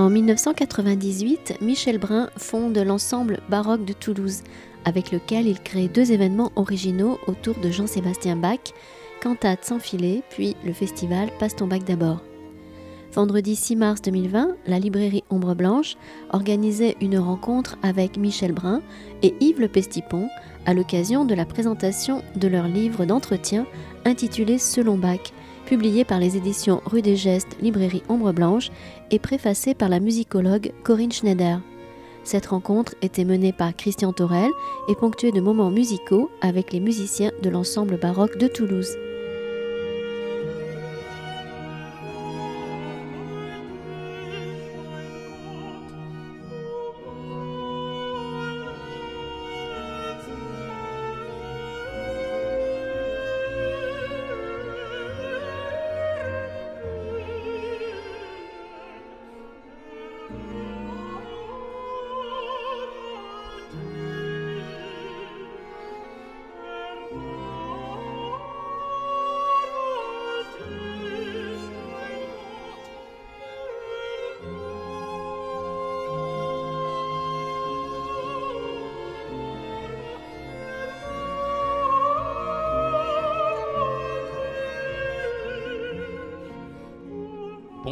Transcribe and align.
En 0.00 0.08
1998, 0.08 1.58
Michel 1.60 1.98
Brun 1.98 2.30
fonde 2.38 2.78
l'ensemble 2.78 3.40
baroque 3.50 3.84
de 3.84 3.92
Toulouse, 3.92 4.40
avec 4.86 5.12
lequel 5.12 5.46
il 5.46 5.60
crée 5.60 5.88
deux 5.88 6.10
événements 6.10 6.52
originaux 6.56 7.18
autour 7.26 7.56
de 7.56 7.70
Jean-Sébastien 7.70 8.36
Bach, 8.36 8.72
Cantate 9.22 9.62
sans 9.62 9.78
filet, 9.78 10.22
puis 10.30 10.56
le 10.64 10.72
festival 10.72 11.28
Passe 11.38 11.54
ton 11.54 11.66
bac 11.66 11.84
d'abord. 11.84 12.22
Vendredi 13.12 13.54
6 13.54 13.76
mars 13.76 14.00
2020, 14.00 14.56
la 14.66 14.78
librairie 14.78 15.24
Ombre 15.28 15.54
Blanche 15.54 15.98
organisait 16.30 16.96
une 17.02 17.18
rencontre 17.18 17.76
avec 17.82 18.16
Michel 18.16 18.52
Brun 18.52 18.80
et 19.22 19.34
Yves 19.40 19.60
Le 19.60 19.68
Pestipon 19.68 20.30
à 20.64 20.72
l'occasion 20.72 21.26
de 21.26 21.34
la 21.34 21.44
présentation 21.44 22.22
de 22.36 22.48
leur 22.48 22.68
livre 22.68 23.04
d'entretien 23.04 23.66
intitulé 24.06 24.56
Selon 24.56 24.96
Bach, 24.96 25.30
publié 25.66 26.04
par 26.04 26.18
les 26.18 26.36
éditions 26.36 26.80
Rue 26.84 27.02
des 27.02 27.16
Gestes, 27.16 27.56
librairie 27.60 28.02
Ombre 28.08 28.32
Blanche 28.32 28.70
et 29.10 29.18
préfacé 29.18 29.74
par 29.74 29.88
la 29.88 30.00
musicologue 30.00 30.72
Corinne 30.82 31.12
Schneider. 31.12 31.60
Cette 32.24 32.46
rencontre 32.46 32.94
était 33.02 33.24
menée 33.24 33.52
par 33.52 33.74
Christian 33.74 34.12
Torel 34.12 34.50
et 34.88 34.94
ponctuée 34.94 35.32
de 35.32 35.40
moments 35.40 35.70
musicaux 35.70 36.30
avec 36.40 36.72
les 36.72 36.80
musiciens 36.80 37.32
de 37.42 37.50
l'ensemble 37.50 37.98
baroque 37.98 38.38
de 38.38 38.46
Toulouse. 38.46 38.96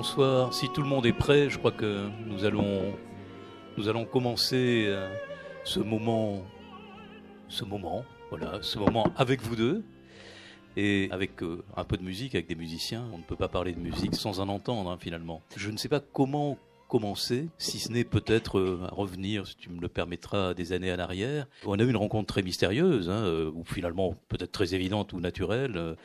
Bonsoir. 0.08 0.54
Si 0.54 0.70
tout 0.70 0.80
le 0.80 0.88
monde 0.88 1.04
est 1.04 1.12
prêt, 1.12 1.50
je 1.50 1.58
crois 1.58 1.70
que 1.70 2.08
nous 2.24 2.46
allons, 2.46 2.94
nous 3.76 3.90
allons 3.90 4.06
commencer 4.06 4.86
euh, 4.88 5.06
ce 5.64 5.80
moment, 5.80 6.46
ce 7.48 7.62
moment, 7.66 8.06
voilà, 8.30 8.58
ce 8.62 8.78
moment 8.78 9.12
avec 9.18 9.42
vous 9.42 9.54
deux 9.54 9.84
et 10.78 11.08
avec 11.10 11.42
euh, 11.42 11.62
un 11.76 11.84
peu 11.84 11.98
de 11.98 12.02
musique, 12.02 12.34
avec 12.34 12.46
des 12.46 12.54
musiciens. 12.54 13.04
On 13.12 13.18
ne 13.18 13.22
peut 13.22 13.36
pas 13.36 13.48
parler 13.48 13.74
de 13.74 13.80
musique 13.80 14.14
sans 14.14 14.40
en 14.40 14.48
entendre, 14.48 14.90
hein, 14.90 14.96
finalement. 14.98 15.42
Je 15.56 15.68
ne 15.70 15.76
sais 15.76 15.90
pas 15.90 16.00
comment 16.00 16.56
commencer, 16.88 17.48
si 17.58 17.78
ce 17.78 17.92
n'est 17.92 18.04
peut-être 18.04 18.58
euh, 18.58 18.86
à 18.90 18.94
revenir, 18.94 19.46
si 19.46 19.56
tu 19.56 19.70
me 19.70 19.80
le 19.80 19.88
permettras, 19.88 20.54
des 20.54 20.72
années 20.72 20.92
en 20.92 20.98
arrière. 20.98 21.46
On 21.64 21.78
a 21.78 21.82
eu 21.82 21.88
une 21.88 21.96
rencontre 21.96 22.26
très 22.26 22.42
mystérieuse, 22.42 23.10
hein, 23.10 23.50
ou 23.54 23.64
finalement 23.64 24.14
peut-être 24.28 24.52
très 24.52 24.74
évidente 24.74 25.12
ou 25.12 25.20
naturelle 25.20 25.96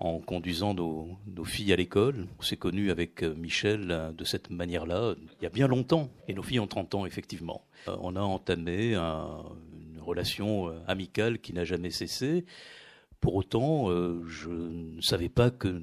en 0.00 0.18
conduisant 0.18 0.74
nos, 0.74 1.44
filles 1.44 1.72
à 1.72 1.76
l'école. 1.76 2.26
On 2.38 2.42
s'est 2.42 2.56
connus 2.56 2.90
avec 2.90 3.22
euh, 3.22 3.34
Michel 3.34 3.90
euh, 3.90 4.12
de 4.12 4.24
cette 4.24 4.50
manière-là 4.50 5.14
il 5.18 5.42
y 5.42 5.46
a 5.46 5.50
bien 5.50 5.68
longtemps. 5.68 6.10
Et 6.28 6.34
nos 6.34 6.42
filles 6.42 6.60
ont 6.60 6.66
30 6.66 6.94
ans, 6.94 7.06
effectivement. 7.06 7.64
Euh, 7.88 7.96
on 8.00 8.16
a 8.16 8.20
entamé 8.20 8.94
une 8.94 10.00
relation 10.00 10.72
amicale 10.86 11.38
qui 11.38 11.52
n'a 11.52 11.64
jamais 11.64 11.90
cessé. 11.90 12.44
Pour 13.20 13.36
autant, 13.36 13.88
je 14.26 14.50
ne 14.50 15.00
savais 15.00 15.30
pas 15.30 15.50
que 15.50 15.80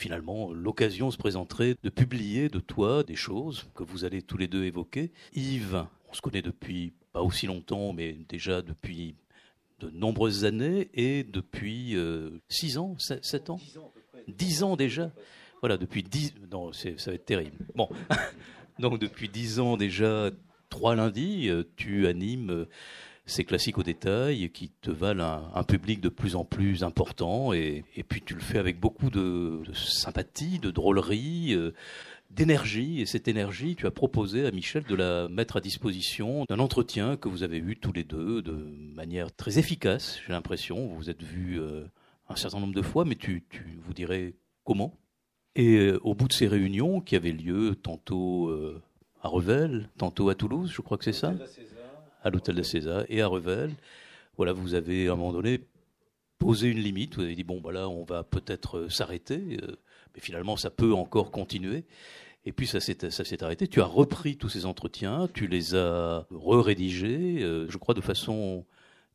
finalement 0.00 0.50
l'occasion 0.50 1.10
se 1.10 1.18
présenterait 1.18 1.76
de 1.82 1.90
publier 1.90 2.48
de 2.48 2.58
toi 2.58 3.02
des 3.02 3.16
choses 3.16 3.66
que 3.74 3.82
vous 3.82 4.04
allez 4.06 4.22
tous 4.22 4.38
les 4.38 4.48
deux 4.48 4.64
évoquer. 4.64 5.12
Yves, 5.34 5.84
on 6.10 6.14
se 6.14 6.22
connaît 6.22 6.40
depuis 6.42 6.94
pas 7.12 7.20
aussi 7.22 7.46
longtemps, 7.46 7.92
mais 7.92 8.16
déjà 8.28 8.62
depuis 8.62 9.14
de 9.78 9.90
nombreuses 9.90 10.44
années 10.46 10.88
et 10.94 11.22
depuis 11.22 11.96
6 12.48 12.76
euh, 12.76 12.80
ans, 12.80 12.96
7 12.98 13.50
ans? 13.50 13.60
10 14.28 14.62
ans 14.62 14.76
déjà? 14.76 15.12
Voilà, 15.60 15.76
depuis 15.76 16.02
10 16.02 16.34
non, 16.50 16.72
ça 16.72 16.88
va 17.06 17.12
être 17.12 17.26
terrible. 17.26 17.58
Bon. 17.74 17.88
Donc 18.78 18.98
depuis 18.98 19.28
10 19.28 19.60
ans 19.60 19.76
déjà, 19.76 20.30
trois 20.70 20.96
lundis, 20.96 21.50
euh, 21.50 21.64
tu 21.76 22.06
animes 22.06 22.50
euh, 22.50 22.68
ces 23.30 23.44
classiques 23.44 23.78
au 23.78 23.82
détail 23.82 24.50
qui 24.50 24.70
te 24.80 24.90
valent 24.90 25.50
un, 25.54 25.62
public 25.64 26.00
de 26.00 26.08
plus 26.08 26.36
en 26.36 26.44
plus 26.44 26.82
important 26.82 27.52
et, 27.52 27.84
puis 28.08 28.22
tu 28.22 28.34
le 28.34 28.40
fais 28.40 28.58
avec 28.58 28.80
beaucoup 28.80 29.10
de, 29.10 29.62
sympathie, 29.74 30.58
de 30.58 30.70
drôlerie 30.70 31.56
d'énergie. 32.30 33.00
Et 33.00 33.06
cette 33.06 33.28
énergie, 33.28 33.76
tu 33.76 33.86
as 33.86 33.90
proposé 33.90 34.46
à 34.46 34.50
Michel 34.50 34.84
de 34.84 34.94
la 34.94 35.28
mettre 35.28 35.56
à 35.56 35.60
disposition 35.60 36.44
d'un 36.48 36.58
entretien 36.58 37.16
que 37.16 37.28
vous 37.28 37.42
avez 37.42 37.58
eu 37.58 37.76
tous 37.76 37.92
les 37.92 38.04
deux 38.04 38.42
de 38.42 38.52
manière 38.94 39.32
très 39.34 39.58
efficace, 39.58 40.20
j'ai 40.26 40.32
l'impression. 40.32 40.86
Vous 40.86 40.96
vous 40.96 41.10
êtes 41.10 41.22
vus 41.22 41.60
euh, 41.60 41.84
un 42.28 42.36
certain 42.36 42.60
nombre 42.60 42.74
de 42.74 42.82
fois, 42.82 43.04
mais 43.04 43.16
tu, 43.16 43.44
vous 43.84 43.92
dirais 43.92 44.34
comment? 44.64 44.94
Et 45.56 45.76
euh, 45.76 45.98
au 46.02 46.14
bout 46.14 46.28
de 46.28 46.32
ces 46.32 46.46
réunions 46.46 47.00
qui 47.00 47.16
avaient 47.16 47.32
lieu 47.32 47.74
tantôt 47.74 48.48
euh, 48.48 48.80
à 49.22 49.28
Revel, 49.28 49.90
tantôt 49.98 50.28
à 50.28 50.34
Toulouse, 50.34 50.70
je 50.72 50.80
crois 50.80 50.96
que 50.96 51.04
c'est 51.04 51.12
ça? 51.12 51.34
À 52.22 52.30
l'hôtel 52.30 52.54
de 52.54 52.62
César 52.62 53.04
et 53.08 53.22
à 53.22 53.26
Revel. 53.26 53.72
Voilà, 54.36 54.52
vous 54.52 54.74
avez 54.74 55.08
à 55.08 55.12
un 55.12 55.16
moment 55.16 55.32
donné 55.32 55.60
posé 56.38 56.68
une 56.68 56.78
limite. 56.78 57.16
Vous 57.16 57.22
avez 57.22 57.34
dit 57.34 57.44
bon, 57.44 57.60
voilà, 57.62 57.88
on 57.88 58.04
va 58.04 58.24
peut-être 58.24 58.88
s'arrêter 58.88 59.58
mais 60.14 60.20
finalement 60.20 60.56
ça 60.56 60.70
peut 60.70 60.92
encore 60.92 61.30
continuer. 61.30 61.84
Et 62.46 62.52
puis 62.52 62.66
ça 62.66 62.80
s'est 62.80 63.44
arrêté. 63.44 63.68
Tu 63.68 63.82
as 63.82 63.86
repris 63.86 64.36
tous 64.36 64.48
ces 64.48 64.64
entretiens, 64.64 65.28
tu 65.34 65.46
les 65.46 65.74
as 65.74 66.26
re-rédigés, 66.30 67.42
euh, 67.42 67.66
je 67.68 67.76
crois 67.76 67.94
de 67.94 68.00
façon 68.00 68.64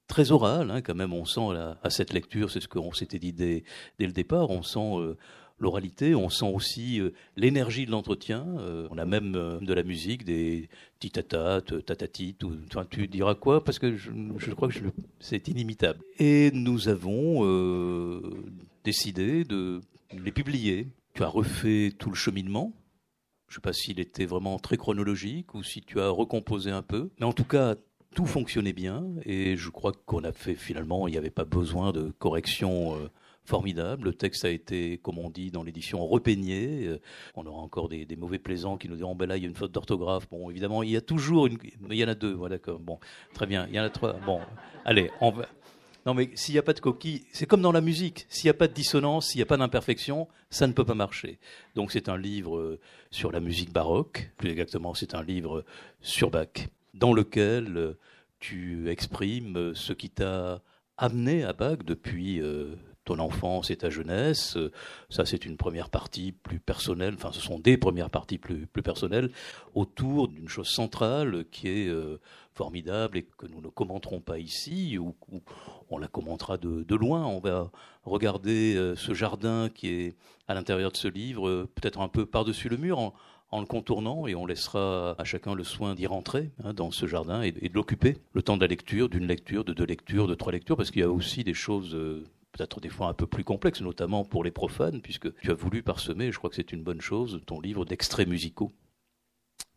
très 0.07 0.31
orale, 0.31 0.69
hein, 0.69 0.81
quand 0.83 0.93
même. 0.93 1.11
On 1.11 1.25
sent 1.25 1.57
à 1.81 1.89
cette 1.89 2.13
lecture, 2.13 2.51
c'est 2.51 2.59
ce 2.59 2.67
qu'on 2.67 2.93
s'était 2.93 3.17
dit 3.17 3.33
dès, 3.33 3.63
dès, 3.97 4.05
le 4.05 4.11
départ, 4.11 4.51
on 4.51 4.61
sent 4.61 4.99
euh, 4.99 5.17
l'oralité, 5.59 6.15
on 6.15 6.29
sent 6.29 6.51
aussi 6.53 6.99
euh, 6.99 7.11
l'énergie 7.35 7.85
de 7.85 7.91
l'entretien. 7.91 8.45
on 8.91 8.97
a 8.97 9.05
même 9.05 9.31
de 9.33 9.73
la 9.73 9.83
musique, 9.83 10.25
des 10.25 10.69
titatat, 10.99 11.61
tatati, 11.61 12.35
tu 12.89 13.07
diras 13.07 13.35
quoi 13.35 13.63
Parce 13.63 13.79
que 13.79 13.95
je, 13.95 14.11
je 14.37 14.51
crois 14.51 14.69
que 14.69 14.75
c'est 15.19 15.47
inimitable. 15.47 15.99
Et 16.19 16.51
nous 16.53 16.89
avons 16.89 17.43
décidé 18.83 19.43
de 19.43 19.81
les 20.11 20.31
publier. 20.31 20.87
Tu 21.13 21.23
as 21.23 21.27
refait 21.27 21.93
tout 21.97 22.09
le 22.09 22.15
cheminement. 22.15 22.73
Je 23.47 23.53
ne 23.53 23.55
sais 23.55 23.61
pas 23.61 23.73
s'il 23.73 23.99
était 23.99 24.25
vraiment 24.25 24.59
très 24.59 24.77
chronologique 24.77 25.53
ou 25.53 25.63
si 25.63 25.81
tu 25.81 25.99
as 25.99 26.09
recomposé 26.09 26.71
un 26.71 26.81
peu. 26.81 27.09
Mais 27.19 27.25
en 27.25 27.33
tout 27.33 27.45
cas, 27.45 27.75
tout 28.15 28.25
fonctionnait 28.25 28.73
bien 28.73 29.05
et 29.23 29.55
je 29.57 29.69
crois 29.69 29.91
qu'on 30.05 30.23
a 30.23 30.31
fait 30.31 30.55
finalement, 30.55 31.07
il 31.07 31.11
n'y 31.11 31.17
avait 31.17 31.29
pas 31.29 31.45
besoin 31.45 31.91
de 31.91 32.11
correction 32.17 32.95
euh, 32.95 33.09
formidable. 33.45 34.05
Le 34.05 34.13
texte 34.13 34.45
a 34.45 34.49
été, 34.49 34.97
comme 34.97 35.19
on 35.19 35.29
dit 35.29 35.51
dans 35.51 35.63
l'édition, 35.63 36.05
repeigné. 36.05 36.85
Euh, 36.87 36.99
on 37.35 37.45
aura 37.45 37.61
encore 37.61 37.89
des, 37.89 38.07
mauvais 38.17 38.39
plaisants 38.39 38.77
qui 38.77 38.89
nous 38.89 38.95
diront, 38.95 39.15
ben 39.15 39.27
là, 39.27 39.37
il 39.37 39.43
y 39.43 39.45
a 39.45 39.49
une 39.49 39.55
faute 39.55 39.71
d'orthographe. 39.71 40.27
Bon, 40.29 40.49
évidemment, 40.49 40.83
il 40.83 40.91
y 40.91 40.97
a 40.97 41.01
toujours 41.01 41.47
une, 41.47 41.57
mais 41.81 41.95
il 41.95 41.99
y 41.99 42.03
en 42.03 42.09
a 42.09 42.15
deux. 42.15 42.33
Voilà. 42.33 42.57
Bon, 42.79 42.99
très 43.33 43.45
bien. 43.45 43.67
Il 43.69 43.75
y 43.75 43.79
en 43.79 43.83
a 43.83 43.89
trois. 43.89 44.13
Bon, 44.25 44.41
allez, 44.85 45.11
on 45.21 45.31
va, 45.31 45.45
non, 46.05 46.13
mais 46.13 46.29
s'il 46.35 46.53
n'y 46.53 46.59
a 46.59 46.63
pas 46.63 46.73
de 46.73 46.79
coquille, 46.79 47.25
c'est 47.31 47.47
comme 47.47 47.61
dans 47.61 47.71
la 47.71 47.81
musique. 47.81 48.27
S'il 48.29 48.45
n'y 48.45 48.51
a 48.51 48.55
pas 48.55 48.67
de 48.67 48.73
dissonance, 48.73 49.29
s'il 49.29 49.39
n'y 49.39 49.43
a 49.43 49.47
pas 49.47 49.57
d'imperfection, 49.57 50.27
ça 50.51 50.67
ne 50.67 50.73
peut 50.73 50.85
pas 50.85 50.93
marcher. 50.93 51.39
Donc 51.73 51.91
c'est 51.91 52.09
un 52.09 52.17
livre 52.17 52.57
euh, 52.57 52.79
sur 53.09 53.31
la 53.31 53.39
musique 53.39 53.73
baroque, 53.73 54.31
plus 54.37 54.51
exactement, 54.51 54.93
c'est 54.93 55.15
un 55.15 55.23
livre 55.23 55.65
sur 56.01 56.29
Bach, 56.29 56.69
dans 56.93 57.11
lequel 57.11 57.75
euh, 57.75 57.97
tu 58.39 58.87
exprimes 58.87 59.73
ce 59.73 59.93
qui 59.93 60.11
t'a 60.11 60.61
amené 60.97 61.43
à 61.43 61.53
Bach 61.53 61.79
depuis 61.83 62.39
ton 63.05 63.19
enfance 63.19 63.71
et 63.71 63.77
ta 63.77 63.89
jeunesse. 63.89 64.57
Ça, 65.09 65.25
c'est 65.25 65.45
une 65.45 65.57
première 65.57 65.89
partie 65.89 66.31
plus 66.31 66.59
personnelle, 66.59 67.13
enfin, 67.15 67.31
ce 67.31 67.39
sont 67.39 67.59
des 67.59 67.77
premières 67.77 68.09
parties 68.09 68.37
plus, 68.37 68.67
plus 68.67 68.83
personnelles, 68.83 69.31
autour 69.73 70.27
d'une 70.27 70.49
chose 70.49 70.67
centrale 70.67 71.45
qui 71.51 71.67
est 71.67 71.87
euh, 71.87 72.19
formidable 72.53 73.17
et 73.17 73.23
que 73.37 73.45
nous 73.47 73.61
ne 73.61 73.67
commenterons 73.67 74.21
pas 74.21 74.39
ici, 74.39 74.97
ou, 74.97 75.15
on 75.89 75.97
la 75.97 76.07
commentera 76.07 76.57
de, 76.57 76.95
loin. 76.95 77.25
On 77.25 77.39
va 77.39 77.71
regarder 78.03 78.75
euh, 78.75 78.95
ce 78.95 79.13
jardin 79.13 79.69
qui 79.73 79.89
est 79.89 80.15
à 80.47 80.53
l'intérieur 80.53 80.91
de 80.91 80.97
ce 80.97 81.07
livre, 81.07 81.47
euh, 81.47 81.69
peut-être 81.75 81.99
un 81.99 82.07
peu 82.07 82.25
par-dessus 82.25 82.69
le 82.69 82.77
mur, 82.77 82.99
en, 83.51 83.59
le 83.59 83.65
contournant, 83.65 84.27
et 84.27 84.35
on 84.35 84.45
laissera 84.45 85.15
à 85.17 85.23
chacun 85.23 85.53
le 85.53 85.63
soin 85.63 85.95
d'y 85.95 86.07
rentrer 86.07 86.51
hein, 86.63 86.73
dans 86.73 86.91
ce 86.91 87.05
jardin 87.05 87.41
et 87.41 87.51
de 87.51 87.73
l'occuper 87.73 88.17
le 88.33 88.41
temps 88.41 88.57
de 88.57 88.61
la 88.61 88.67
lecture, 88.67 89.07
d'une 89.07 89.27
lecture, 89.27 89.63
de 89.63 89.71
deux 89.71 89.85
lectures, 89.85 90.27
de 90.27 90.35
trois 90.35 90.51
lectures, 90.51 90.75
parce 90.75 90.91
qu'il 90.91 91.01
y 91.01 91.05
a 91.05 91.11
aussi 91.11 91.45
des 91.45 91.53
choses 91.53 91.95
peut-être 92.55 92.79
des 92.79 92.89
fois 92.89 93.07
un 93.07 93.13
peu 93.13 93.27
plus 93.27 93.43
complexe, 93.43 93.81
notamment 93.81 94.23
pour 94.23 94.43
les 94.43 94.51
profanes, 94.51 95.01
puisque 95.01 95.33
tu 95.41 95.51
as 95.51 95.55
voulu 95.55 95.83
parsemer, 95.83 96.31
je 96.31 96.37
crois 96.37 96.49
que 96.49 96.55
c'est 96.55 96.71
une 96.71 96.83
bonne 96.83 97.01
chose, 97.01 97.41
ton 97.45 97.59
livre 97.59 97.85
d'extraits 97.85 98.27
musicaux. 98.27 98.71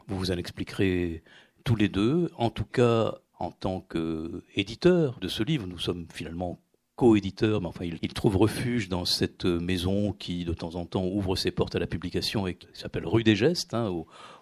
Vous 0.06 0.16
vous 0.16 0.30
en 0.30 0.36
expliquerez 0.36 1.22
tous 1.64 1.76
les 1.76 1.88
deux. 1.88 2.30
En 2.36 2.50
tout 2.50 2.64
cas, 2.64 3.18
en 3.38 3.50
tant 3.50 3.80
qu'éditeur 3.80 5.18
de 5.20 5.28
ce 5.28 5.42
livre, 5.42 5.66
nous 5.66 5.78
sommes 5.78 6.06
finalement 6.12 6.60
co-éditeur, 6.96 7.60
mais 7.60 7.68
enfin, 7.68 7.84
il, 7.84 8.12
trouve 8.12 8.36
refuge 8.36 8.88
dans 8.88 9.04
cette 9.04 9.44
maison 9.44 10.12
qui, 10.12 10.44
de 10.44 10.52
temps 10.52 10.74
en 10.74 10.84
temps, 10.84 11.06
ouvre 11.06 11.36
ses 11.36 11.52
portes 11.52 11.76
à 11.76 11.78
la 11.78 11.86
publication 11.86 12.46
et 12.48 12.54
qui 12.54 12.66
s'appelle 12.74 13.06
Rue 13.06 13.22
des 13.22 13.36
Gestes, 13.36 13.74
hein, 13.74 13.88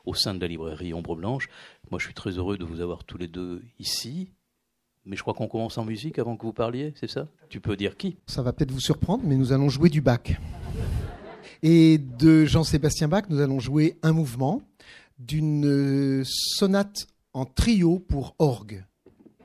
au, 0.07 0.15
sein 0.15 0.35
de 0.35 0.41
la 0.41 0.47
librairie 0.47 0.95
Ombre 0.95 1.17
Blanche. 1.17 1.49
Moi, 1.91 1.99
je 1.99 2.07
suis 2.07 2.15
très 2.15 2.31
heureux 2.31 2.57
de 2.57 2.65
vous 2.65 2.81
avoir 2.81 3.05
tous 3.05 3.19
les 3.19 3.29
deux 3.29 3.63
ici. 3.79 4.31
Mais 5.07 5.17
je 5.17 5.23
crois 5.23 5.35
qu'on 5.35 5.47
commence 5.47 5.79
en 5.79 5.85
musique 5.85 6.19
avant 6.19 6.37
que 6.37 6.43
vous 6.43 6.53
parliez, 6.53 6.93
c'est 6.99 7.09
ça? 7.09 7.29
Tu 7.49 7.61
peux 7.61 7.77
dire 7.77 7.97
qui? 7.97 8.17
Ça 8.27 8.43
va 8.43 8.53
peut-être 8.53 8.73
vous 8.73 8.81
surprendre, 8.81 9.23
mais 9.25 9.37
nous 9.37 9.53
allons 9.53 9.69
jouer 9.69 9.89
du 9.89 10.01
Bach. 10.01 10.33
Et 11.63 11.99
de 11.99 12.45
Jean-Sébastien 12.45 13.07
Bach, 13.07 13.25
nous 13.29 13.41
allons 13.41 13.61
jouer 13.61 13.99
un 14.03 14.13
mouvement 14.13 14.63
d'une 15.19 16.23
sonate 16.25 17.07
en 17.33 17.45
trio 17.45 18.01
pour 18.01 18.35
orgue 18.39 18.85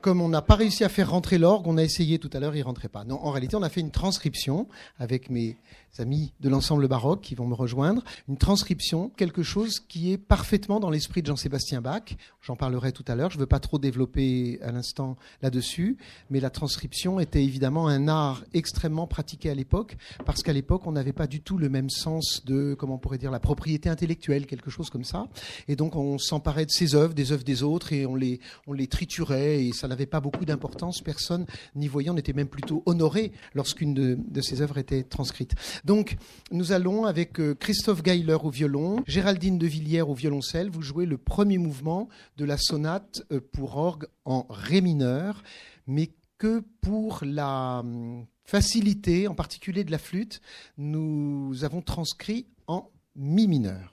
comme 0.02 0.20
on 0.20 0.28
n'a 0.28 0.42
pas 0.42 0.56
réussi 0.56 0.84
à 0.84 0.88
faire 0.88 1.12
rentrer 1.12 1.38
l'orgue, 1.38 1.66
on 1.68 1.78
a 1.78 1.82
essayé 1.82 2.18
tout 2.18 2.28
à 2.32 2.40
l'heure, 2.40 2.56
il 2.56 2.62
rentrait 2.62 2.88
pas. 2.88 3.04
Non, 3.04 3.20
en 3.22 3.30
réalité, 3.30 3.56
on 3.56 3.62
a 3.62 3.70
fait 3.70 3.80
une 3.80 3.92
transcription 3.92 4.66
avec 4.98 5.30
mes 5.30 5.56
amis 5.98 6.32
de 6.40 6.48
l'ensemble 6.48 6.88
baroque 6.88 7.20
qui 7.20 7.34
vont 7.34 7.46
me 7.46 7.54
rejoindre, 7.54 8.02
une 8.26 8.38
transcription, 8.38 9.10
quelque 9.10 9.42
chose 9.42 9.78
qui 9.78 10.10
est 10.10 10.16
parfaitement 10.16 10.80
dans 10.80 10.88
l'esprit 10.88 11.20
de 11.20 11.26
Jean-Sébastien 11.26 11.82
Bach. 11.82 12.16
J'en 12.40 12.56
parlerai 12.56 12.92
tout 12.92 13.04
à 13.08 13.14
l'heure, 13.14 13.30
je 13.30 13.36
ne 13.36 13.40
veux 13.40 13.46
pas 13.46 13.60
trop 13.60 13.78
développer 13.78 14.58
à 14.62 14.72
l'instant 14.72 15.16
là-dessus, 15.42 15.98
mais 16.30 16.40
la 16.40 16.48
transcription 16.48 17.20
était 17.20 17.44
évidemment 17.44 17.88
un 17.88 18.08
art 18.08 18.42
extrêmement 18.54 19.06
pratiqué 19.06 19.50
à 19.50 19.54
l'époque, 19.54 19.96
parce 20.24 20.42
qu'à 20.42 20.54
l'époque, 20.54 20.86
on 20.86 20.92
n'avait 20.92 21.12
pas 21.12 21.26
du 21.26 21.42
tout 21.42 21.58
le 21.58 21.68
même 21.68 21.90
sens 21.90 22.42
de, 22.46 22.74
comment 22.74 22.94
on 22.94 22.98
pourrait 22.98 23.18
dire, 23.18 23.30
la 23.30 23.40
propriété 23.40 23.90
intellectuelle, 23.90 24.46
quelque 24.46 24.70
chose 24.70 24.88
comme 24.88 25.04
ça. 25.04 25.28
Et 25.68 25.76
donc, 25.76 25.94
on 25.94 26.16
s'emparait 26.16 26.64
de 26.64 26.70
ses 26.70 26.94
œuvres, 26.94 27.12
des 27.12 27.32
œuvres 27.32 27.44
des 27.44 27.62
autres, 27.62 27.92
et 27.92 28.06
on 28.06 28.14
les, 28.14 28.40
on 28.66 28.72
les 28.72 28.86
triturait, 28.86 29.66
et 29.66 29.72
ça 29.72 29.88
n'avait 29.88 30.06
pas 30.06 30.20
beaucoup 30.20 30.46
d'importance. 30.46 31.02
Personne 31.02 31.44
n'y 31.74 31.88
voyant 31.88 32.14
n'était 32.14 32.32
même 32.32 32.48
plutôt 32.48 32.82
honoré 32.86 33.32
lorsqu'une 33.54 33.92
de, 33.92 34.18
de 34.26 34.40
ses 34.40 34.62
œuvres 34.62 34.78
était 34.78 35.02
transcrite. 35.02 35.54
Donc, 35.84 36.16
nous 36.50 36.72
allons 36.72 37.06
avec 37.06 37.40
euh, 37.40 37.54
Christophe 37.54 38.02
Geiler 38.02 38.36
au 38.42 38.50
violon, 38.50 39.02
Géraldine 39.06 39.58
de 39.58 39.66
Villiers 39.66 40.02
au 40.02 40.14
violoncelle, 40.14 40.70
vous 40.70 40.82
jouez 40.82 41.06
le 41.06 41.18
premier 41.18 41.58
mouvement 41.58 42.08
de 42.36 42.44
la 42.44 42.56
sonate 42.56 43.24
euh, 43.32 43.40
pour 43.52 43.76
orgue 43.76 44.06
en 44.24 44.46
ré 44.48 44.80
mineur, 44.80 45.42
mais 45.86 46.10
que 46.38 46.62
pour 46.80 47.20
la 47.24 47.80
hum, 47.80 48.26
facilité, 48.44 49.28
en 49.28 49.34
particulier 49.34 49.84
de 49.84 49.90
la 49.90 49.98
flûte, 49.98 50.40
nous 50.78 51.64
avons 51.64 51.82
transcrit 51.82 52.46
en 52.66 52.88
mi 53.16 53.48
mineur. 53.48 53.90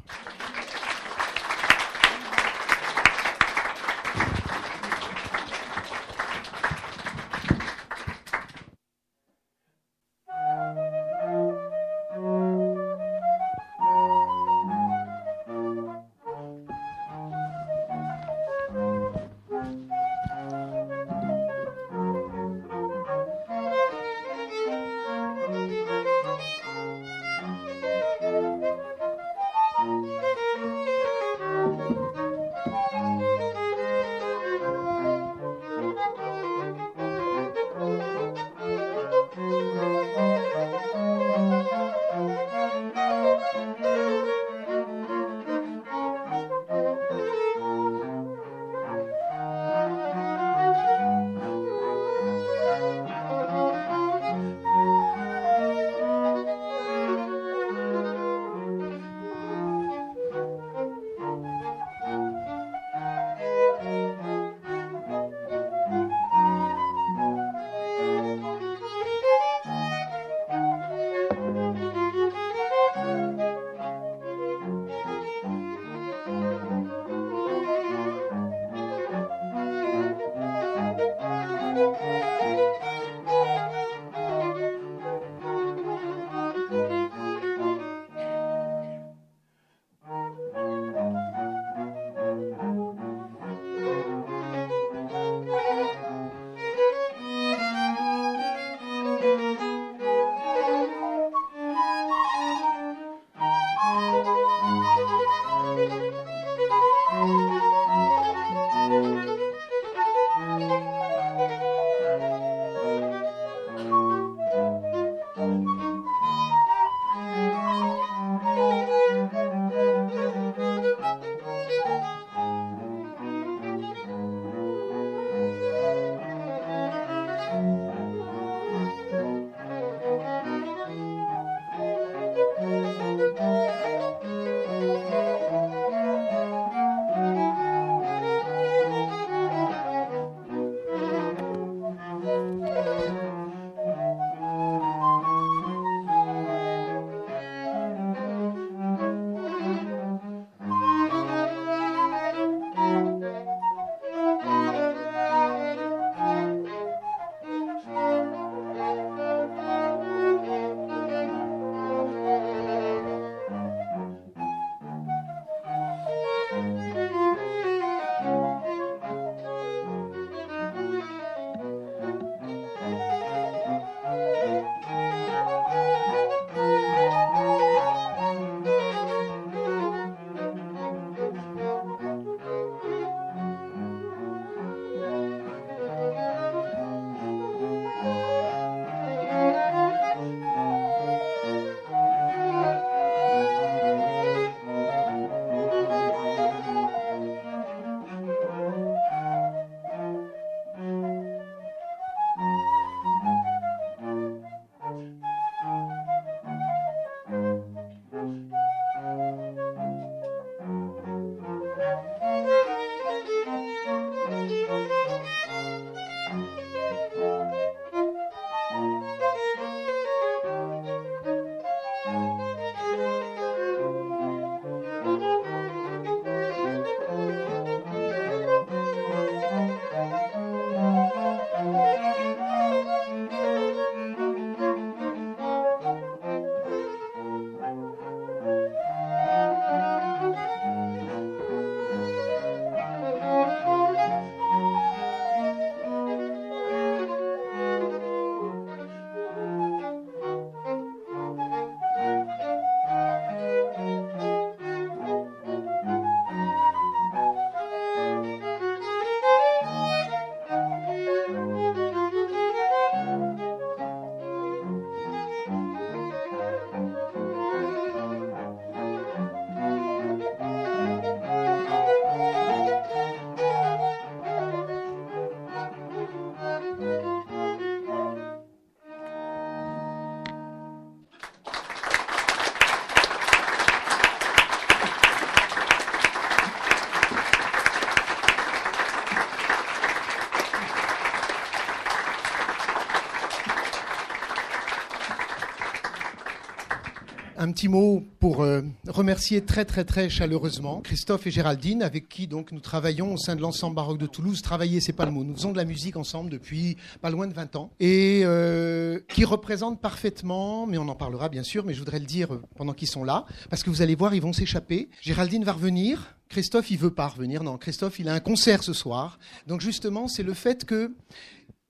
Un 297.49 297.51
petit 297.51 297.67
mot 297.67 298.03
pour 298.19 298.43
euh, 298.43 298.61
remercier 298.87 299.41
très 299.41 299.65
très 299.65 299.83
très 299.83 300.07
chaleureusement 300.07 300.81
Christophe 300.81 301.25
et 301.25 301.31
Géraldine 301.31 301.81
avec 301.81 302.07
qui 302.07 302.27
donc 302.27 302.51
nous 302.51 302.59
travaillons 302.59 303.15
au 303.15 303.17
sein 303.17 303.35
de 303.35 303.41
l'ensemble 303.41 303.75
baroque 303.75 303.97
de 303.97 304.05
Toulouse. 304.05 304.43
Travailler, 304.43 304.81
c'est 304.81 304.93
pas 304.93 305.05
le 305.05 305.11
mot. 305.11 305.23
Nous 305.23 305.33
faisons 305.33 305.51
de 305.51 305.57
la 305.57 305.65
musique 305.65 305.97
ensemble 305.97 306.29
depuis 306.29 306.77
pas 307.01 307.09
loin 307.09 307.25
de 307.25 307.33
20 307.33 307.55
ans 307.55 307.71
et 307.79 308.21
euh, 308.23 308.99
qui 309.09 309.25
représentent 309.25 309.81
parfaitement, 309.81 310.67
mais 310.67 310.77
on 310.77 310.87
en 310.89 310.95
parlera 310.95 311.27
bien 311.27 311.41
sûr, 311.41 311.65
mais 311.65 311.73
je 311.73 311.79
voudrais 311.79 311.97
le 311.97 312.05
dire 312.05 312.35
euh, 312.35 312.41
pendant 312.55 312.73
qu'ils 312.73 312.87
sont 312.87 313.03
là, 313.03 313.25
parce 313.49 313.63
que 313.63 313.71
vous 313.71 313.81
allez 313.81 313.95
voir, 313.95 314.13
ils 314.13 314.21
vont 314.21 314.33
s'échapper. 314.33 314.89
Géraldine 315.01 315.43
va 315.43 315.53
revenir. 315.53 316.15
Christophe, 316.29 316.69
il 316.69 316.77
veut 316.77 316.93
pas 316.93 317.07
revenir. 317.07 317.41
Non, 317.41 317.57
Christophe, 317.57 317.97
il 317.97 318.09
a 318.09 318.13
un 318.13 318.19
concert 318.19 318.61
ce 318.61 318.73
soir. 318.73 319.17
Donc 319.47 319.61
justement, 319.61 320.07
c'est 320.07 320.21
le 320.21 320.35
fait 320.35 320.65
que 320.65 320.91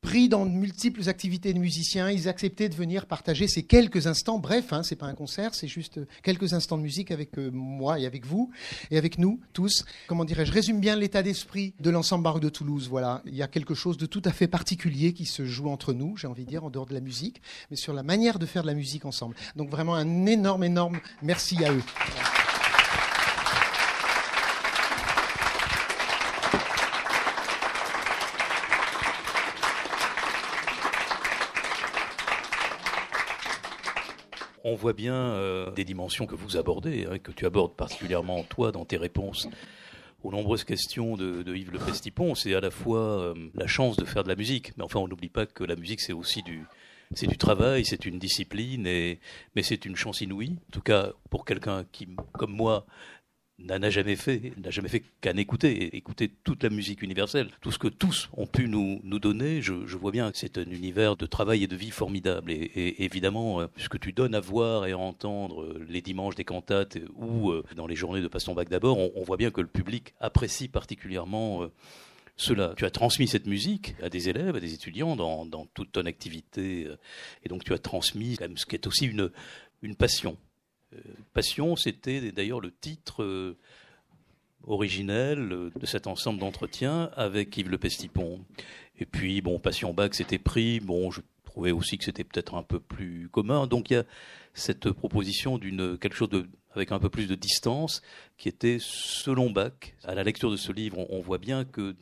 pris 0.02 0.30
dans 0.30 0.46
de 0.46 0.52
multiples 0.52 1.08
activités 1.10 1.54
de 1.54 1.60
musiciens, 1.60 2.10
ils 2.10 2.28
acceptaient 2.28 2.70
de 2.70 2.76
venir 2.76 3.06
partager 3.06 3.48
ces 3.48 3.64
quelques 3.64 4.08
instants. 4.08 4.40
Bref, 4.40 4.72
hein, 4.72 4.84
c'est 4.84 4.96
pas 4.96 5.08
un 5.08 5.14
concert, 5.14 5.54
c'est 5.54 5.68
juste 5.68 6.00
quelques 6.24 6.54
instants 6.54 6.78
de 6.78 6.84
musique 6.84 7.12
avec 7.12 7.38
euh, 7.38 7.50
moi 7.52 8.00
et 8.00 8.06
avec 8.06 8.26
vous 8.26 8.50
et 8.92 8.98
avec 8.98 9.18
nous 9.18 9.40
tous. 9.54 9.86
Comment 10.08 10.26
dirais-je 10.26 10.52
Résume 10.52 10.80
bien 10.80 10.96
l'état 10.96 11.22
d'esprit 11.22 11.74
de 11.80 11.90
l'ensemble 11.90 12.24
baroque 12.24 12.42
de 12.42 12.50
Toulouse. 12.50 12.88
Voilà, 12.90 13.22
il 13.26 13.36
y 13.36 13.44
a 13.44 13.48
quelque 13.48 13.74
chose 13.74 13.98
de 13.98 14.06
tout 14.06 14.22
à 14.26 14.32
fait 14.32 14.48
particulier 14.48 15.14
qui 15.14 15.26
se 15.26 15.46
joue 15.46 15.70
entre 15.70 15.94
nous, 15.94 16.16
j'ai 16.18 16.28
envie 16.28 16.46
de 16.46 16.50
dire, 16.50 16.64
en 16.64 16.70
dehors 16.70 16.86
de 16.86 16.94
la 16.94 17.02
musique, 17.02 17.42
mais 17.70 17.78
sur 17.78 17.94
la 17.94 18.04
manière 18.04 18.40
de 18.40 18.46
faire 18.46 18.64
de 18.64 18.68
la 18.68 18.74
musique 18.74 19.06
ensemble. 19.06 19.36
Donc 19.56 19.70
vraiment 19.70 19.96
un 19.96 20.26
énorme, 20.26 20.64
énorme 20.64 21.00
merci 21.22 21.64
à 21.64 21.72
eux. 21.74 21.84
On 34.64 34.76
voit 34.76 34.94
bien 34.94 35.14
euh, 35.14 35.72
des 35.72 35.86
dimensions 35.86 36.26
que 36.26 36.36
vous 36.36 36.58
abordez, 36.58 37.06
hein, 37.06 37.20
que 37.20 37.32
tu 37.32 37.46
abordes 37.46 37.76
particulièrement 37.76 38.44
toi 38.44 38.72
dans 38.72 38.86
tes 38.86 38.98
réponses 38.98 39.48
aux 40.24 40.32
nombreuses 40.32 40.64
questions 40.64 41.16
de, 41.16 41.56
Yves 41.56 41.72
Le 41.72 41.80
Pestipon. 41.80 42.36
C'est 42.36 42.54
à 42.54 42.60
la 42.60 42.72
fois 42.72 43.00
euh, 43.00 43.34
la 43.56 43.68
chance 43.68 43.96
de 43.98 44.06
faire 44.06 44.24
de 44.24 44.30
la 44.30 44.36
musique, 44.36 44.74
mais 44.78 44.84
enfin 44.84 45.00
on 45.00 45.08
n'oublie 45.08 45.30
pas 45.30 45.46
que 45.46 45.64
la 45.64 45.76
musique 45.76 46.02
c'est 46.02 46.14
aussi 46.14 46.44
du 46.44 46.66
c'est 47.16 47.28
du 47.28 47.38
travail, 47.38 47.86
c'est 47.86 48.06
une 48.06 48.20
discipline, 48.20 48.86
et, 48.86 49.20
mais 49.56 49.64
c'est 49.64 49.86
une 49.86 49.96
chance 49.96 50.22
inouïe. 50.22 50.58
En 50.68 50.72
tout 50.72 50.82
cas, 50.82 51.14
pour 51.32 51.44
quelqu'un 51.44 51.84
qui, 51.92 52.08
comme 52.34 52.52
moi, 52.52 52.86
n'a 53.60 53.90
jamais 53.90 54.16
fait, 54.16 54.54
n'a 54.58 54.70
jamais 54.70 54.90
fait 54.90 55.04
qu'en 55.22 55.36
écouter, 55.36 55.96
écouter 55.96 56.32
toute 56.44 56.64
la 56.64 56.70
musique 56.70 57.02
universelle, 57.02 57.50
tout 57.62 57.72
ce 57.72 57.80
que 57.80 57.88
tous 57.88 58.30
ont 58.34 58.48
pu 58.48 58.68
nous, 58.68 59.02
nous 59.04 59.20
donner. 59.20 59.62
Je, 59.62 59.74
vois 59.74 60.12
bien 60.12 60.32
que 60.32 60.38
c'est 60.38 60.58
un 60.58 60.70
univers 60.70 61.16
de 61.16 61.26
travail 61.26 61.64
et 61.64 61.68
de 61.68 61.76
vie 61.76 61.92
formidable. 61.92 62.52
Et, 62.52 63.04
évidemment, 63.04 63.62
euh, 63.62 63.68
ce 63.78 63.90
que 63.90 63.98
tu 63.98 64.14
donnes 64.14 64.36
à 64.36 64.40
voir 64.40 64.88
et 64.88 64.92
à 64.92 64.98
entendre 64.98 65.64
euh, 65.64 65.86
les 65.90 66.02
dimanches 66.02 66.36
des 66.36 66.46
cantates 66.46 66.98
ou 67.16 67.52
euh, 67.52 67.64
dans 67.76 67.88
les 67.88 67.96
journées 67.96 68.22
de 68.22 68.28
Paston-Bac 68.28 68.70
d'abord, 68.70 68.98
on, 68.98 69.24
voit 69.24 69.38
bien 69.38 69.52
que 69.52 69.62
le 69.62 69.68
public 69.68 70.14
apprécie 70.20 70.68
particulièrement. 70.68 71.70
cela. 72.38 72.74
Tu 72.78 72.86
as 72.86 72.90
transmis 72.90 73.28
cette 73.28 73.46
musique 73.46 73.96
à 74.02 74.10
des 74.10 74.30
élèves, 74.30 74.56
à 74.56 74.60
des 74.60 74.74
étudiants 74.74 75.16
dans, 75.16 75.46
dans 75.46 75.66
toute 75.66 75.92
ton 75.92 76.06
activité. 76.06 76.88
Et 77.44 77.50
donc 77.50 77.64
tu 77.64 77.74
as 77.74 77.78
transmis 77.78 78.38
ce 78.56 78.66
qui 78.66 78.76
est 78.76 78.88
aussi 78.88 79.06
une, 79.06 79.30
une 79.82 79.96
passion. 79.96 80.38
Euh, 80.94 80.98
Passion, 81.34 81.76
c'était 81.76 82.32
d'ailleurs 82.32 82.62
le 82.62 82.72
titre 82.72 83.24
euh, 83.24 83.58
originel 84.64 85.52
euh, 85.52 85.72
de 85.80 85.86
cet 85.86 86.08
ensemble 86.08 86.40
d'entretiens 86.40 87.12
avec 87.16 87.56
Yves 87.58 87.70
Le 87.70 87.78
Pestipon. 87.78 88.44
Et 88.98 89.06
puis, 89.06 89.42
bon, 89.42 89.60
Passion 89.60 89.94
Bac, 89.94 90.16
c'était 90.16 90.40
pris. 90.40 90.80
Bon, 90.80 91.12
je 91.12 91.22
trouvais 91.46 91.72
aussi 91.72 91.98
que 91.98 92.04
c'était 92.04 92.24
peut-être 92.24 92.56
un 92.56 92.64
peu 92.64 92.80
plus 92.80 93.30
commun. 93.30 93.68
Donc, 93.68 93.90
il 93.90 93.94
y 93.94 93.98
a 93.98 94.04
cette 94.54 94.92
proposition 94.92 95.58
d'une 95.58 95.98
quelque 95.98 96.16
chose 96.16 96.30
de 96.30 96.48
avec 96.72 96.92
un 96.92 97.00
peu 97.00 97.10
plus 97.10 97.28
de 97.28 97.36
distance, 97.36 98.02
qui 98.38 98.48
était 98.48 98.78
selon 98.80 99.50
Bach. 99.50 99.74
À 100.04 100.14
la 100.14 100.24
lecture 100.24 100.52
de 100.52 100.58
ce 100.58 100.72
livre, 100.72 100.98
on, 101.10 101.20
voit 101.20 101.40
bien 101.40 101.66
que 101.66 101.96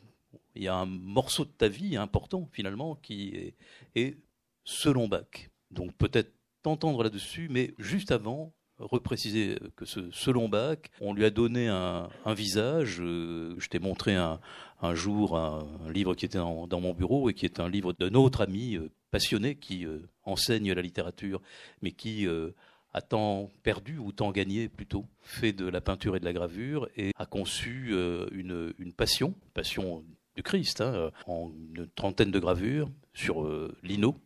il 0.54 0.62
y 0.62 0.68
a 0.68 0.74
un 0.74 0.86
morceau 0.86 1.44
de 1.44 1.50
ta 1.50 1.68
vie 1.68 1.96
important 1.96 2.48
finalement 2.52 2.96
qui 2.96 3.28
est, 3.28 3.54
est 3.94 4.18
selon 4.64 5.08
Bach. 5.08 5.50
Donc 5.70 5.94
peut-être 5.94 6.32
t'entendre 6.62 7.02
là-dessus, 7.02 7.48
mais 7.50 7.74
juste 7.78 8.10
avant, 8.12 8.52
repréciser 8.78 9.58
que 9.76 9.84
ce, 9.84 10.10
selon 10.12 10.48
Bach, 10.48 10.78
on 11.00 11.12
lui 11.12 11.24
a 11.24 11.30
donné 11.30 11.68
un, 11.68 12.08
visage. 12.34 12.98
Euh, 13.00 13.54
je 13.58 13.68
t'ai 13.68 13.78
montré 13.78 14.14
un, 14.14 14.40
jour 14.94 15.36
un, 15.36 15.66
livre 15.92 16.14
qui 16.14 16.24
était 16.24 16.38
dans, 16.38 16.80
mon 16.80 16.94
bureau 16.94 17.28
et 17.30 17.34
qui 17.34 17.44
est 17.44 17.60
un 17.60 17.68
livre 17.68 17.92
d'un 17.92 18.14
autre 18.14 18.42
ami 18.42 18.76
euh, 18.76 18.90
passionné 19.10 19.56
qui 19.56 19.86
euh, 19.86 19.98
enseigne 20.24 20.72
la 20.72 20.82
littérature, 20.82 21.40
mais 21.82 21.92
qui 21.92 22.26
a 22.94 23.00
tant 23.00 23.50
perdu 23.62 23.98
ou 23.98 24.12
tant 24.12 24.30
gagné 24.30 24.68
plutôt, 24.68 25.04
fait 25.20 25.52
de 25.52 25.66
la 25.66 25.80
peinture 25.80 26.16
et 26.16 26.20
de 26.20 26.24
la 26.24 26.32
gravure 26.32 26.88
et 26.96 27.12
a 27.16 27.26
conçu 27.26 27.94
une, 28.32 28.92
passion, 28.96 29.34
passion 29.54 30.04
du 30.36 30.42
Christ, 30.42 30.80
hein, 30.80 31.10
en 31.26 31.50
une 31.74 31.86
trentaine 31.88 32.30
de 32.30 32.38
gravures 32.38 32.90
sur 33.18 33.42
euh, 33.42 33.74
Lino. 33.82 34.16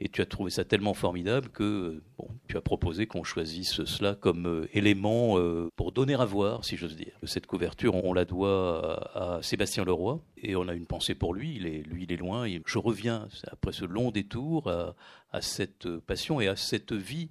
Et 0.00 0.08
tu 0.08 0.20
as 0.20 0.26
trouvé 0.26 0.50
ça 0.50 0.64
tellement 0.64 0.94
formidable 0.94 1.48
que 1.50 1.62
euh, 1.62 2.02
bon, 2.18 2.28
tu 2.48 2.56
as 2.56 2.60
proposé 2.60 3.06
qu'on 3.06 3.22
choisisse 3.22 3.84
cela 3.84 4.16
comme 4.16 4.46
euh, 4.46 4.68
élément 4.72 5.38
pour 5.76 5.92
donner 5.92 6.14
à 6.14 6.24
voir, 6.24 6.64
si 6.64 6.76
j'ose 6.76 6.96
dire. 6.96 7.12
Cette 7.22 7.46
couverture, 7.46 7.94
on, 7.94 8.12
la 8.12 8.24
doit 8.24 9.10
à, 9.14 9.42
Sébastien 9.42 9.84
Leroy 9.84 10.20
et 10.36 10.56
on 10.56 10.66
a 10.68 10.74
une 10.74 10.86
pensée 10.86 11.14
pour 11.14 11.34
lui. 11.34 11.58
Lui, 11.58 12.04
il 12.04 12.12
est 12.12 12.16
loin. 12.16 12.46
Je 12.66 12.78
reviens 12.78 13.28
après 13.46 13.72
ce 13.72 13.84
long 13.84 14.10
détour 14.10 14.68
à 14.68 15.40
cette 15.40 15.88
passion 15.98 16.40
et 16.40 16.48
à 16.48 16.56
cette 16.56 16.92
vie 16.92 17.30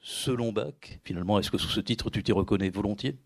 selon 0.00 0.52
Bach. 0.52 1.00
Finalement, 1.04 1.38
est-ce 1.38 1.50
que 1.50 1.58
sous 1.58 1.68
ce 1.68 1.80
titre, 1.80 2.10
tu 2.10 2.22
t'y 2.22 2.32
reconnais 2.32 2.70
volontiers? 2.70 3.18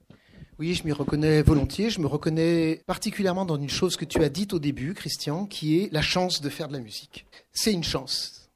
Oui, 0.60 0.74
je 0.74 0.84
m'y 0.84 0.92
reconnais 0.92 1.40
volontiers. 1.40 1.88
Je 1.88 2.00
me 2.00 2.06
reconnais 2.06 2.82
particulièrement 2.86 3.46
dans 3.46 3.56
une 3.56 3.70
chose 3.70 3.96
que 3.96 4.04
tu 4.04 4.22
as 4.22 4.28
dite 4.28 4.52
au 4.52 4.58
début, 4.58 4.92
Christian, 4.92 5.46
qui 5.46 5.80
est 5.80 5.90
la 5.90 6.02
chance 6.02 6.42
de 6.42 6.50
faire 6.50 6.68
de 6.68 6.74
la 6.74 6.80
musique. 6.80 7.24
C'est 7.50 7.72
une 7.72 7.82
chance. 7.82 8.50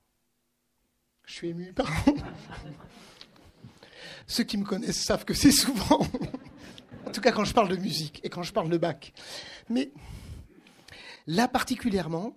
Je 1.25 1.33
suis 1.33 1.49
ému, 1.49 1.73
pardon. 1.75 2.15
Ceux 4.27 4.45
qui 4.45 4.59
me 4.59 4.67
connaissent 4.67 5.03
savent 5.03 5.25
que 5.25 5.33
c'est 5.33 5.51
souvent. 5.51 6.07
en 7.07 7.11
tout 7.11 7.23
cas, 7.23 7.33
quand 7.33 7.47
je 7.47 7.55
parle 7.55 7.69
de 7.69 7.77
musique 7.77 8.21
et 8.23 8.29
quand 8.29 8.43
je 8.43 8.53
parle 8.53 8.69
de 8.69 8.77
bac. 8.77 9.15
Mais 9.71 9.91
là, 11.27 11.49
particulièrement, 11.49 12.37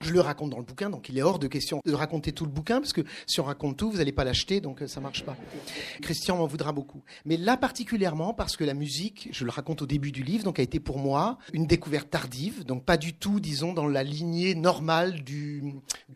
je 0.00 0.12
le 0.12 0.20
raconte 0.20 0.50
dans 0.50 0.58
le 0.58 0.64
bouquin, 0.64 0.90
donc 0.90 1.08
il 1.08 1.18
est 1.18 1.22
hors 1.22 1.38
de 1.38 1.46
question 1.46 1.80
de 1.84 1.92
raconter 1.92 2.32
tout 2.32 2.44
le 2.44 2.50
bouquin, 2.50 2.80
parce 2.80 2.92
que 2.92 3.02
si 3.26 3.40
on 3.40 3.44
raconte 3.44 3.76
tout, 3.76 3.90
vous 3.90 3.98
n'allez 3.98 4.12
pas 4.12 4.24
l'acheter, 4.24 4.60
donc 4.60 4.82
euh, 4.82 4.86
ça 4.86 5.00
marche 5.00 5.24
pas. 5.24 5.36
Christian 6.02 6.36
m'en 6.36 6.46
voudra 6.46 6.72
beaucoup. 6.72 7.02
Mais 7.24 7.36
là 7.36 7.56
particulièrement, 7.56 8.34
parce 8.34 8.56
que 8.56 8.64
la 8.64 8.74
musique, 8.74 9.28
je 9.32 9.44
le 9.44 9.50
raconte 9.50 9.82
au 9.82 9.86
début 9.86 10.12
du 10.12 10.22
livre, 10.22 10.44
donc 10.44 10.58
a 10.58 10.62
été 10.62 10.80
pour 10.80 10.98
moi 10.98 11.38
une 11.52 11.66
découverte 11.66 12.10
tardive, 12.10 12.64
donc 12.64 12.84
pas 12.84 12.96
du 12.96 13.14
tout, 13.14 13.40
disons, 13.40 13.72
dans 13.72 13.86
la 13.86 14.02
lignée 14.02 14.54
normale 14.54 15.22
du... 15.22 15.62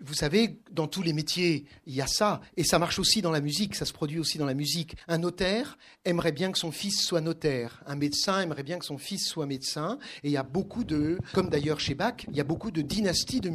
Vous 0.01 0.15
savez, 0.15 0.61
dans 0.71 0.87
tous 0.87 1.03
les 1.03 1.13
métiers, 1.13 1.65
il 1.87 1.95
y 1.95 2.01
a 2.01 2.07
ça, 2.07 2.41
et 2.57 2.65
ça 2.65 2.79
marche 2.79 2.99
aussi 2.99 3.23
dans 3.23 3.31
la 3.31 3.41
musique, 3.41 3.75
ça 3.75 3.85
se 3.85 3.93
produit 3.93 4.19
aussi 4.19 4.39
dans 4.39 4.47
la 4.47 4.55
musique. 4.55 4.97
Un 5.07 5.19
notaire 5.19 5.79
aimerait 6.05 6.33
bien 6.33 6.53
que 6.53 6.59
son 6.59 6.73
fils 6.73 7.03
soit 7.03 7.21
notaire, 7.21 7.83
un 7.87 7.97
médecin 7.97 8.41
aimerait 8.41 8.63
bien 8.63 8.79
que 8.79 8.85
son 8.85 8.99
fils 8.99 9.27
soit 9.27 9.47
médecin, 9.47 9.99
et 10.23 10.29
il 10.29 10.33
y 10.33 10.37
a 10.37 10.43
beaucoup 10.43 10.85
de, 10.85 11.19
comme 11.33 11.49
d'ailleurs 11.49 11.81
chez 11.81 11.95
Bach, 11.95 12.27
il 12.29 12.37
y 12.37 12.41
a 12.41 12.45
beaucoup 12.45 12.71
de 12.71 12.83
dynasties 12.83 13.41
de 13.41 13.51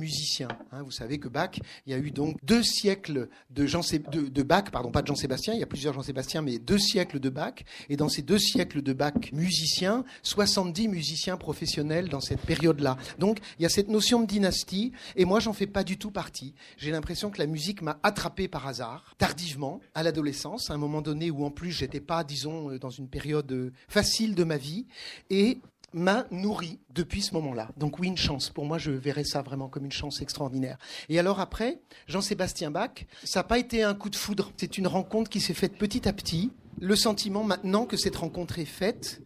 Hein. 0.72 0.84
vous 0.84 0.92
savez 0.92 1.20
que 1.20 1.28
Bach, 1.28 1.52
il 1.86 1.92
y 1.92 1.96
a 1.96 1.98
eu 1.98 2.12
donc 2.12 2.38
deux 2.44 2.64
siècles 2.64 3.30
de, 3.50 3.66
Jean, 3.66 3.82
de 3.82 4.44
Bach, 4.44 4.66
pardon, 4.72 4.92
pas 4.92 5.02
de 5.02 5.08
Jean-Sébastien, 5.08 5.54
il 5.54 5.60
y 5.60 5.64
a 5.64 5.68
plusieurs 5.68 5.94
Jean-Sébastien, 5.94 6.42
mais 6.42 6.60
deux 6.60 6.78
siècles 6.78 7.20
de 7.20 7.30
Bach. 7.30 7.56
Et 7.90 7.98
dans 7.98 8.10
ces 8.10 8.22
deux 8.22 8.40
siècles 8.40 8.82
de 8.82 8.94
Bach 8.94 9.32
musiciens, 9.32 10.04
70 10.24 10.88
musiciens 10.88 11.38
professionnels 11.38 12.10
dans 12.10 12.22
cette 12.22 12.42
période-là. 12.42 12.98
Donc 13.20 13.40
il 13.60 13.64
y 13.64 13.66
a 13.66 13.70
cette 13.70 13.90
notion 13.90 14.22
de 14.22 14.28
dynastie, 14.28 14.92
et 15.16 15.26
moi 15.26 15.40
j'en 15.40 15.54
fais 15.54 15.68
pas 15.68 15.84
du 15.84 15.98
tout 15.98 16.12
partie. 16.12 16.54
J'ai 16.78 16.92
l'impression 16.92 17.30
que 17.30 17.40
la 17.40 17.48
musique 17.48 17.82
m'a 17.82 18.00
attrapé 18.04 18.48
par 18.48 18.68
hasard, 18.68 19.16
tardivement, 19.18 19.80
à 19.94 20.04
l'adolescence, 20.04 20.70
à 20.70 20.74
un 20.74 20.78
moment 20.78 21.02
donné 21.02 21.32
où 21.32 21.46
en 21.46 21.52
plus 21.52 21.72
j'étais 21.72 22.00
pas, 22.00 22.24
disons, 22.24 22.72
euh, 22.72 22.80
dans 22.80 22.90
une 22.90 23.10
période 23.10 23.52
euh, 23.52 23.72
facile 23.88 24.36
de 24.36 24.44
ma 24.44 24.58
vie, 24.58 24.86
et 25.30 25.60
m'a 25.94 26.26
nourri 26.32 26.80
depuis 26.94 27.22
ce 27.22 27.34
moment-là. 27.36 27.70
Donc 27.78 28.00
oui, 28.00 28.08
une 28.08 28.18
chance. 28.18 28.50
Pour 28.50 28.66
moi, 28.66 28.78
je 28.78 28.92
verrais 28.92 29.24
ça 29.24 29.42
vraiment 29.42 29.70
comme 29.70 29.86
une 29.86 29.92
chance 29.92 30.22
extraordinaire. 30.22 30.78
Et 31.10 31.20
alors 31.20 31.40
après, 31.40 31.82
Jean-Sébastien 32.08 32.72
Bach, 32.72 33.06
ça 33.24 33.40
n'a 33.40 33.44
pas 33.44 33.60
été 33.60 33.84
un 33.84 33.94
coup 33.94 34.10
de 34.10 34.16
foudre. 34.16 34.52
C'est 34.58 34.78
une 34.78 34.88
rencontre 34.88 35.30
qui 35.30 35.40
s'est 35.40 35.54
faite 35.54 35.78
petit 35.78 36.08
à 36.08 36.14
petit. 36.14 36.52
Le 36.80 36.96
sentiment 36.96 37.44
maintenant 37.44 37.86
que 37.86 37.98
cette 37.98 38.16
rencontre 38.16 38.60
est 38.60 38.66
faite, 38.66 39.22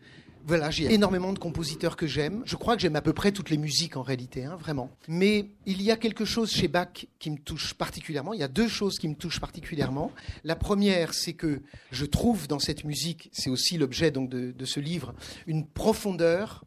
voilà, 0.47 0.71
j'ai 0.71 0.93
énormément 0.93 1.33
de 1.33 1.39
compositeurs 1.39 1.97
que 1.97 2.07
j'aime. 2.07 2.41
Je 2.45 2.55
crois 2.55 2.77
que 2.77 2.81
j'aime 2.81 2.95
à 2.95 3.01
peu 3.01 3.11
près 3.11 3.33
toutes 3.33 3.49
les 3.49 3.57
musiques 3.57 3.97
en 3.97 4.01
réalité, 4.01 4.45
hein, 4.45 4.55
vraiment. 4.55 4.89
Mais 5.09 5.49
il 5.65 5.81
y 5.81 5.91
a 5.91 5.97
quelque 5.97 6.23
chose 6.23 6.49
chez 6.49 6.69
Bach 6.69 7.05
qui 7.19 7.31
me 7.31 7.37
touche 7.37 7.73
particulièrement. 7.73 8.33
Il 8.33 8.39
y 8.39 8.43
a 8.43 8.47
deux 8.47 8.69
choses 8.69 8.97
qui 8.97 9.09
me 9.09 9.15
touchent 9.15 9.41
particulièrement. 9.41 10.13
La 10.45 10.55
première, 10.55 11.13
c'est 11.13 11.33
que 11.33 11.61
je 11.91 12.05
trouve 12.05 12.47
dans 12.47 12.59
cette 12.59 12.85
musique, 12.85 13.29
c'est 13.33 13.49
aussi 13.49 13.77
l'objet 13.77 14.09
donc 14.09 14.29
de, 14.29 14.51
de 14.53 14.65
ce 14.65 14.79
livre, 14.79 15.13
une 15.47 15.67
profondeur 15.67 16.63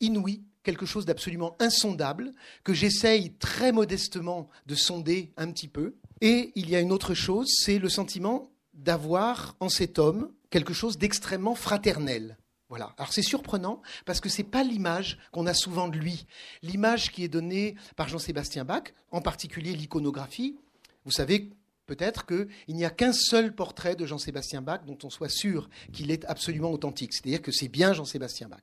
inouïe 0.00 0.42
quelque 0.62 0.86
chose 0.86 1.04
d'absolument 1.04 1.56
insondable, 1.60 2.32
que 2.64 2.72
j'essaye 2.72 3.34
très 3.34 3.70
modestement 3.70 4.48
de 4.64 4.74
sonder 4.74 5.30
un 5.36 5.52
petit 5.52 5.68
peu. 5.68 5.94
Et 6.22 6.52
il 6.54 6.70
y 6.70 6.74
a 6.74 6.80
une 6.80 6.90
autre 6.90 7.12
chose, 7.12 7.52
c'est 7.54 7.78
le 7.78 7.90
sentiment 7.90 8.50
d'avoir 8.72 9.56
en 9.60 9.68
cet 9.68 9.98
homme 9.98 10.30
quelque 10.48 10.72
chose 10.72 10.96
d'extrêmement 10.96 11.54
fraternel. 11.54 12.38
Alors 12.98 13.12
c'est 13.12 13.22
surprenant 13.22 13.82
parce 14.04 14.20
que 14.20 14.28
c'est 14.28 14.42
pas 14.42 14.64
l'image 14.64 15.18
qu'on 15.32 15.46
a 15.46 15.54
souvent 15.54 15.88
de 15.88 15.96
lui. 15.96 16.26
L'image 16.62 17.12
qui 17.12 17.24
est 17.24 17.28
donnée 17.28 17.76
par 17.96 18.08
Jean-Sébastien 18.08 18.64
Bach, 18.64 18.84
en 19.10 19.20
particulier 19.20 19.74
l'iconographie. 19.74 20.56
Vous 21.04 21.12
savez 21.12 21.52
peut-être 21.86 22.26
qu'il 22.26 22.48
n'y 22.68 22.84
a 22.84 22.90
qu'un 22.90 23.12
seul 23.12 23.54
portrait 23.54 23.96
de 23.96 24.06
Jean-Sébastien 24.06 24.62
Bach 24.62 24.80
dont 24.86 24.98
on 25.02 25.10
soit 25.10 25.28
sûr 25.28 25.68
qu'il 25.92 26.10
est 26.10 26.24
absolument 26.26 26.70
authentique. 26.70 27.12
C'est-à-dire 27.12 27.42
que 27.42 27.52
c'est 27.52 27.68
bien 27.68 27.92
Jean-Sébastien 27.92 28.48
Bach. 28.48 28.62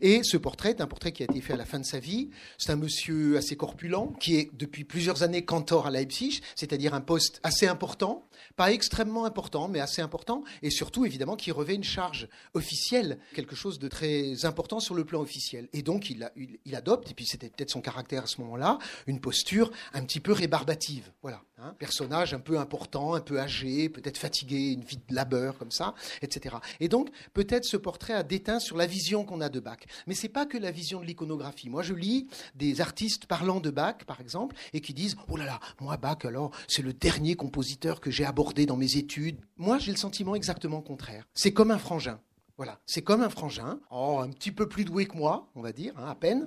Et 0.00 0.22
ce 0.22 0.36
portrait 0.36 0.70
est 0.70 0.80
un 0.80 0.86
portrait 0.86 1.12
qui 1.12 1.22
a 1.22 1.26
été 1.26 1.40
fait 1.40 1.52
à 1.54 1.56
la 1.56 1.64
fin 1.64 1.78
de 1.78 1.84
sa 1.84 1.98
vie. 1.98 2.30
C'est 2.58 2.72
un 2.72 2.76
monsieur 2.76 3.36
assez 3.36 3.56
corpulent 3.56 4.12
qui 4.20 4.36
est 4.36 4.50
depuis 4.54 4.84
plusieurs 4.84 5.22
années 5.22 5.44
cantor 5.44 5.86
à 5.86 5.90
Leipzig, 5.90 6.40
c'est-à-dire 6.54 6.94
un 6.94 7.00
poste 7.00 7.40
assez 7.42 7.66
important, 7.66 8.26
pas 8.56 8.72
extrêmement 8.72 9.24
important, 9.24 9.68
mais 9.68 9.80
assez 9.80 10.02
important, 10.02 10.44
et 10.62 10.70
surtout 10.70 11.04
évidemment 11.04 11.36
qui 11.36 11.50
revêt 11.50 11.74
une 11.74 11.84
charge 11.84 12.28
officielle, 12.54 13.18
quelque 13.34 13.56
chose 13.56 13.78
de 13.78 13.88
très 13.88 14.44
important 14.44 14.80
sur 14.80 14.94
le 14.94 15.04
plan 15.04 15.20
officiel. 15.20 15.68
Et 15.72 15.82
donc 15.82 16.10
il, 16.10 16.28
adopte, 16.74 17.10
et 17.10 17.14
puis 17.14 17.26
c'était 17.26 17.48
peut-être 17.48 17.70
son 17.70 17.80
caractère 17.80 18.24
à 18.24 18.26
ce 18.26 18.40
moment-là, 18.40 18.78
une 19.06 19.20
posture 19.20 19.70
un 19.92 20.04
petit 20.04 20.20
peu 20.20 20.32
rébarbative. 20.32 21.12
Voilà, 21.22 21.42
hein. 21.58 21.74
personnage 21.78 22.34
un 22.34 22.40
peu 22.40 22.58
important, 22.62 23.14
un 23.14 23.20
peu 23.20 23.38
âgé, 23.38 23.88
peut-être 23.88 24.16
fatigué, 24.16 24.72
une 24.72 24.82
vie 24.82 24.96
de 24.96 25.14
labeur 25.14 25.58
comme 25.58 25.70
ça, 25.70 25.94
etc. 26.22 26.56
Et 26.80 26.88
donc, 26.88 27.10
peut-être 27.34 27.64
ce 27.64 27.76
portrait 27.76 28.14
a 28.14 28.22
déteint 28.22 28.58
sur 28.58 28.76
la 28.76 28.86
vision 28.86 29.24
qu'on 29.24 29.40
a 29.40 29.48
de 29.48 29.60
Bach. 29.60 29.80
Mais 30.06 30.14
c'est 30.14 30.28
pas 30.28 30.46
que 30.46 30.56
la 30.56 30.70
vision 30.70 31.00
de 31.00 31.04
l'iconographie. 31.04 31.68
Moi, 31.68 31.82
je 31.82 31.94
lis 31.94 32.28
des 32.54 32.80
artistes 32.80 33.26
parlant 33.26 33.60
de 33.60 33.70
Bach, 33.70 33.98
par 34.06 34.20
exemple, 34.20 34.56
et 34.72 34.80
qui 34.80 34.94
disent 34.94 35.16
Oh 35.28 35.36
là 35.36 35.44
là, 35.44 35.60
moi, 35.80 35.96
Bach, 35.96 36.24
alors, 36.24 36.52
c'est 36.68 36.82
le 36.82 36.92
dernier 36.92 37.34
compositeur 37.34 38.00
que 38.00 38.10
j'ai 38.10 38.24
abordé 38.24 38.66
dans 38.66 38.76
mes 38.76 38.96
études. 38.96 39.36
Moi, 39.56 39.78
j'ai 39.78 39.92
le 39.92 39.98
sentiment 39.98 40.34
exactement 40.34 40.80
contraire. 40.80 41.26
C'est 41.34 41.52
comme 41.52 41.70
un 41.70 41.78
frangin. 41.78 42.20
Voilà, 42.58 42.78
c'est 42.86 43.02
comme 43.02 43.22
un 43.22 43.30
frangin, 43.30 43.80
oh, 43.90 44.20
un 44.22 44.30
petit 44.30 44.52
peu 44.52 44.68
plus 44.68 44.84
doué 44.84 45.06
que 45.06 45.16
moi, 45.16 45.48
on 45.54 45.62
va 45.62 45.72
dire, 45.72 45.94
hein, 45.96 46.06
à 46.08 46.14
peine, 46.14 46.46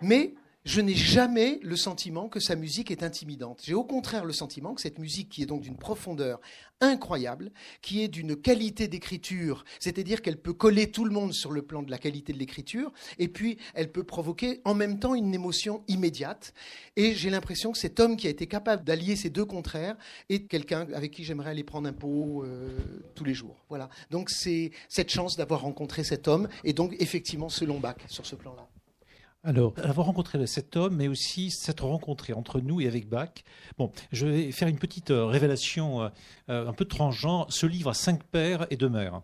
mais 0.00 0.34
je 0.64 0.80
n'ai 0.80 0.94
jamais 0.94 1.58
le 1.62 1.76
sentiment 1.76 2.28
que 2.28 2.40
sa 2.40 2.56
musique 2.56 2.90
est 2.90 3.02
intimidante. 3.02 3.60
J'ai 3.62 3.74
au 3.74 3.84
contraire 3.84 4.24
le 4.24 4.32
sentiment 4.32 4.74
que 4.74 4.80
cette 4.80 4.98
musique, 4.98 5.28
qui 5.28 5.42
est 5.42 5.46
donc 5.46 5.60
d'une 5.60 5.76
profondeur 5.76 6.40
incroyable, 6.80 7.52
qui 7.82 8.02
est 8.02 8.08
d'une 8.08 8.34
qualité 8.34 8.88
d'écriture, 8.88 9.64
c'est-à-dire 9.78 10.22
qu'elle 10.22 10.38
peut 10.38 10.54
coller 10.54 10.90
tout 10.90 11.04
le 11.04 11.10
monde 11.10 11.34
sur 11.34 11.52
le 11.52 11.62
plan 11.62 11.82
de 11.82 11.90
la 11.90 11.98
qualité 11.98 12.32
de 12.32 12.38
l'écriture, 12.38 12.92
et 13.18 13.28
puis 13.28 13.58
elle 13.74 13.92
peut 13.92 14.04
provoquer 14.04 14.62
en 14.64 14.74
même 14.74 14.98
temps 14.98 15.14
une 15.14 15.34
émotion 15.34 15.82
immédiate. 15.86 16.54
Et 16.96 17.14
j'ai 17.14 17.28
l'impression 17.28 17.72
que 17.72 17.78
cet 17.78 18.00
homme 18.00 18.16
qui 18.16 18.26
a 18.26 18.30
été 18.30 18.46
capable 18.46 18.84
d'allier 18.84 19.16
ces 19.16 19.30
deux 19.30 19.44
contraires 19.44 19.96
est 20.30 20.46
quelqu'un 20.46 20.86
avec 20.94 21.12
qui 21.12 21.24
j'aimerais 21.24 21.50
aller 21.50 21.64
prendre 21.64 21.88
un 21.88 21.92
pot 21.92 22.42
euh, 22.42 22.78
tous 23.14 23.24
les 23.24 23.34
jours. 23.34 23.64
Voilà. 23.68 23.90
Donc 24.10 24.30
c'est 24.30 24.70
cette 24.88 25.10
chance 25.10 25.36
d'avoir 25.36 25.60
rencontré 25.60 26.04
cet 26.04 26.26
homme, 26.26 26.48
et 26.64 26.72
donc 26.72 26.96
effectivement 27.00 27.50
selon 27.50 27.80
Bach 27.80 27.96
sur 28.08 28.24
ce 28.24 28.34
plan-là. 28.34 28.66
Alors, 29.46 29.74
avoir 29.82 30.06
rencontré 30.06 30.46
cet 30.46 30.74
homme, 30.74 30.96
mais 30.96 31.06
aussi 31.06 31.50
s'être 31.50 31.84
rencontré 31.84 32.32
entre 32.32 32.60
nous 32.60 32.80
et 32.80 32.86
avec 32.86 33.10
Bach. 33.10 33.28
Bon, 33.76 33.92
je 34.10 34.26
vais 34.26 34.52
faire 34.52 34.68
une 34.68 34.78
petite 34.78 35.10
euh, 35.10 35.26
révélation 35.26 36.02
euh, 36.02 36.08
euh, 36.48 36.66
un 36.66 36.72
peu 36.72 36.86
transgenre. 36.86 37.46
Ce 37.50 37.66
livre 37.66 37.90
a 37.90 37.94
cinq 37.94 38.24
pères 38.24 38.66
et 38.70 38.78
deux 38.78 38.88
mères. 38.88 39.20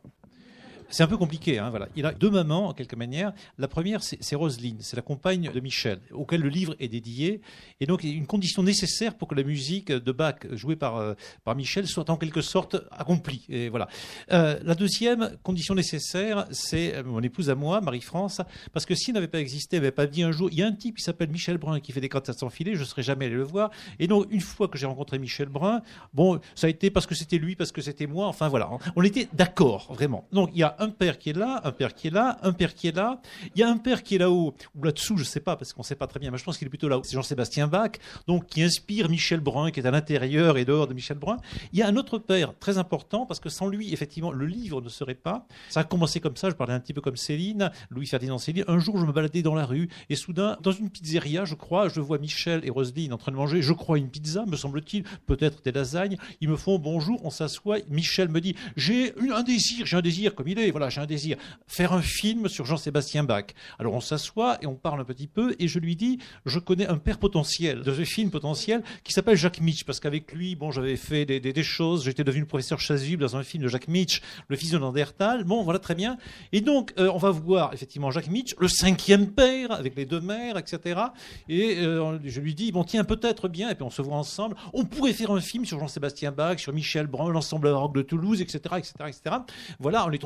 C'est 0.91 1.05
un 1.05 1.07
peu 1.07 1.17
compliqué. 1.17 1.59
Hein, 1.59 1.71
voilà. 1.71 1.89
Il 1.97 2.05
a 2.05 2.13
deux 2.13 2.31
mamans, 2.31 2.69
en 2.69 2.75
quelque 2.75 2.97
manière. 2.97 3.33
La 3.59 3.69
première, 3.69 4.03
c'est 4.03 4.37
Roselyne, 4.37 4.79
c'est 4.81 4.97
la 4.97 5.03
compagne 5.03 5.51
de 5.53 5.61
Michel, 5.61 6.01
auquel 6.13 6.41
le 6.41 6.49
livre 6.49 6.75
est 6.81 6.89
dédié. 6.89 7.41
Et 7.81 7.87
donc, 7.87 8.03
une 8.03 8.27
condition 8.27 8.63
nécessaire 8.63 9.15
pour 9.15 9.29
que 9.29 9.35
la 9.35 9.45
musique 9.45 9.93
de 9.93 10.13
Bach, 10.13 10.47
jouée 10.53 10.77
par, 10.77 10.97
euh, 10.97 11.15
par 11.45 11.55
Michel, 11.55 11.87
soit 11.87 12.11
en 12.11 12.17
quelque 12.17 12.41
sorte 12.41 12.77
accomplie. 12.91 13.47
Et 13.49 13.69
voilà. 13.69 13.89
Euh, 14.33 14.59
la 14.65 14.75
deuxième 14.75 15.37
condition 15.43 15.75
nécessaire, 15.75 16.47
c'est 16.51 17.03
mon 17.05 17.23
épouse 17.23 17.51
à 17.51 17.55
moi, 17.55 17.81
Marie-France, 17.81 18.41
parce 18.73 18.85
que 18.85 18.95
s'il 18.95 19.15
n'avait 19.15 19.29
pas 19.29 19.41
existé, 19.41 19.77
elle 19.77 19.83
n'avait 19.83 19.93
pas 19.93 20.07
dit 20.07 20.23
un 20.23 20.33
jour, 20.33 20.49
il 20.51 20.59
y 20.59 20.63
a 20.63 20.67
un 20.67 20.73
type 20.73 20.97
qui 20.97 21.05
s'appelle 21.05 21.31
Michel 21.31 21.59
Brun 21.59 21.81
qui 21.81 21.93
fait 21.93 22.01
des 22.01 22.09
cantates 22.09 22.39
sans 22.39 22.51
filet, 22.51 22.75
je 22.75 22.81
ne 22.81 22.85
serais 22.85 23.03
jamais 23.03 23.27
allé 23.27 23.37
le 23.37 23.45
voir. 23.45 23.71
Et 23.99 24.09
donc, 24.09 24.27
une 24.31 24.41
fois 24.41 24.69
que 24.69 24.77
j'ai 24.77 24.87
rencontré 24.87 25.19
Michel 25.19 25.49
Brun, 25.49 25.83
bon, 26.15 26.41
ça 26.55 26.67
a 26.67 26.71
été 26.71 26.91
parce 26.91 27.07
que 27.07 27.15
c'était 27.15 27.39
lui, 27.39 27.55
parce 27.55 27.73
que 27.73 27.81
c'était 27.81 28.07
moi, 28.07 28.27
enfin 28.27 28.49
voilà. 28.49 28.71
On 28.97 29.03
était 29.03 29.29
d'accord, 29.33 29.93
vraiment. 29.93 30.27
Donc, 30.33 30.51
il 30.53 30.59
y 30.59 30.63
a 30.63 30.75
un 30.81 30.89
père 30.89 31.19
qui 31.19 31.31
est 31.31 31.37
là, 31.37 31.61
un 31.65 31.73
père 31.73 31.95
qui 31.95 32.09
est 32.09 32.11
là, 32.11 32.39
un 32.43 32.53
père 32.53 32.75
qui 32.75 32.89
est 32.89 32.97
là. 32.97 33.21
Il 33.55 33.61
y 33.61 33.63
a 33.63 33.69
un 33.69 33.77
père 33.77 34.03
qui 34.03 34.17
est 34.17 34.19
là-haut, 34.19 34.55
ou 34.75 34.83
là-dessous, 34.83 35.17
je 35.17 35.23
ne 35.23 35.27
sais 35.27 35.41
pas, 35.41 35.57
parce 35.57 35.73
qu'on 35.73 35.83
ne 35.83 35.87
sait 35.87 35.95
pas 35.95 36.07
très 36.07 36.19
bien, 36.21 36.31
mais 36.31 36.39
je 36.39 36.45
pense 36.45 36.59
qu'il 36.59 36.67
est 36.67 36.71
plutôt 36.71 36.89
là-haut. 36.89 37.03
C'est 37.05 37.15
Jean-Sébastien 37.15 37.69
Bach, 37.69 37.93
donc 38.27 38.47
qui 38.47 38.63
inspire 38.63 39.09
Michel 39.09 39.41
Brun, 39.41 39.71
qui 39.71 39.81
est 39.81 39.87
à 39.87 39.91
l'intérieur 39.91 40.59
et 40.59 40.65
dehors 40.65 40.87
de 40.87 40.95
Michel 40.95 41.19
Brun. 41.19 41.37
Il 41.73 41.79
y 41.79 41.83
a 41.83 41.89
un 41.89 41.97
autre 41.97 42.19
père 42.19 42.59
très 42.59 42.79
important, 42.79 43.27
parce 43.27 43.41
que 43.41 43.49
sans 43.49 43.67
lui, 43.67 43.93
effectivement, 43.93 44.33
le 44.33 44.47
livre 44.47 44.81
ne 44.81 44.89
serait 44.89 45.15
pas. 45.15 45.47
Ça 45.69 45.81
a 45.81 45.85
commencé 45.85 46.21
comme 46.21 46.37
ça, 46.37 46.51
je 46.51 46.55
parlais 46.55 46.75
un 46.75 46.81
petit 46.81 46.95
peu 46.95 47.01
comme 47.01 47.17
Céline, 47.17 47.71
Louis-Ferdinand 47.91 48.39
Céline. 48.39 48.65
Un 48.69 48.79
jour, 48.79 48.99
je 48.99 49.05
me 49.05 49.13
baladais 49.13 49.43
dans 49.43 49.55
la 49.55 49.67
rue, 49.67 49.89
et 50.09 50.17
soudain, 50.17 50.57
dans 50.63 50.73
une 50.73 50.91
pizzeria, 50.91 51.45
je 51.45 51.55
crois, 51.55 51.89
je 51.89 52.01
vois 52.01 52.19
Michel 52.19 52.61
et 52.65 52.71
Roselyne 52.71 53.13
en 53.13 53.19
train 53.19 53.33
de 53.33 53.37
manger, 53.37 53.63
je 53.63 53.73
crois, 53.73 53.99
une 53.99 54.09
pizza, 54.09 54.45
me 54.47 54.57
semble-t-il, 54.57 55.05
peut-être 55.27 55.63
des 55.63 55.73
lasagnes. 55.73 56.17
Ils 56.41 56.49
me 56.49 56.57
font 56.57 56.79
bonjour, 56.79 57.25
on 57.25 57.31
s'assoit. 57.31 57.79
Michel 57.89 58.29
me 58.29 58.41
dit, 58.41 58.55
j'ai 58.77 59.15
un 59.33 59.43
désir, 59.43 59.87
j'ai 59.87 59.97
un 59.97 60.03
désir 60.03 60.35
comme 60.35 60.49
il 60.49 60.59
est, 60.59 60.70
voilà, 60.71 60.89
j'ai 60.89 61.01
un 61.01 61.07
désir 61.07 61.37
faire 61.67 61.93
un 61.93 62.03
film 62.03 62.49
sur 62.49 62.65
Jean-Sébastien 62.65 63.25
Bach. 63.25 63.47
Alors 63.79 63.95
on 63.95 64.01
s'assoit 64.01 64.59
et 64.63 64.67
on 64.67 64.75
parle 64.75 65.01
un 65.01 65.05
petit 65.05 65.27
peu 65.27 65.55
et 65.59 65.69
je 65.69 65.79
lui 65.79 65.97
dis, 65.97 66.19
je 66.47 66.59
connais 66.59 66.87
un 66.87 66.99
père 66.99 67.19
potentiel 67.19 67.83
de 67.83 67.93
ce 67.93 68.05
film 68.05 68.31
potentiel 68.31 68.83
qui 69.05 69.13
s'appelle 69.13 69.37
Jacques 69.37 69.61
Mitch 69.61 69.85
parce 69.85 70.01
qu'avec 70.01 70.33
lui, 70.33 70.55
bon, 70.55 70.71
j'avais 70.71 70.97
fait 70.97 71.25
des, 71.27 71.41
des, 71.41 71.63
choses, 71.63 72.05
j'étais 72.05 72.25
devenu 72.25 72.47
professeur 72.47 72.81
chasuble 72.81 73.23
dans 73.23 73.37
un 73.37 73.43
film 73.43 73.65
de 73.65 73.69
Jacques 73.69 73.89
Mitch, 73.89 74.23
le 74.49 74.57
fils 74.57 74.71
de 74.71 74.79
Nandertal. 74.79 75.45
Bon, 75.45 75.63
voilà 75.63 75.79
très 75.79 75.95
bien. 75.95 76.17
Et 76.53 76.61
donc 76.61 76.93
euh, 76.99 77.11
on 77.13 77.19
va 77.19 77.31
voir 77.31 77.75
effectivement 77.75 78.11
Jacques 78.11 78.29
Mitch, 78.29 78.55
le 78.59 78.69
cinquième 78.69 79.33
père 79.33 79.73
avec 79.73 79.97
les 79.97 80.07
deux 80.07 80.21
mères, 80.21 80.57
etc. 80.57 81.01
Et 81.49 81.79
euh, 81.79 82.19
je 82.25 82.41
lui 82.41 82.55
dis, 82.55 82.73
bon 82.73 82.85
tiens 82.85 83.05
peut-être 83.05 83.49
bien, 83.49 83.71
et 83.71 83.75
puis 83.75 83.85
on 83.85 83.91
se 83.91 84.03
voit 84.03 84.17
ensemble. 84.17 84.57
On 84.73 84.85
pourrait 84.85 85.13
faire 85.13 85.31
un 85.31 85.41
film 85.41 85.65
sur 85.65 85.79
Jean-Sébastien 85.79 86.33
Bach, 86.33 86.59
sur 86.59 86.73
Michel 86.73 87.07
Brun, 87.07 87.31
l'ensemble 87.31 87.69
rock 87.69 87.95
de 87.95 88.03
Toulouse, 88.03 88.41
etc., 88.41 88.61
etc., 88.79 88.93
etc. 89.09 89.37
Voilà, 89.79 90.07
on 90.07 90.11
est. 90.13 90.21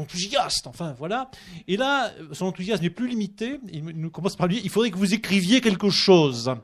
Enfin 0.67 0.95
voilà. 0.99 1.31
Et 1.69 1.77
là, 1.77 2.13
son 2.33 2.47
enthousiasme 2.47 2.83
n'est 2.83 2.91
plus 2.91 3.09
limité. 3.09 3.61
Il 3.73 3.85
nous 3.85 4.11
commence 4.11 4.37
par 4.37 4.47
lui 4.47 4.61
il 4.65 4.71
faudrait 4.71 4.91
que 4.91 4.97
vous 4.97 5.15
écriviez 5.15 5.61
quelque 5.61 5.91
chose. 5.91 6.55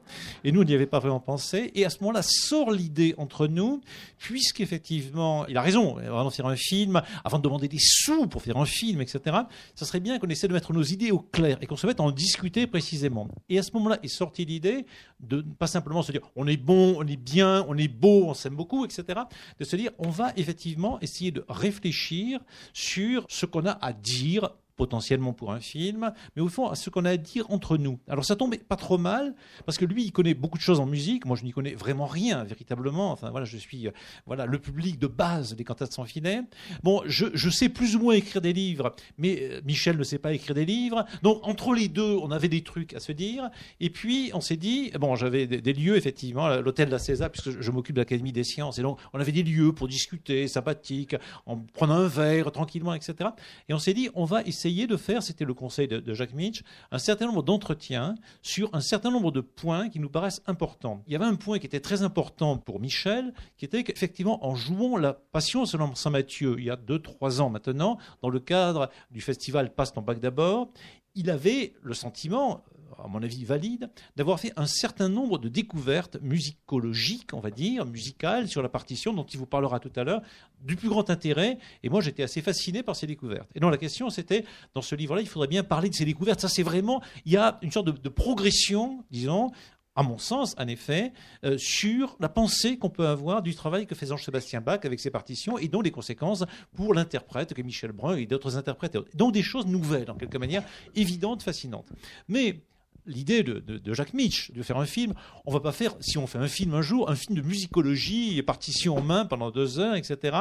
Et 0.45 0.53
nous, 0.53 0.63
on 0.63 0.65
n'y 0.65 0.75
avait 0.75 0.87
pas 0.87 0.99
vraiment 0.99 1.21
pensé. 1.21 1.71
Et 1.75 1.85
à 1.85 1.91
ce 1.91 1.99
moment-là, 2.01 2.23
sort 2.23 2.71
l'idée 2.71 3.15
entre 3.19 3.47
nous, 3.47 3.81
puisqu'effectivement, 4.19 5.47
il 5.47 5.57
a 5.57 5.63
raison, 5.63 5.99
avant 5.99 6.27
de 6.27 6.35
faire 6.35 6.47
un 6.47 6.57
film, 6.57 7.03
avant 7.25 7.39
de 7.39 7.43
demander 7.43 7.69
des 7.69 7.79
sous 7.79 8.27
pour 8.27 8.43
faire 8.43 8.57
un 8.57 8.65
film, 8.65 9.01
etc., 9.01 9.37
ça 9.75 9.85
serait 9.85 10.01
bien 10.01 10.19
qu'on 10.19 10.29
essaie 10.29 10.49
de 10.49 10.53
mettre 10.53 10.73
nos 10.73 10.83
idées 10.83 11.11
au 11.11 11.19
clair 11.19 11.59
et 11.61 11.67
qu'on 11.67 11.77
se 11.77 11.87
mette 11.87 12.01
à 12.01 12.03
en 12.03 12.11
discuter 12.11 12.67
précisément. 12.67 13.29
Et 13.49 13.59
à 13.59 13.63
ce 13.63 13.73
moment-là 13.75 13.99
est 14.03 14.09
sortie 14.09 14.45
l'idée 14.45 14.87
de 15.21 15.43
pas 15.59 15.67
simplement 15.67 16.03
se 16.03 16.13
dire 16.13 16.23
on 16.37 16.47
est 16.47 16.57
bon, 16.57 16.97
on 16.99 17.07
est 17.07 17.17
bien, 17.17 17.65
on 17.69 17.77
est 17.77 17.89
beau, 17.89 18.25
on 18.27 18.35
s'aime 18.35 18.57
beaucoup, 18.57 18.85
etc., 18.85 19.21
de 19.59 19.65
se 19.65 19.77
dire 19.77 19.91
on 19.99 20.09
va 20.09 20.33
effectivement 20.37 20.99
essayer 21.01 21.31
de 21.31 21.45
réfléchir 21.49 22.41
sur 22.73 23.27
ce 23.29 23.47
qu'on 23.47 23.60
a 23.67 23.79
à 23.81 23.93
dire 23.93 24.51
potentiellement 24.81 25.35
pour 25.35 25.53
un 25.53 25.61
film, 25.61 26.11
mais 26.35 26.41
au 26.41 26.49
fond 26.49 26.67
à 26.69 26.75
ce 26.75 26.89
qu'on 26.89 27.05
a 27.05 27.11
à 27.11 27.17
dire 27.19 27.45
entre 27.51 27.77
nous. 27.77 27.99
Alors 28.09 28.25
ça 28.25 28.35
tombe 28.35 28.57
pas 28.57 28.77
trop 28.77 28.97
mal, 28.97 29.35
parce 29.67 29.77
que 29.77 29.85
lui, 29.85 30.05
il 30.05 30.11
connaît 30.11 30.33
beaucoup 30.33 30.57
de 30.57 30.63
choses 30.63 30.81
en 30.81 30.87
musique, 30.87 31.27
moi 31.27 31.37
je 31.37 31.45
n'y 31.45 31.53
connais 31.53 31.75
vraiment 31.75 32.07
rien, 32.07 32.45
véritablement. 32.45 33.13
Enfin 33.13 33.29
voilà, 33.29 33.45
je 33.45 33.59
suis 33.59 33.89
euh, 33.89 33.91
voilà 34.25 34.47
le 34.47 34.59
public 34.59 34.99
de 34.99 35.07
base 35.07 35.55
des 35.55 35.65
cantates 35.65 35.93
sans 35.93 36.07
filet. 36.07 36.41
Bon, 36.83 37.03
je, 37.05 37.51
sais 37.51 37.69
plus 37.69 37.95
ou 37.95 37.99
moins 37.99 38.15
écrire 38.15 38.41
des 38.41 38.55
livres, 38.55 38.95
mais 39.19 39.39
euh, 39.43 39.61
Michel 39.67 39.99
ne 39.99 40.03
sait 40.03 40.19
pas 40.19 40.33
écrire 40.33 40.55
des 40.55 40.65
livres. 40.65 41.05
Donc 41.23 41.47
entre 41.47 41.75
les 41.75 41.89
deux, 41.89 42.17
on 42.23 42.31
avait 42.31 42.49
des 42.49 42.63
trucs 42.63 42.95
à 42.95 43.01
se 43.01 43.13
dire, 43.13 43.51
et 43.81 43.91
puis 43.91 44.31
on 44.33 44.41
s'est 44.41 44.57
dit, 44.57 44.93
bon, 44.99 45.15
j'avais 45.15 45.47
des, 45.47 45.73
lieux, 45.75 45.99
effectivement, 45.99 46.49
l'hôtel 46.57 46.87
de 46.87 46.93
la 46.93 46.99
César, 46.99 47.29
puisque 47.29 47.51
je, 47.51 47.61
je 47.61 47.71
m'occupe 47.71 47.97
de 47.97 48.01
l'Académie 48.01 48.33
des 48.33 48.45
sciences, 48.45 48.79
et 48.79 48.83
donc 48.83 48.99
on 49.13 49.21
avait 49.21 49.33
des 49.33 49.43
lieux 49.43 49.75
pour 49.75 49.89
discuter, 49.89 50.49
sympathiques, 50.49 51.17
en 51.45 51.59
prenant 51.59 51.97
un 51.97 52.09
verre 52.09 52.51
tranquillement, 52.51 52.95
etc. 52.95 53.29
Et 53.69 53.75
on 53.75 53.79
s'est 53.79 53.95
dit, 53.95 54.09
on 54.15 54.25
va 54.25 54.43
essayer 54.45 54.70
de 54.71 54.97
faire, 54.97 55.23
c'était 55.23 55.45
le 55.45 55.55
conseil 55.55 55.89
de, 55.89 56.15
Jacques 56.15 56.35
Mitch, 56.35 56.63
un 56.91 56.99
certain 56.99 57.27
nombre 57.27 57.43
d'entretiens 57.43 58.15
sur 58.43 58.71
un 58.73 58.81
certain 58.81 59.11
nombre 59.11 59.31
de 59.31 59.41
points 59.41 59.89
qui 59.89 59.99
nous 59.99 60.09
paraissent 60.09 60.43
importants. 60.47 61.03
Il 61.07 61.13
y 61.13 61.17
avait 61.17 61.25
un 61.25 61.35
point 61.35 61.59
qui 61.59 61.67
était 61.67 61.81
très 61.81 62.03
important 62.03 62.57
pour 62.57 62.81
Michel, 62.81 63.35
qui 63.57 63.65
était 63.65 63.83
qu'effectivement, 63.85 64.47
en 64.47 64.55
jouant 64.55 64.97
la 64.97 65.15
Passion 65.15 65.67
selon 65.67 65.95
Saint 65.95 66.11
Matthieu, 66.11 66.57
il 66.59 66.65
y 66.65 66.71
a 66.71 66.77
deux, 66.77 67.01
trois 67.01 67.41
ans 67.41 67.51
maintenant, 67.51 67.99
dans 68.23 68.31
le 68.31 68.41
cadre 68.41 68.91
du 69.11 69.21
festival 69.21 69.75
Passe 69.75 69.93
ton 69.93 70.03
bac 70.03 70.21
d'abord, 70.21 70.71
il 71.15 71.31
avait 71.31 71.75
le 71.83 71.95
sentiment, 71.95 72.63
à 72.99 73.09
mon 73.09 73.23
avis 73.23 73.45
valide, 73.45 73.91
d'avoir 74.17 74.41
fait 74.41 74.53
un 74.57 74.67
certain 74.67 75.09
nombre 75.09 75.39
de 75.39 75.49
découvertes 75.49 76.19
musicologiques, 76.23 77.33
on 77.33 77.41
va 77.41 77.51
dire, 77.51 77.87
musicales, 77.87 78.49
sur 78.49 78.63
la 78.63 78.69
partition, 78.69 79.13
dont 79.13 79.25
il 79.25 79.39
vous 79.39 79.47
parlera 79.47 79.81
tout 79.81 79.93
à 79.97 80.05
l'heure, 80.05 80.23
du 80.63 80.77
plus 80.77 80.89
grand 80.89 81.11
intérêt. 81.11 81.59
Et 81.83 81.89
moi, 81.89 82.01
j'étais 82.01 82.23
assez 82.23 82.43
fasciné 82.43 82.83
par 82.83 82.97
ces 82.97 83.07
découvertes. 83.07 83.51
Et 83.55 83.61
donc, 83.61 83.71
la 83.71 83.79
question, 83.79 84.11
c'était, 84.11 84.45
dans 84.75 84.83
ce 84.83 84.95
livre-là, 84.95 85.21
il 85.21 85.29
faudrait 85.29 85.49
bien 85.49 85.63
parler 85.63 85.89
de 85.89 85.95
ces 85.95 86.05
découvertes. 86.05 86.41
Ça, 86.41 86.49
c'est 86.49 86.63
vraiment, 86.63 87.03
il 87.25 87.33
y 87.33 87.37
a 87.37 87.59
une 87.63 87.71
sorte 87.71 87.87
de, 87.87 88.09
progression, 88.09 89.05
disons, 89.11 89.51
à 89.97 90.03
mon 90.03 90.19
sens, 90.19 90.55
en 90.59 90.67
effet, 90.69 91.13
euh, 91.45 91.59
sur 91.59 92.17
la 92.21 92.29
pensée 92.29 92.79
qu'on 92.79 92.91
peut 92.91 93.07
avoir 93.07 93.43
du 93.43 93.55
travail 93.55 93.87
que 93.87 93.95
fait 93.95 94.07
Jean-Sébastien 94.07 94.61
Bach 94.61 94.81
avec 94.85 95.01
ses 95.01 95.11
partitions 95.11 95.59
et 95.59 95.69
dont 95.69 95.81
les 95.81 95.91
conséquences 95.91 96.45
pour 96.75 96.95
l'interprète 96.95 97.55
que 97.55 97.63
Michel 97.63 97.93
Brun 97.93 98.17
et 98.17 98.27
d'autres 98.27 98.57
interprètes. 98.57 98.97
Donc 99.15 99.33
des 99.33 99.43
choses 99.43 99.67
nouvelles, 99.67 100.11
en 100.11 100.15
quelque 100.15 100.39
manière, 100.39 100.63
évidentes, 100.95 101.43
fascinantes. 101.43 101.89
Mais 102.29 102.63
l'idée 103.11 103.43
de, 103.43 103.93
Jacques 103.93 104.15
Mitch 104.15 104.53
de 104.53 104.63
faire 104.63 104.79
un 104.79 104.87
film. 104.87 105.15
On 105.45 105.53
va 105.53 105.61
pas 105.61 105.73
faire, 105.73 105.95
si 106.01 106.17
on 106.17 106.27
fait 106.27 106.39
un 106.39 106.49
film 106.49 106.75
un 106.75 106.83
jour, 106.83 107.11
un 107.11 107.17
film 107.17 107.37
de 107.37 107.43
musicologie, 107.43 108.41
partition 108.43 108.97
en 108.97 109.03
main 109.03 109.25
pendant 109.25 109.51
deux 109.51 109.79
heures, 109.79 109.97
etc. 109.97 110.37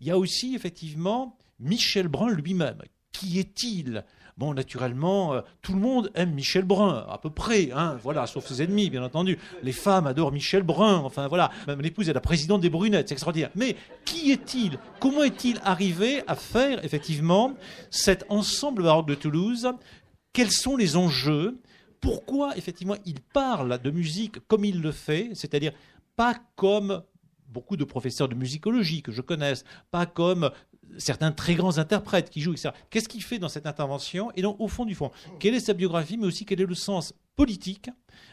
Il 0.00 0.06
y 0.06 0.10
a 0.10 0.18
aussi 0.18 0.54
effectivement 0.54 1.36
Michel 1.58 2.08
Brun 2.08 2.30
lui-même. 2.30 2.78
Qui 3.12 3.38
est-il? 3.38 4.04
Bon, 4.36 4.52
naturellement, 4.52 5.34
euh, 5.34 5.42
tout 5.62 5.74
le 5.74 5.78
monde 5.78 6.10
aime 6.16 6.32
Michel 6.32 6.64
Brun, 6.64 7.06
à 7.08 7.18
peu 7.18 7.30
près, 7.30 7.70
hein, 7.72 7.96
voilà, 8.02 8.26
sauf 8.26 8.44
ses 8.46 8.64
ennemis, 8.64 8.90
bien 8.90 9.04
entendu. 9.04 9.38
Les 9.62 9.70
femmes 9.70 10.08
adorent 10.08 10.32
Michel 10.32 10.64
Brun, 10.64 10.96
enfin 11.04 11.28
voilà. 11.28 11.52
Même 11.68 11.80
l'épouse 11.80 12.08
est 12.08 12.12
la 12.12 12.20
présidente 12.20 12.60
des 12.60 12.70
Brunettes, 12.70 13.08
c'est 13.08 13.14
extraordinaire. 13.14 13.50
Mais 13.54 13.76
qui 14.04 14.32
est-il? 14.32 14.78
Comment 14.98 15.22
est-il 15.22 15.60
arrivé 15.62 16.24
à 16.26 16.34
faire, 16.34 16.84
effectivement, 16.84 17.54
cet 17.90 18.24
ensemble 18.28 18.82
baroque 18.82 19.06
de 19.06 19.14
Toulouse? 19.14 19.68
Quels 20.32 20.50
sont 20.50 20.76
les 20.76 20.96
enjeux? 20.96 21.60
Pourquoi 22.04 22.54
effectivement 22.58 22.96
il 23.06 23.20
parle 23.20 23.80
de 23.80 23.90
musique 23.90 24.38
comme 24.46 24.66
il 24.66 24.82
le 24.82 24.92
fait, 24.92 25.30
c'est-à-dire 25.32 25.72
pas 26.16 26.36
comme 26.54 27.02
beaucoup 27.48 27.78
de 27.78 27.84
professeurs 27.84 28.28
de 28.28 28.34
musicologie 28.34 29.00
que 29.00 29.10
je 29.10 29.22
connaisse, 29.22 29.64
pas 29.90 30.04
comme 30.04 30.50
certains 30.98 31.32
très 31.32 31.54
grands 31.54 31.78
interprètes 31.78 32.28
qui 32.28 32.42
jouent, 32.42 32.52
etc. 32.52 32.70
Qu'est-ce 32.90 33.08
qu'il 33.08 33.22
fait 33.22 33.38
dans 33.38 33.48
cette 33.48 33.66
intervention? 33.66 34.30
Et 34.36 34.42
donc, 34.42 34.56
au 34.60 34.68
fond 34.68 34.84
du 34.84 34.94
fond, 34.94 35.10
quelle 35.40 35.54
est 35.54 35.60
sa 35.60 35.72
biographie, 35.72 36.18
mais 36.18 36.26
aussi 36.26 36.44
quel 36.44 36.60
est 36.60 36.66
le 36.66 36.74
sens 36.74 37.14
politique, 37.36 37.88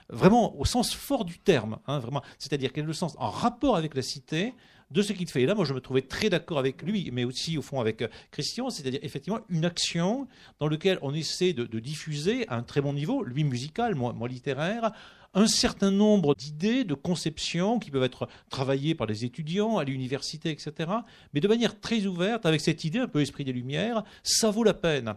vraiment 0.09 0.59
au 0.59 0.65
sens 0.65 0.93
fort 0.93 1.23
du 1.23 1.39
terme, 1.39 1.79
hein, 1.87 1.99
vraiment, 1.99 2.21
c'est-à-dire 2.39 2.73
quel 2.73 2.83
est 2.83 2.87
le 2.87 2.93
sens 2.93 3.15
en 3.19 3.29
rapport 3.29 3.77
avec 3.77 3.95
la 3.95 4.01
cité 4.01 4.53
de 4.91 5.01
ce 5.01 5.13
qu'il 5.13 5.29
fait. 5.29 5.43
Et 5.43 5.45
là, 5.45 5.55
moi, 5.55 5.65
je 5.65 5.73
me 5.73 5.81
trouvais 5.81 6.01
très 6.01 6.29
d'accord 6.29 6.59
avec 6.59 6.81
lui, 6.81 7.09
mais 7.11 7.23
aussi, 7.23 7.57
au 7.57 7.61
fond, 7.61 7.79
avec 7.79 8.01
euh, 8.01 8.07
Christian, 8.31 8.69
c'est-à-dire 8.69 8.99
effectivement 9.03 9.39
une 9.49 9.65
action 9.65 10.27
dans 10.59 10.67
laquelle 10.67 10.99
on 11.01 11.13
essaie 11.13 11.53
de, 11.53 11.79
diffuser 11.79 12.47
à 12.47 12.55
un 12.55 12.63
très 12.63 12.81
bon 12.81 12.93
niveau, 12.93 13.23
lui 13.23 13.43
musical, 13.43 13.95
moi, 13.95 14.13
moi 14.13 14.27
littéraire, 14.27 14.91
un 15.33 15.47
certain 15.47 15.91
nombre 15.91 16.35
d'idées, 16.35 16.83
de 16.83 16.93
conceptions 16.93 17.79
qui 17.79 17.89
peuvent 17.89 18.03
être 18.03 18.27
travaillées 18.49 18.93
par 18.93 19.07
les 19.07 19.23
étudiants 19.25 19.77
à 19.77 19.83
l'université, 19.83 20.51
etc. 20.51 20.91
Mais 21.33 21.39
de 21.39 21.47
manière 21.47 21.79
très 21.79 22.05
ouverte, 22.05 22.45
avec 22.45 22.61
cette 22.61 22.83
idée 22.83 22.99
un 22.99 23.07
peu 23.07 23.21
esprit 23.21 23.45
des 23.45 23.53
Lumières, 23.53 24.03
ça 24.23 24.51
vaut 24.51 24.63
la 24.63 24.73
peine 24.73 25.15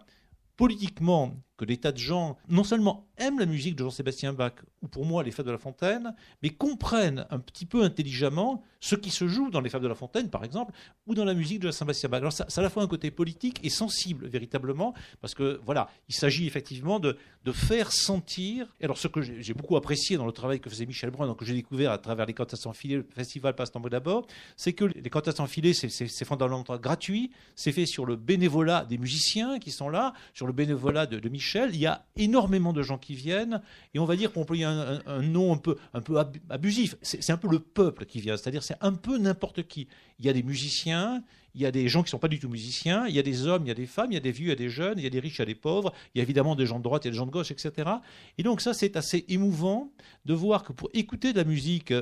politiquement 0.56 1.34
que 1.56 1.64
des 1.64 1.76
tas 1.76 1.92
de 1.92 1.98
gens 1.98 2.36
non 2.48 2.64
seulement 2.64 3.06
aiment 3.16 3.38
la 3.38 3.46
musique 3.46 3.76
de 3.76 3.84
Jean-Sébastien 3.84 4.32
Bach, 4.32 4.54
ou 4.82 4.88
pour 4.88 5.04
moi 5.04 5.22
les 5.22 5.30
Fêtes 5.30 5.46
de 5.46 5.52
la 5.52 5.58
Fontaine, 5.58 6.14
mais 6.42 6.50
comprennent 6.50 7.26
un 7.30 7.38
petit 7.38 7.66
peu 7.66 7.84
intelligemment 7.84 8.62
ce 8.80 8.96
qui 8.96 9.10
se 9.10 9.28
joue 9.28 9.50
dans 9.50 9.60
les 9.60 9.70
Fêtes 9.70 9.82
de 9.82 9.88
la 9.88 9.94
Fontaine, 9.94 10.30
par 10.30 10.44
exemple, 10.44 10.72
ou 11.06 11.14
dans 11.14 11.24
la 11.24 11.34
musique 11.34 11.60
de 11.60 11.68
Jean-Sébastien 11.68 12.08
Bach. 12.08 12.20
Alors 12.20 12.32
ça, 12.32 12.44
a 12.44 12.60
à 12.60 12.62
la 12.62 12.70
fois 12.70 12.82
un 12.82 12.88
côté 12.88 13.10
politique 13.10 13.60
et 13.62 13.70
sensible, 13.70 14.26
véritablement, 14.26 14.94
parce 15.20 15.34
que 15.34 15.60
voilà, 15.64 15.88
il 16.08 16.14
s'agit 16.14 16.46
effectivement 16.46 16.98
de, 16.98 17.16
faire 17.52 17.92
sentir, 17.92 18.66
alors 18.82 18.98
ce 18.98 19.06
que 19.06 19.22
j'ai 19.22 19.54
beaucoup 19.54 19.76
apprécié 19.76 20.16
dans 20.16 20.26
le 20.26 20.32
travail 20.32 20.60
que 20.60 20.68
faisait 20.68 20.86
Michel 20.86 21.10
Brun, 21.10 21.26
donc 21.26 21.38
que 21.38 21.44
j'ai 21.44 21.54
découvert 21.54 21.92
à 21.92 21.98
travers 21.98 22.26
les 22.26 22.32
cantates 22.32 22.58
sans 22.58 22.72
filet, 22.72 22.96
le 22.96 23.06
festival 23.14 23.54
passe 23.54 23.70
d'abord, 23.90 24.26
c'est 24.56 24.72
que 24.72 24.86
les 24.86 25.10
cantates 25.10 25.36
sans 25.36 25.46
filet, 25.46 25.72
c'est 25.72 26.24
fondamentalement 26.24 26.80
gratuit, 26.80 27.30
c'est 27.54 27.72
fait 27.72 27.86
sur 27.86 28.06
le 28.06 28.16
bénévolat 28.16 28.84
des 28.86 28.98
musiciens 28.98 29.58
qui 29.58 29.70
sont 29.70 29.88
là, 29.88 30.14
sur 30.32 30.46
le 30.46 30.52
bénévolat 30.52 31.06
de, 31.06 31.20
de 31.20 31.28
Michel 31.28 31.43
il 31.54 31.76
y 31.76 31.86
a 31.86 32.04
énormément 32.16 32.72
de 32.72 32.82
gens 32.82 32.98
qui 32.98 33.14
viennent, 33.14 33.60
et 33.94 33.98
on 33.98 34.04
va 34.04 34.16
dire 34.16 34.32
qu'on 34.32 34.44
peut 34.44 34.56
y 34.56 34.64
un, 34.64 35.00
un, 35.06 35.22
nom 35.22 35.52
un 35.52 35.58
peu, 35.58 35.76
un 35.92 36.00
peu 36.00 36.18
abusif. 36.50 36.96
C'est 37.02 37.30
un 37.30 37.36
peu 37.36 37.48
le 37.48 37.58
peuple 37.58 38.06
qui 38.06 38.20
vient, 38.20 38.36
c'est-à-dire 38.36 38.62
c'est 38.62 38.76
un 38.80 38.92
peu 38.92 39.18
n'importe 39.18 39.66
qui. 39.66 39.88
Il 40.18 40.26
y 40.26 40.28
a 40.28 40.32
des 40.32 40.42
musiciens, 40.42 41.22
il 41.54 41.62
y 41.62 41.66
a 41.66 41.70
des 41.70 41.88
gens 41.88 42.02
qui 42.02 42.08
ne 42.08 42.10
sont 42.10 42.18
pas 42.18 42.28
du 42.28 42.38
tout 42.38 42.48
musiciens, 42.48 43.06
il 43.06 43.14
y 43.14 43.18
a 43.18 43.22
des 43.22 43.46
hommes, 43.46 43.64
il 43.64 43.68
y 43.68 43.70
a 43.70 43.74
des 43.74 43.86
femmes, 43.86 44.10
il 44.10 44.14
y 44.14 44.18
a 44.18 44.20
des 44.20 44.32
vieux, 44.32 44.46
il 44.46 44.50
y 44.50 44.52
a 44.52 44.56
des 44.56 44.68
jeunes, 44.68 44.98
il 44.98 45.04
y 45.04 45.06
a 45.06 45.10
des 45.10 45.20
riches, 45.20 45.36
il 45.36 45.40
y 45.40 45.42
a 45.42 45.46
des 45.46 45.54
pauvres, 45.54 45.92
il 46.14 46.18
y 46.18 46.20
a 46.20 46.22
évidemment 46.22 46.56
des 46.56 46.66
gens 46.66 46.78
de 46.78 46.84
droite, 46.84 47.04
il 47.04 47.08
y 47.08 47.10
a 47.10 47.12
des 47.12 47.16
gens 47.16 47.26
de 47.26 47.30
gauche, 47.30 47.50
etc. 47.50 47.90
Et 48.38 48.42
donc 48.42 48.60
ça, 48.60 48.74
c'est 48.74 48.96
assez 48.96 49.24
émouvant 49.28 49.92
de 50.24 50.34
voir 50.34 50.64
que 50.64 50.72
pour 50.72 50.90
écouter 50.94 51.32
de 51.32 51.38
la 51.38 51.44
musique 51.44 51.92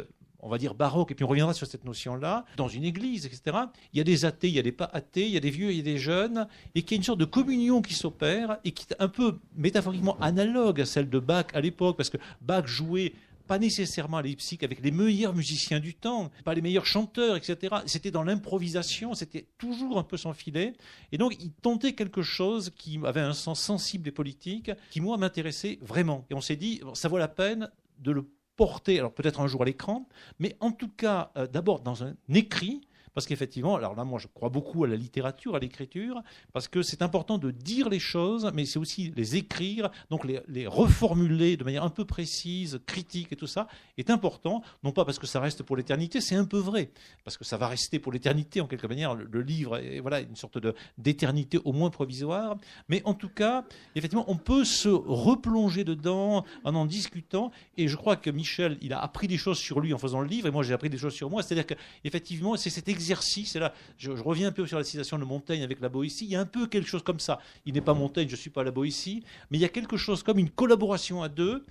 on 0.43 0.49
va 0.49 0.59
dire 0.59 0.75
baroque, 0.75 1.13
et 1.13 1.15
puis 1.15 1.25
on 1.25 1.29
reviendra 1.29 1.55
sur 1.55 1.67
cette 1.67 1.85
notion-là, 1.85 2.45
dans 2.57 2.69
une 2.69 2.85
église, 2.85 3.27
etc. 3.27 3.57
Il 3.93 3.99
y 3.99 4.01
a 4.01 4.05
des 4.05 4.25
athées, 4.25 4.49
il 4.49 4.55
y 4.55 4.59
a 4.59 4.63
des 4.63 4.73
pas 4.73 4.91
athées, 4.93 5.27
il 5.27 5.33
y 5.33 5.37
a 5.37 5.41
des 5.41 5.51
vieux, 5.51 5.71
il 5.71 5.77
y 5.77 5.81
a 5.81 5.85
des 5.85 5.99
jeunes, 5.99 6.49
et 6.75 6.83
qu'il 6.83 6.93
y 6.93 6.95
a 6.97 6.99
une 6.99 7.05
sorte 7.05 7.21
de 7.21 7.25
communion 7.25 7.81
qui 7.81 7.95
s'opère, 7.95 8.59
et 8.65 8.73
qui 8.73 8.87
est 8.91 8.97
un 8.99 9.09
peu 9.09 9.39
métaphoriquement 9.57 10.19
analogue 10.21 10.81
à 10.81 10.85
celle 10.85 11.09
de 11.09 11.19
Bach 11.19 11.47
à 11.55 11.61
l'époque, 11.61 11.97
parce 11.97 12.11
que 12.11 12.19
Bach 12.41 12.67
jouait 12.67 13.15
pas 13.47 13.59
nécessairement 13.59 14.19
à 14.19 14.23
Leipzig 14.23 14.59
avec 14.63 14.81
les 14.83 14.91
meilleurs 14.91 15.35
musiciens 15.35 15.81
du 15.81 15.95
temps, 15.95 16.31
pas 16.45 16.55
les 16.55 16.63
meilleurs 16.63 16.87
chanteurs, 16.87 17.37
etc. 17.37 17.77
C'était 17.87 18.11
dans 18.11 18.23
l'improvisation, 18.23 19.15
c'était 19.15 19.47
toujours 19.59 19.99
un 19.99 20.05
peu 20.05 20.17
sans 20.17 20.33
filet. 20.33 20.75
Et 21.11 21.19
donc, 21.19 21.37
il 21.41 21.53
tentait 21.53 21.93
quelque 21.93 22.23
chose 22.23 22.71
qui 22.77 22.99
avait 23.05 23.21
un 23.21 23.35
sens 23.35 23.61
sensible 23.61 24.09
et 24.09 24.13
politique, 24.13 24.71
qui, 24.91 25.01
moi, 25.01 25.17
m'intéressait 25.17 25.79
vraiment. 25.83 26.25
Et 26.31 26.35
on 26.35 26.41
s'est 26.41 26.57
dit, 26.57 26.81
ça 26.95 27.09
vaut 27.09 27.19
la 27.19 27.29
peine 27.29 27.69
de 27.99 28.13
le 28.13 28.27
porter, 28.57 28.99
alors 28.99 29.13
peut-être 29.13 29.41
un 29.41 29.47
jour 29.47 29.63
à 29.63 29.65
l'écran, 29.65 30.09
mais 30.39 30.57
en 30.61 30.73
tout 30.73 30.89
cas, 30.89 31.31
euh, 31.37 31.47
d'abord 31.47 31.81
dans 31.81 32.05
un 32.05 32.15
écrit, 32.33 32.87
parce 33.15 33.27
qu'effectivement, 33.27 33.77
alors 33.77 33.95
là, 33.95 34.05
moi, 34.05 34.19
je 34.19 34.27
crois 34.27 34.49
beaucoup 34.49 34.85
à 34.85 34.89
la 34.89 34.97
littérature, 34.97 35.55
à 35.55 35.59
l'écriture, 35.59 36.23
parce 36.53 36.69
que 36.69 36.83
c'est 36.83 37.03
important 37.03 37.39
de 37.39 37.51
dire 37.51 37.89
les 37.89 37.99
choses, 37.99 38.51
mais 38.55 38.65
c'est 38.65 38.79
aussi 38.79 39.13
les 39.17 39.37
écrire, 39.37 39.91
donc 40.11 40.25
les, 40.25 40.67
reformuler 40.67 41.57
de 41.57 41.65
manière 41.65 41.85
un 41.85 41.91
peu 41.91 42.05
précise, 42.05 42.81
critique 42.87 43.33
et 43.33 43.37
tout 43.37 43.47
ça, 43.47 43.67
est 43.99 44.11
important, 44.11 44.63
non 44.83 44.93
pas 44.93 45.05
parce 45.05 45.19
que 45.19 45.27
ça 45.27 45.41
reste 45.41 45.63
pour 45.63 45.77
l'éternité, 45.77 46.21
c'est 46.21 46.37
un 46.37 46.45
peu 46.45 46.59
vrai, 46.59 46.91
parce 47.25 47.37
que 47.37 47.45
ça 47.45 47.57
va 47.57 47.69
rester 47.69 47.99
pour 47.99 48.13
l'éternité 48.13 48.61
en 48.61 48.67
quelque 48.67 48.87
manière, 48.87 49.15
le, 49.15 49.43
livre 49.43 49.77
est 49.77 50.01
voilà, 50.01 50.21
une 50.21 50.37
sorte 50.37 50.59
d'éternité 50.99 51.59
au 51.65 51.73
moins 51.73 51.91
provisoire, 51.91 52.57
mais 52.89 53.03
en 53.05 53.15
tout 53.15 53.29
cas, 53.29 53.65
effectivement, 53.95 54.25
on 54.29 54.37
peut 54.37 54.65
se 54.65 54.89
replonger 54.89 55.85
dedans 55.85 56.45
en 56.65 56.75
en 56.75 56.87
discutant, 56.87 57.51
et 57.77 57.89
je 57.89 57.97
crois 57.97 58.17
que 58.17 58.31
Michel, 58.31 58.79
il 58.81 58.93
a 58.93 59.01
appris 59.01 59.29
des 59.29 59.37
choses 59.37 59.59
sur 59.59 59.81
lui 59.81 59.93
en 59.93 59.99
faisant 59.99 60.21
le 60.21 60.29
livre, 60.29 60.47
et 60.47 60.51
moi 60.51 60.63
j'ai 60.63 60.73
appris 60.73 60.89
des 60.89 60.99
choses 60.99 61.15
sur 61.15 61.29
moi, 61.29 61.43
c'est-à-dire 61.43 61.67
qu'effectivement, 61.67 62.57
c'est 62.57 62.71
cet 62.71 62.89
exercice, 63.03 63.57
et 63.57 63.59
là, 63.59 63.75
je, 63.99 64.11
reviens 64.11 64.49
un 64.49 64.53
peu 64.53 64.67
sur 64.67 64.79
la 64.79 64.85
citation 64.85 65.19
de 65.19 65.25
Montaigne 65.25 65.63
avec 65.63 65.81
la 65.81 65.89
Boétie, 65.89 66.25
il 66.25 66.31
y 66.31 66.37
a 66.37 66.41
un 66.41 66.47
peu 66.47 66.67
quelque 66.67 66.89
chose 66.89 67.03
comme 67.03 67.21
ça. 67.21 67.39
Il 67.67 67.75
n'est 67.75 67.81
pas 67.81 67.95
Montaigne, 67.95 68.29
je 68.29 68.35
ne 68.35 68.41
suis 68.41 68.51
pas 68.51 68.63
la 68.63 68.71
Boétie, 68.71 69.25
mais 69.51 69.59
il 69.59 69.61
y 69.61 69.65
a 69.65 69.69
quelque 69.69 69.97
chose 69.97 70.23
comme 70.23 70.39
une 70.39 70.51
collaboration 70.51 71.23
à 71.23 71.29
deux 71.29 71.65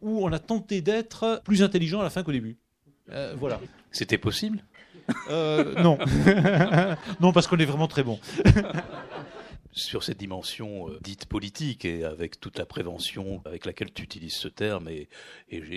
où 0.00 0.26
on 0.26 0.32
a 0.32 0.38
tenté 0.38 0.80
d'être 0.80 1.40
plus 1.44 1.62
intelligent 1.62 2.00
à 2.00 2.02
la 2.02 2.10
fin 2.10 2.22
qu'au 2.22 2.32
début. 2.32 2.58
Euh, 3.10 3.34
voilà. 3.38 3.60
C'était 3.92 4.18
possible? 4.18 4.62
Euh, 5.30 5.80
Non. 5.82 5.98
non, 7.20 7.32
parce 7.32 7.46
qu'on 7.46 7.58
est 7.58 7.64
vraiment 7.64 7.88
très 7.88 8.02
bon. 8.02 8.18
sur 9.72 10.04
cette 10.04 10.18
dimension 10.18 10.90
euh, 10.90 10.98
dite 11.00 11.26
politique 11.26 11.84
et 11.84 12.04
avec 12.04 12.38
toute 12.38 12.58
la 12.58 12.66
prévention 12.66 13.42
avec 13.44 13.64
laquelle 13.64 13.92
tu 13.92 14.02
utilises 14.02 14.34
ce 14.34 14.48
terme, 14.48 14.88
et, 14.88 15.08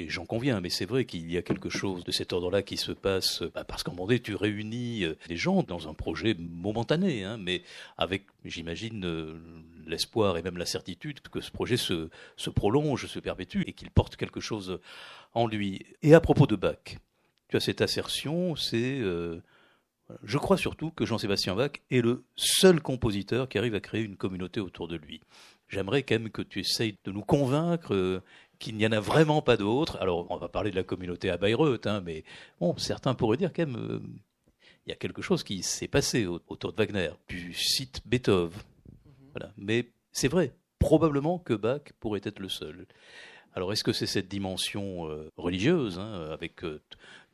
j'en 0.09 0.25
conviens, 0.25 0.59
mais 0.61 0.69
c'est 0.69 0.85
vrai 0.85 1.05
qu'il 1.05 1.31
y 1.31 1.37
a 1.37 1.41
quelque 1.41 1.69
chose 1.69 2.03
de 2.03 2.11
cet 2.11 2.33
ordre-là 2.33 2.61
qui 2.61 2.77
se 2.77 2.91
passe, 2.91 3.43
bah, 3.53 3.63
parce 3.63 3.83
qu'en 3.83 3.93
moment 3.93 4.13
tu 4.21 4.35
réunis 4.35 5.03
euh, 5.03 5.15
des 5.27 5.37
gens 5.37 5.63
dans 5.63 5.87
un 5.87 5.93
projet 5.93 6.35
momentané, 6.37 7.23
hein, 7.23 7.37
mais 7.37 7.63
avec, 7.97 8.25
j'imagine, 8.43 9.05
euh, 9.05 9.39
l'espoir 9.87 10.37
et 10.37 10.41
même 10.41 10.57
la 10.57 10.65
certitude 10.65 11.21
que 11.21 11.41
ce 11.41 11.51
projet 11.51 11.77
se 11.77 12.09
prolonge, 12.49 13.05
se 13.07 13.19
perpétue, 13.19 13.63
et 13.67 13.73
qu'il 13.73 13.91
porte 13.91 14.15
quelque 14.15 14.39
chose 14.39 14.79
en 15.33 15.47
lui. 15.47 15.85
Et 16.01 16.13
à 16.13 16.19
propos 16.19 16.47
de 16.47 16.55
Bach, 16.55 16.97
tu 17.47 17.57
as 17.57 17.59
cette 17.59 17.81
assertion, 17.81 18.55
c'est... 18.55 19.01
Je 20.23 20.37
crois 20.37 20.57
surtout 20.57 20.91
que 20.91 21.05
Jean-Sébastien 21.05 21.55
Bach 21.55 21.71
est 21.89 22.01
le 22.01 22.23
seul 22.35 22.81
compositeur 22.81 23.49
qui 23.49 23.57
arrive 23.57 23.75
à 23.75 23.79
créer 23.79 24.01
une 24.01 24.17
communauté 24.17 24.59
autour 24.59 24.87
de 24.87 24.95
lui. 24.95 25.21
J'aimerais 25.67 26.03
quand 26.03 26.15
même 26.15 26.29
que 26.29 26.43
tu 26.43 26.59
essayes 26.59 26.97
de 27.03 27.11
nous 27.11 27.23
convaincre 27.23 27.93
euh, 27.93 28.21
qu'il 28.59 28.77
n'y 28.77 28.85
en 28.85 28.91
a 28.91 28.99
vraiment 28.99 29.41
pas 29.41 29.57
d'autres. 29.57 29.97
Alors, 29.99 30.27
on 30.29 30.37
va 30.37 30.47
parler 30.47 30.69
de 30.69 30.75
la 30.75 30.83
communauté 30.83 31.29
à 31.29 31.37
Bayreuth, 31.37 31.87
hein, 31.87 32.01
mais 32.05 32.23
bon, 32.59 32.77
certains 32.77 33.15
pourraient 33.15 33.37
dire 33.37 33.51
quand 33.51 33.65
même, 33.65 33.77
euh, 33.77 33.99
il 34.85 34.91
y 34.91 34.93
a 34.93 34.95
quelque 34.95 35.23
chose 35.23 35.43
qui 35.43 35.63
s'est 35.63 35.87
passé 35.87 36.27
autour 36.27 36.71
de 36.71 36.77
Wagner. 36.77 37.09
Tu 37.27 37.53
cites 37.53 38.01
Beethoven, 38.05 38.59
voilà. 39.31 39.51
Mais 39.57 39.89
c'est 40.11 40.27
vrai, 40.27 40.53
probablement 40.77 41.39
que 41.39 41.55
Bach 41.55 41.81
pourrait 41.99 42.21
être 42.23 42.39
le 42.39 42.49
seul. 42.49 42.85
Alors, 43.55 43.73
est-ce 43.73 43.83
que 43.83 43.93
c'est 43.93 44.05
cette 44.05 44.27
dimension 44.27 45.09
euh, 45.09 45.31
religieuse, 45.37 45.97
hein, 45.97 46.29
avec 46.31 46.63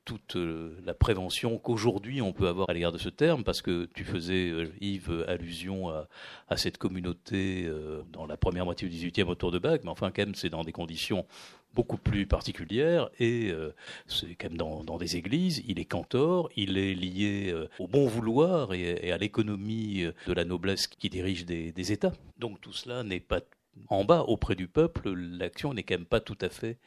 toute 0.05 0.35
euh, 0.35 0.75
la 0.83 0.93
prévention 0.93 1.57
qu'aujourd'hui 1.57 2.21
on 2.21 2.33
peut 2.33 2.47
avoir 2.47 2.69
à 2.69 2.73
l'égard 2.73 2.91
de 2.91 2.97
ce 2.97 3.09
terme, 3.09 3.43
parce 3.43 3.61
que 3.61 3.87
tu 3.93 4.03
faisais, 4.03 4.49
euh, 4.49 4.71
Yves, 4.81 5.25
allusion 5.27 5.89
à, 5.89 6.57
cette 6.57 6.77
communauté 6.77 7.65
euh, 7.65 8.01
dans 8.11 8.25
la 8.25 8.37
première 8.37 8.65
moitié 8.65 8.87
du 8.87 8.95
XVIIIe 8.95 9.29
autour 9.29 9.51
de 9.51 9.59
Bach, 9.59 9.79
mais 9.83 9.89
enfin 9.89 10.11
quand 10.11 10.23
même 10.23 10.35
c'est 10.35 10.49
dans 10.49 10.63
des 10.63 10.71
conditions 10.71 11.25
beaucoup 11.73 11.97
plus 11.97 12.25
particulières 12.25 13.09
et 13.17 13.53
c'est 14.05 14.35
quand 14.35 14.49
même 14.49 14.57
dans, 14.57 14.97
des 14.97 15.15
églises, 15.15 15.63
il 15.65 15.79
est 15.79 15.85
cantor, 15.85 16.49
il 16.57 16.77
est 16.77 16.93
lié 16.93 17.55
au 17.79 17.87
bon 17.87 18.07
vouloir 18.07 18.73
et, 18.73 19.09
à 19.09 19.17
l'économie 19.17 20.03
de 20.27 20.33
la 20.33 20.43
noblesse 20.43 20.87
qui 20.87 21.09
dirige 21.09 21.45
des, 21.45 21.71
des 21.71 21.91
États. 21.93 22.11
Donc 22.39 22.59
tout 22.59 22.73
cela 22.73 23.03
n'est 23.03 23.21
pas 23.21 23.39
en 23.87 24.03
bas 24.03 24.23
auprès 24.23 24.55
du 24.55 24.67
peuple, 24.67 25.13
l'action 25.13 25.73
n'est 25.73 25.83
quand 25.83 25.95
même 25.95 26.05
pas 26.05 26.19
tout 26.19 26.37
à 26.41 26.49
fait 26.49 26.77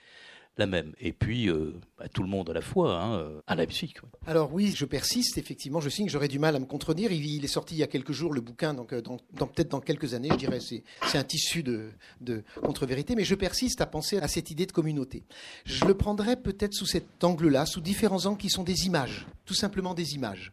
la 0.57 0.67
même. 0.67 0.93
Et 1.01 1.13
puis, 1.13 1.49
euh, 1.49 1.75
bah, 1.99 2.09
tout 2.09 2.23
le 2.23 2.29
monde 2.29 2.51
à 2.51 2.53
la 2.53 2.61
fois, 2.61 3.01
hein, 3.01 3.19
euh, 3.19 3.41
à 3.47 3.55
Leipzig. 3.55 3.95
ouais. 4.03 4.09
Alors 4.27 4.53
oui, 4.53 4.73
je 4.75 4.85
persiste, 4.85 5.37
effectivement, 5.39 5.81
je 5.81 5.89
signe, 5.89 6.09
j'aurais 6.09 6.29
du 6.29 6.39
mal 6.39 6.55
à 6.55 6.59
me 6.59 6.65
contredire. 6.65 7.11
Il, 7.13 7.45
est 7.45 7.49
sorti 7.49 7.75
il 7.75 7.79
y 7.79 7.83
a 7.83 7.87
quelques 7.87 8.13
jours, 8.13 8.33
le 8.33 8.41
bouquin, 8.41 8.75
donc 8.75 8.93
euh, 8.93 9.03
peut-être 9.37 9.71
dans 9.71 9.81
quelques 9.81 10.15
années, 10.15 10.29
je 10.31 10.37
dirais, 10.37 10.61
c'est, 10.61 10.85
un 11.17 11.25
tissu 11.25 11.63
de, 11.63 11.91
de 12.21 12.43
contre-vérité, 12.63 13.15
mais 13.17 13.25
je 13.25 13.35
persiste 13.35 13.81
à 13.81 13.87
penser 13.87 14.19
à 14.19 14.29
cette 14.29 14.51
idée 14.51 14.67
de 14.67 14.73
communauté. 14.73 15.25
Je 15.65 15.85
le 15.85 15.95
prendrais 15.95 16.37
peut-être 16.37 16.75
sous 16.75 16.87
cet 16.87 17.23
angle-là, 17.25 17.67
sous 17.67 17.81
différents 17.81 18.27
angles 18.27 18.39
qui 18.39 18.51
sont 18.51 18.65
des 18.65 18.87
images, 18.87 19.27
tout 19.45 19.55
simplement 19.55 19.95
des 19.95 20.15
images. 20.15 20.53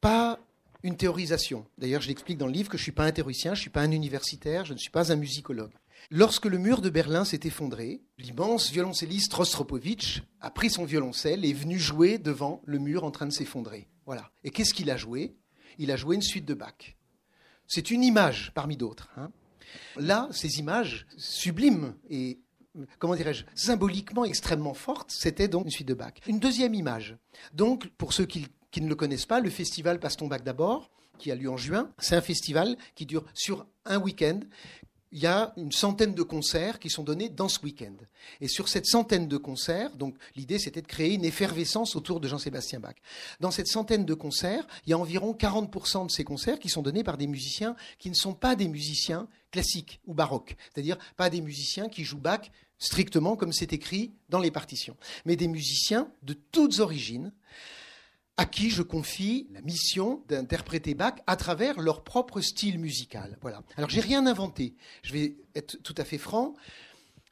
Pas 0.00 0.38
une 0.82 0.96
théorisation. 0.96 1.66
D'ailleurs, 1.78 2.00
je 2.00 2.08
l'explique 2.08 2.38
dans 2.38 2.46
le 2.46 2.52
livre 2.52 2.68
que 2.68 2.76
je 2.76 2.82
ne 2.82 2.84
suis 2.84 2.92
pas 2.92 3.04
un 3.04 3.12
théoricien, 3.12 3.54
je 3.54 3.60
ne 3.60 3.62
suis 3.62 3.70
pas 3.70 3.82
un 3.82 3.90
universitaire, 3.90 4.64
je 4.64 4.72
ne 4.72 4.78
suis 4.78 4.90
pas 4.90 5.10
un 5.12 5.16
musicologue. 5.16 5.72
Lorsque 6.10 6.46
le 6.46 6.58
mur 6.58 6.80
de 6.82 6.90
Berlin 6.90 7.24
s'est 7.24 7.40
effondré, 7.44 8.00
l'immense 8.18 8.70
violoncelliste 8.70 9.32
Rostropovitch 9.34 10.22
a 10.40 10.50
pris 10.50 10.70
son 10.70 10.84
violoncelle 10.84 11.44
et 11.44 11.50
est 11.50 11.54
venu 11.54 11.78
jouer 11.78 12.18
devant 12.18 12.62
le 12.64 12.78
mur 12.78 13.02
en 13.04 13.10
train 13.10 13.26
de 13.26 13.32
s'effondrer. 13.32 13.88
Voilà. 14.04 14.30
Et 14.44 14.50
qu'est-ce 14.50 14.72
qu'il 14.72 14.90
a 14.90 14.96
joué? 14.96 15.34
Il 15.78 15.90
a 15.90 15.96
joué 15.96 16.14
une 16.14 16.22
suite 16.22 16.44
de 16.44 16.54
Bach. 16.54 16.96
C'est 17.66 17.90
une 17.90 18.04
image 18.04 18.52
parmi 18.54 18.76
d'autres. 18.76 19.10
hein. 19.16 19.32
Là, 19.96 20.28
ces 20.30 20.58
images 20.60 21.06
sublimes 21.16 21.96
et 22.08 22.38
comment 22.98 23.16
dirais-je, 23.16 23.44
symboliquement 23.54 24.24
extrêmement 24.24 24.74
fortes, 24.74 25.10
c'était 25.10 25.48
donc 25.48 25.64
une 25.64 25.70
suite 25.70 25.88
de 25.88 25.94
Bach. 25.94 26.12
Une 26.28 26.38
deuxième 26.38 26.74
image. 26.74 27.16
Donc, 27.52 27.88
pour 27.98 28.12
ceux 28.12 28.26
qui, 28.26 28.46
qui 28.70 28.80
ne 28.80 28.88
le 28.88 28.94
connaissent 28.94 29.26
pas, 29.26 29.40
le 29.40 29.50
festival 29.50 29.98
Passe 29.98 30.16
ton 30.16 30.28
Bach 30.28 30.42
d'abord, 30.44 30.90
qui 31.18 31.32
a 31.32 31.34
lieu 31.34 31.50
en 31.50 31.56
juin, 31.56 31.90
c'est 31.98 32.14
un 32.14 32.20
festival 32.20 32.76
qui 32.94 33.06
dure 33.06 33.24
sur 33.34 33.66
un 33.86 33.98
week-end. 33.98 34.40
Il 35.12 35.20
y 35.20 35.26
a 35.26 35.52
une 35.56 35.72
centaine 35.72 36.14
de 36.14 36.22
concerts 36.22 36.78
qui 36.78 36.90
sont 36.90 37.02
donnés 37.02 37.28
dans 37.28 37.48
ce 37.48 37.60
week-end. 37.60 37.94
Et 38.40 38.48
sur 38.48 38.68
cette 38.68 38.86
centaine 38.86 39.28
de 39.28 39.36
concerts, 39.36 39.94
donc 39.96 40.16
l'idée 40.34 40.58
c'était 40.58 40.82
de 40.82 40.86
créer 40.86 41.14
une 41.14 41.24
effervescence 41.24 41.96
autour 41.96 42.20
de 42.20 42.28
Jean-Sébastien 42.28 42.80
Bach. 42.80 42.96
Dans 43.40 43.50
cette 43.50 43.68
centaine 43.68 44.04
de 44.04 44.14
concerts, 44.14 44.66
il 44.84 44.90
y 44.90 44.92
a 44.92 44.98
environ 44.98 45.32
40% 45.32 46.06
de 46.06 46.10
ces 46.10 46.24
concerts 46.24 46.58
qui 46.58 46.68
sont 46.68 46.82
donnés 46.82 47.04
par 47.04 47.16
des 47.16 47.26
musiciens 47.26 47.76
qui 47.98 48.10
ne 48.10 48.14
sont 48.14 48.34
pas 48.34 48.56
des 48.56 48.68
musiciens 48.68 49.28
classiques 49.52 50.00
ou 50.06 50.14
baroques, 50.14 50.56
c'est-à-dire 50.72 50.98
pas 51.16 51.30
des 51.30 51.40
musiciens 51.40 51.88
qui 51.88 52.04
jouent 52.04 52.18
Bach 52.18 52.50
strictement 52.78 53.36
comme 53.36 53.52
c'est 53.52 53.72
écrit 53.72 54.12
dans 54.28 54.40
les 54.40 54.50
partitions, 54.50 54.96
mais 55.24 55.36
des 55.36 55.48
musiciens 55.48 56.10
de 56.22 56.34
toutes 56.34 56.80
origines 56.80 57.32
à 58.36 58.44
qui 58.44 58.70
je 58.70 58.82
confie 58.82 59.46
la 59.52 59.62
mission 59.62 60.22
d'interpréter 60.28 60.94
Bach 60.94 61.14
à 61.26 61.36
travers 61.36 61.80
leur 61.80 62.04
propre 62.04 62.40
style 62.40 62.78
musical. 62.78 63.38
Voilà. 63.40 63.62
Alors 63.76 63.88
j'ai 63.88 64.00
rien 64.00 64.26
inventé. 64.26 64.74
Je 65.02 65.12
vais 65.12 65.36
être 65.54 65.78
tout 65.82 65.94
à 65.96 66.04
fait 66.04 66.18
franc. 66.18 66.54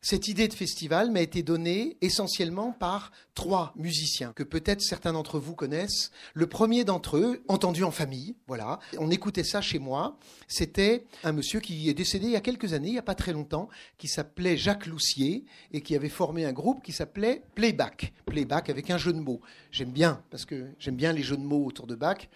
Cette 0.07 0.29
idée 0.29 0.49
de 0.49 0.53
festival 0.53 1.11
m'a 1.11 1.23
été 1.23 1.43
donnée 1.43 1.97
essentiellement 2.03 2.73
par 2.73 3.11
trois 3.35 3.73
musiciens 3.75 4.35
que 4.35 4.43
peut-être 4.43 4.83
certains 4.83 5.15
d'entre 5.15 5.39
vous 5.39 5.55
connaissent. 5.55 6.11
Le 6.35 6.47
premier 6.47 6.85
d'entre 6.85 7.17
eux, 7.17 7.43
entendu 7.49 7.85
en 7.85 7.91
famille, 7.91 8.37
voilà. 8.47 8.81
On 8.99 9.11
écoutait 9.11 9.45
ça 9.45 9.63
chez 9.63 9.79
moi. 9.79 10.19
C'était 10.47 11.07
un 11.23 11.33
monsieur 11.33 11.59
qui 11.59 11.89
est 11.89 11.95
décédé 11.95 12.27
il 12.27 12.33
y 12.33 12.37
a 12.37 12.43
quelques 12.43 12.75
années, 12.75 12.89
il 12.89 12.93
n'y 12.93 12.99
a 12.99 13.03
pas 13.03 13.15
très 13.15 13.33
longtemps, 13.33 13.71
qui 13.97 14.07
s'appelait 14.07 14.59
Jacques 14.59 14.85
Loussier 14.85 15.47
et 15.73 15.81
qui 15.81 15.97
avait 15.97 16.11
formé 16.11 16.45
un 16.45 16.53
groupe 16.53 16.83
qui 16.83 16.93
s'appelait 16.93 17.43
Playback. 17.55 18.13
Playback 18.27 18.69
avec 18.69 18.91
un 18.91 18.99
jeu 18.99 19.15
de 19.15 19.21
mots. 19.21 19.41
J'aime 19.71 19.91
bien 19.91 20.23
parce 20.31 20.45
que 20.45 20.67
j'aime 20.79 20.97
bien 20.97 21.15
les 21.15 21.23
jeux 21.23 21.39
de 21.39 21.45
mots 21.45 21.65
autour 21.65 21.87
de 21.87 21.95
Bach. 21.95 22.29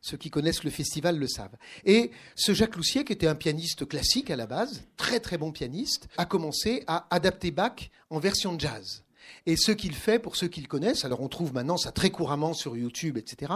Ceux 0.00 0.16
qui 0.16 0.30
connaissent 0.30 0.64
le 0.64 0.70
festival 0.70 1.18
le 1.18 1.28
savent. 1.28 1.56
Et 1.84 2.10
ce 2.34 2.54
Jacques 2.54 2.76
Loussier, 2.76 3.04
qui 3.04 3.12
était 3.12 3.26
un 3.26 3.34
pianiste 3.34 3.86
classique 3.86 4.30
à 4.30 4.36
la 4.36 4.46
base, 4.46 4.84
très 4.96 5.20
très 5.20 5.38
bon 5.38 5.52
pianiste, 5.52 6.08
a 6.16 6.24
commencé 6.24 6.84
à 6.86 7.06
adapter 7.10 7.50
Bach 7.50 7.90
en 8.10 8.18
version 8.18 8.58
jazz. 8.58 9.04
Et 9.46 9.56
ce 9.56 9.72
qu'il 9.72 9.94
fait, 9.94 10.18
pour 10.18 10.36
ceux 10.36 10.48
qui 10.48 10.60
le 10.60 10.68
connaissent, 10.68 11.04
alors 11.04 11.20
on 11.20 11.28
trouve 11.28 11.52
maintenant 11.52 11.76
ça 11.76 11.92
très 11.92 12.10
couramment 12.10 12.54
sur 12.54 12.76
YouTube, 12.76 13.18
etc. 13.18 13.52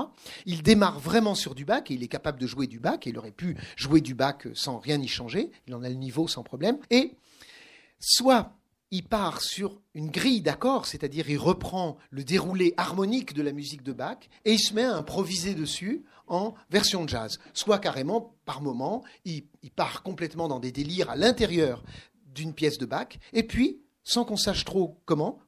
Il 0.47 0.63
démarre 0.63 1.01
vraiment 1.01 1.35
sur 1.35 1.55
du 1.55 1.65
Bach 1.65 1.85
et 1.91 1.95
il 1.95 2.03
est 2.03 2.09
capable 2.09 2.39
de 2.39 2.47
jouer 2.47 2.67
du 2.67 2.79
Bach. 2.79 3.01
Et 3.07 3.11
il 3.11 3.19
aurait 3.19 3.31
pu 3.31 3.57
jouer 3.77 4.01
du 4.01 4.15
Bach 4.15 4.47
sans 4.55 4.79
rien 4.79 5.01
y 5.01 5.09
changer. 5.09 5.51
Il 5.67 5.75
en 5.75 5.83
a 5.83 5.89
le 5.89 5.95
niveau 5.95 6.29
sans 6.29 6.43
problème. 6.43 6.79
Et 6.91 7.17
soit 7.99 8.53
il 8.91 9.05
part 9.05 9.41
sur 9.41 9.81
une 9.95 10.11
grille 10.11 10.43
d'accords, 10.43 10.87
c'est-à-dire 10.87 11.29
il 11.31 11.39
reprend 11.39 11.97
le 12.11 12.25
déroulé 12.25 12.75
harmonique 12.77 13.33
de 13.33 13.43
la 13.43 13.53
musique 13.53 13.83
de 13.83 13.93
Bach 13.93 14.19
et 14.45 14.53
il 14.53 14.61
se 14.61 14.75
met 14.75 14.85
à 14.85 14.95
improviser 14.95 15.55
dessus 15.55 16.05
en 16.33 16.55
version 16.71 17.07
jazz. 17.07 17.39
Soit 17.55 17.79
carrément, 17.79 18.35
par 18.45 18.61
moment, 18.61 19.05
il, 19.25 19.45
il 19.63 19.71
part 19.71 20.03
complètement 20.03 20.49
dans 20.49 20.61
des 20.61 20.73
délires 20.73 21.11
à 21.11 21.17
l'intérieur 21.17 21.83
d'une 22.35 22.55
pièce 22.55 22.79
de 22.79 22.87
Bach, 22.87 23.19
et 23.33 23.43
puis, 23.43 23.83
sans 24.05 24.25
qu'on 24.25 24.37
sache 24.37 24.65
trop 24.65 25.01
comment, 25.05 25.39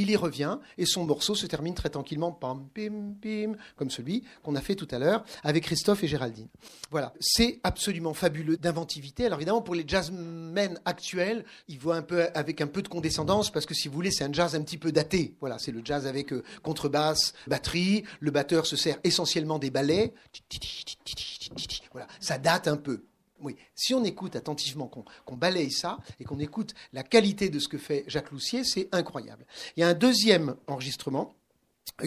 il 0.00 0.10
y 0.10 0.16
revient 0.16 0.58
et 0.76 0.86
son 0.86 1.04
morceau 1.04 1.34
se 1.34 1.46
termine 1.46 1.74
très 1.74 1.90
tranquillement, 1.90 2.32
pam, 2.32 2.68
pim, 2.74 3.14
pim, 3.20 3.54
comme 3.76 3.90
celui 3.90 4.24
qu'on 4.42 4.54
a 4.54 4.60
fait 4.60 4.74
tout 4.74 4.88
à 4.90 4.98
l'heure 4.98 5.24
avec 5.42 5.64
Christophe 5.64 6.04
et 6.04 6.08
Géraldine. 6.08 6.48
Voilà, 6.90 7.12
c'est 7.20 7.60
absolument 7.64 8.14
fabuleux 8.14 8.56
d'inventivité. 8.56 9.26
Alors 9.26 9.38
évidemment, 9.38 9.62
pour 9.62 9.74
les 9.74 9.84
jazzmen 9.86 10.80
actuels, 10.84 11.44
ils 11.68 11.78
voient 11.78 11.96
un 11.96 12.02
peu 12.02 12.28
avec 12.34 12.60
un 12.60 12.66
peu 12.66 12.82
de 12.82 12.88
condescendance 12.88 13.50
parce 13.50 13.66
que 13.66 13.74
si 13.74 13.88
vous 13.88 13.94
voulez, 13.94 14.10
c'est 14.10 14.24
un 14.24 14.32
jazz 14.32 14.54
un 14.54 14.62
petit 14.62 14.78
peu 14.78 14.92
daté. 14.92 15.34
Voilà, 15.40 15.58
c'est 15.58 15.72
le 15.72 15.82
jazz 15.84 16.06
avec 16.06 16.32
euh, 16.32 16.42
contrebasse, 16.62 17.34
batterie. 17.46 18.04
Le 18.20 18.30
batteur 18.30 18.66
se 18.66 18.76
sert 18.76 18.98
essentiellement 19.04 19.58
des 19.58 19.70
ballets. 19.70 20.14
Voilà, 21.92 22.06
ça 22.20 22.38
date 22.38 22.68
un 22.68 22.76
peu. 22.76 23.02
Oui, 23.40 23.56
si 23.74 23.94
on 23.94 24.04
écoute 24.04 24.36
attentivement, 24.36 24.88
qu'on 24.88 25.36
balaye 25.36 25.70
ça 25.70 25.98
et 26.18 26.24
qu'on 26.24 26.40
écoute 26.40 26.74
la 26.92 27.02
qualité 27.02 27.48
de 27.50 27.58
ce 27.58 27.68
que 27.68 27.78
fait 27.78 28.04
Jacques 28.08 28.30
Loussier, 28.32 28.64
c'est 28.64 28.88
incroyable. 28.92 29.46
Il 29.76 29.80
y 29.80 29.82
a 29.84 29.88
un 29.88 29.94
deuxième 29.94 30.56
enregistrement 30.66 31.34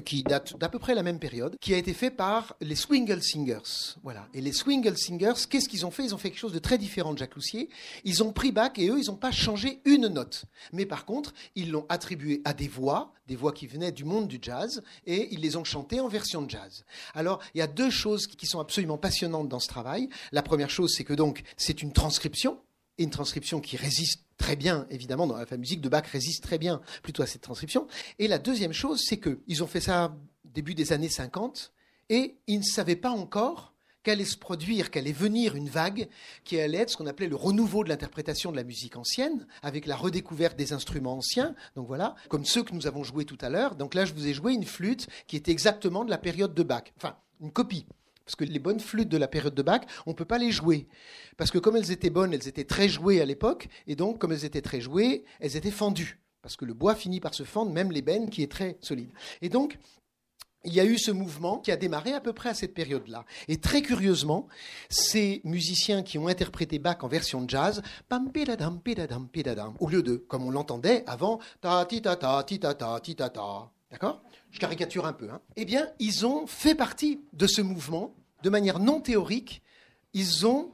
qui 0.04 0.24
date 0.24 0.58
d'à 0.58 0.70
peu 0.70 0.80
près 0.80 0.96
la 0.96 1.04
même 1.04 1.20
période, 1.20 1.58
qui 1.60 1.74
a 1.74 1.78
été 1.78 1.94
fait 1.94 2.12
par 2.12 2.56
les 2.62 2.76
Swingle 2.76 3.22
Singers. 3.22 3.96
Voilà. 4.04 4.28
Et 4.34 4.42
les 4.42 4.54
Swingle 4.54 4.98
Singers, 4.98 5.34
qu'est-ce 5.50 5.68
qu'ils 5.70 5.86
ont 5.86 5.92
fait? 5.92 6.04
Ils 6.04 6.16
ont 6.16 6.18
fait 6.18 6.30
quelque 6.30 6.40
chose 6.40 6.54
de 6.54 6.60
très 6.60 6.78
différent 6.78 7.14
de 7.14 7.18
Jacques 7.18 7.36
Loussier. 7.36 7.70
Ils 8.04 8.24
ont 8.24 8.32
pris 8.32 8.52
Bach 8.52 8.74
et 8.78 8.90
eux, 8.90 9.00
ils 9.00 9.08
n'ont 9.08 9.16
pas 9.16 9.32
changé 9.32 9.82
une 9.86 10.08
note. 10.08 10.46
Mais 10.74 10.86
par 10.86 11.06
contre, 11.06 11.34
ils 11.56 11.72
l'ont 11.72 11.86
attribué 11.90 12.42
à 12.46 12.54
des 12.54 12.68
voix, 12.68 13.14
des 13.28 13.36
voix 13.36 13.52
qui 13.52 13.68
venaient 13.68 13.92
du 13.92 14.04
monde 14.04 14.28
du 14.28 14.40
jazz, 14.42 14.82
et 15.06 15.34
ils 15.34 15.40
les 15.40 15.56
ont 15.58 15.64
chantées 15.64 16.00
en 16.00 16.08
version 16.08 16.48
jazz. 16.48 16.86
Alors, 17.14 17.40
il 17.54 17.60
y 17.60 17.62
a 17.62 17.68
deux 17.68 17.90
choses 17.90 18.28
qui 18.28 18.46
sont 18.46 18.60
absolument 18.60 18.98
passionnantes 18.98 19.50
dans 19.50 19.60
ce 19.60 19.68
travail. 19.68 20.10
La 20.32 20.42
première 20.42 20.70
chose, 20.70 20.94
c'est 20.96 21.04
que 21.04 21.14
donc, 21.14 21.44
c'est 21.58 21.82
une 21.82 21.94
transcription, 21.94 22.60
une 22.98 23.10
transcription 23.10 23.60
qui 23.60 23.78
résiste 23.78 24.22
très 24.42 24.56
bien, 24.56 24.88
évidemment, 24.90 25.28
dans 25.28 25.38
la 25.38 25.58
musique 25.58 25.82
de 25.82 25.90
Bach 25.90 26.08
résiste 26.08 26.44
très 26.44 26.58
bien 26.58 26.82
plutôt 27.04 27.22
à 27.22 27.28
cette 27.28 27.44
transcription. 27.44 27.88
Et 28.18 28.28
la 28.28 28.40
deuxième 28.40 28.74
chose, 28.74 29.02
c'est 29.06 29.20
qu'ils 29.20 29.64
ont 29.64 29.68
fait 29.68 29.82
ça 29.82 30.16
début 30.46 30.74
des 30.74 30.94
années 30.94 31.10
50, 31.10 31.72
et 32.10 32.36
ils 32.48 32.58
ne 32.58 32.64
savaient 32.64 32.96
pas 32.96 33.12
encore 33.12 33.74
qu'allait 34.04 34.26
se 34.26 34.38
produire, 34.38 34.90
qu'allait 34.90 35.12
venir 35.12 35.56
une 35.56 35.70
vague 35.70 36.10
qui 36.44 36.60
allait 36.60 36.80
être 36.80 36.90
ce 36.90 36.98
qu'on 36.98 37.06
appelait 37.06 37.28
le 37.28 37.36
renouveau 37.36 37.84
de 37.84 37.90
l'interprétation 37.90 38.52
de 38.52 38.58
la 38.58 38.64
musique 38.64 38.98
ancienne, 38.98 39.46
avec 39.62 39.86
la 39.86 39.96
redécouverte 39.96 40.58
des 40.58 40.74
instruments 40.74 41.18
anciens. 41.18 41.54
Donc 41.76 41.86
voilà, 41.86 42.16
comme 42.28 42.44
ceux 42.44 42.64
que 42.64 42.74
nous 42.74 42.88
avons 42.88 43.04
joués 43.04 43.26
tout 43.26 43.38
à 43.42 43.50
l'heure. 43.50 43.76
Donc 43.76 43.94
là, 43.94 44.06
je 44.06 44.14
vous 44.14 44.26
ai 44.26 44.34
joué 44.34 44.54
une 44.54 44.66
flûte 44.66 45.08
qui 45.28 45.36
était 45.36 45.52
exactement 45.52 46.04
de 46.04 46.10
la 46.10 46.18
période 46.18 46.56
de 46.56 46.64
Bach. 46.64 46.86
Enfin, 46.98 47.16
une 47.42 47.52
copie. 47.52 47.86
Parce 48.26 48.36
que 48.36 48.44
les 48.44 48.60
bonnes 48.60 48.80
flûtes 48.80 49.10
de 49.10 49.18
la 49.18 49.28
période 49.28 49.56
de 49.56 49.62
Bach, 49.62 49.82
on 50.06 50.12
ne 50.12 50.16
peut 50.16 50.26
pas 50.26 50.38
les 50.38 50.52
jouer. 50.52 50.88
Parce 51.38 51.52
que 51.52 51.60
comme 51.60 51.76
elles 51.76 51.92
étaient 51.92 52.10
bonnes, 52.10 52.34
elles 52.34 52.48
étaient 52.48 52.66
très 52.66 52.88
jouées 52.88 53.22
à 53.22 53.26
l'époque, 53.26 53.68
et 53.88 53.96
donc 53.96 54.20
comme 54.20 54.32
elles 54.32 54.46
étaient 54.46 54.62
très 54.62 54.82
jouées, 54.82 55.24
elles 55.40 55.58
étaient 55.58 55.72
fendues. 55.72 56.20
Parce 56.42 56.56
que 56.56 56.66
le 56.66 56.74
bois 56.74 56.96
finit 56.96 57.20
par 57.20 57.34
se 57.34 57.44
fendre, 57.44 57.72
même 57.72 57.92
l'ébène 57.92 58.30
qui 58.30 58.42
est 58.42 58.52
très 58.52 58.78
solide. 58.82 59.10
Et 59.42 59.50
donc, 59.50 59.78
il 60.64 60.74
y 60.74 60.80
a 60.80 60.86
eu 60.86 60.98
ce 60.98 61.12
mouvement 61.12 61.58
qui 61.58 61.72
a 61.72 61.76
démarré 61.78 62.14
à 62.14 62.22
peu 62.22 62.34
près 62.34 62.50
à 62.50 62.54
cette 62.54 62.74
période-là. 62.74 63.26
Et 63.48 63.58
très 63.58 63.82
curieusement, 63.82 64.48
ces 64.90 65.42
musiciens 65.44 66.04
qui 66.04 66.18
ont 66.18 66.28
interprété 66.28 66.80
Bach 66.80 66.98
en 67.02 67.08
version 67.08 67.46
jazz, 67.48 67.82
pam 68.10 68.32
pidadam 68.32 68.80
pidadam 68.80 69.28
pidadam, 69.28 69.74
au 69.80 69.90
lieu 69.90 70.04
de, 70.04 70.16
comme 70.16 70.46
on 70.46 70.52
l'entendait 70.52 71.04
avant, 71.08 71.40
ta 71.62 71.86
ti 71.86 72.02
ta 72.02 72.16
ta 72.16 72.44
ti 72.44 72.60
ta 72.60 72.74
ta 72.74 73.00
ti 73.00 73.16
ta 73.16 73.30
ta. 73.30 73.72
D'accord? 73.90 74.22
Je 74.52 74.60
caricature 74.60 75.06
un 75.06 75.14
peu. 75.14 75.30
Hein. 75.30 75.42
Eh 75.56 75.66
bien, 75.66 75.88
ils 76.00 76.26
ont 76.26 76.46
fait 76.48 76.76
partie 76.76 77.22
de 77.34 77.48
ce 77.48 77.62
mouvement 77.62 78.14
de 78.44 78.50
manière 78.50 78.80
non 78.80 79.02
théorique. 79.02 79.62
Ils 80.14 80.46
ont 80.46 80.72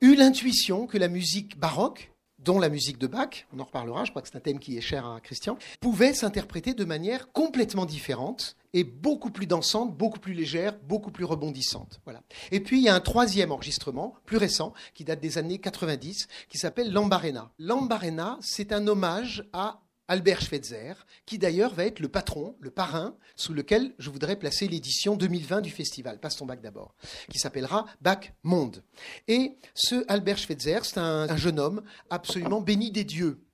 eu 0.00 0.14
l'intuition 0.14 0.86
que 0.86 0.98
la 0.98 1.08
musique 1.08 1.58
baroque 1.58 2.12
dont 2.38 2.58
la 2.58 2.68
musique 2.68 2.98
de 2.98 3.06
Bach, 3.06 3.46
on 3.52 3.58
en 3.58 3.64
reparlera, 3.64 4.04
je 4.04 4.10
crois 4.10 4.22
que 4.22 4.28
c'est 4.28 4.36
un 4.36 4.40
thème 4.40 4.58
qui 4.58 4.78
est 4.78 4.80
cher 4.80 5.04
à 5.06 5.20
Christian, 5.20 5.58
pouvait 5.80 6.14
s'interpréter 6.14 6.72
de 6.72 6.84
manière 6.84 7.32
complètement 7.32 7.84
différente 7.84 8.56
et 8.72 8.84
beaucoup 8.84 9.30
plus 9.30 9.46
dansante, 9.46 9.96
beaucoup 9.96 10.20
plus 10.20 10.34
légère, 10.34 10.78
beaucoup 10.84 11.10
plus 11.10 11.24
rebondissante. 11.24 12.00
Voilà. 12.04 12.22
Et 12.52 12.60
puis 12.60 12.78
il 12.78 12.84
y 12.84 12.88
a 12.88 12.94
un 12.94 13.00
troisième 13.00 13.50
enregistrement, 13.50 14.14
plus 14.24 14.36
récent, 14.36 14.72
qui 14.94 15.04
date 15.04 15.20
des 15.20 15.38
années 15.38 15.58
90, 15.58 16.28
qui 16.48 16.58
s'appelle 16.58 16.92
Lambarena. 16.92 17.50
Lambarena, 17.58 18.38
c'est 18.40 18.72
un 18.72 18.86
hommage 18.86 19.44
à 19.52 19.80
Albert 20.08 20.40
Schweitzer, 20.40 20.94
qui 21.26 21.38
d'ailleurs 21.38 21.74
va 21.74 21.84
être 21.84 22.00
le 22.00 22.08
patron, 22.08 22.56
le 22.60 22.70
parrain, 22.70 23.14
sous 23.36 23.52
lequel 23.52 23.94
je 23.98 24.10
voudrais 24.10 24.36
placer 24.36 24.66
l'édition 24.66 25.16
2020 25.16 25.60
du 25.60 25.70
festival, 25.70 26.18
Passe 26.18 26.36
ton 26.36 26.46
bac 26.46 26.60
d'abord, 26.60 26.94
qui 27.30 27.38
s'appellera 27.38 27.86
Bac 28.00 28.34
Monde. 28.42 28.82
Et 29.28 29.56
ce 29.74 30.04
Albert 30.08 30.38
Schweitzer, 30.38 30.80
c'est 30.84 30.98
un, 30.98 31.28
un 31.28 31.36
jeune 31.36 31.60
homme 31.60 31.82
absolument 32.10 32.60
béni 32.60 32.90
des 32.90 33.04
dieux, 33.04 33.44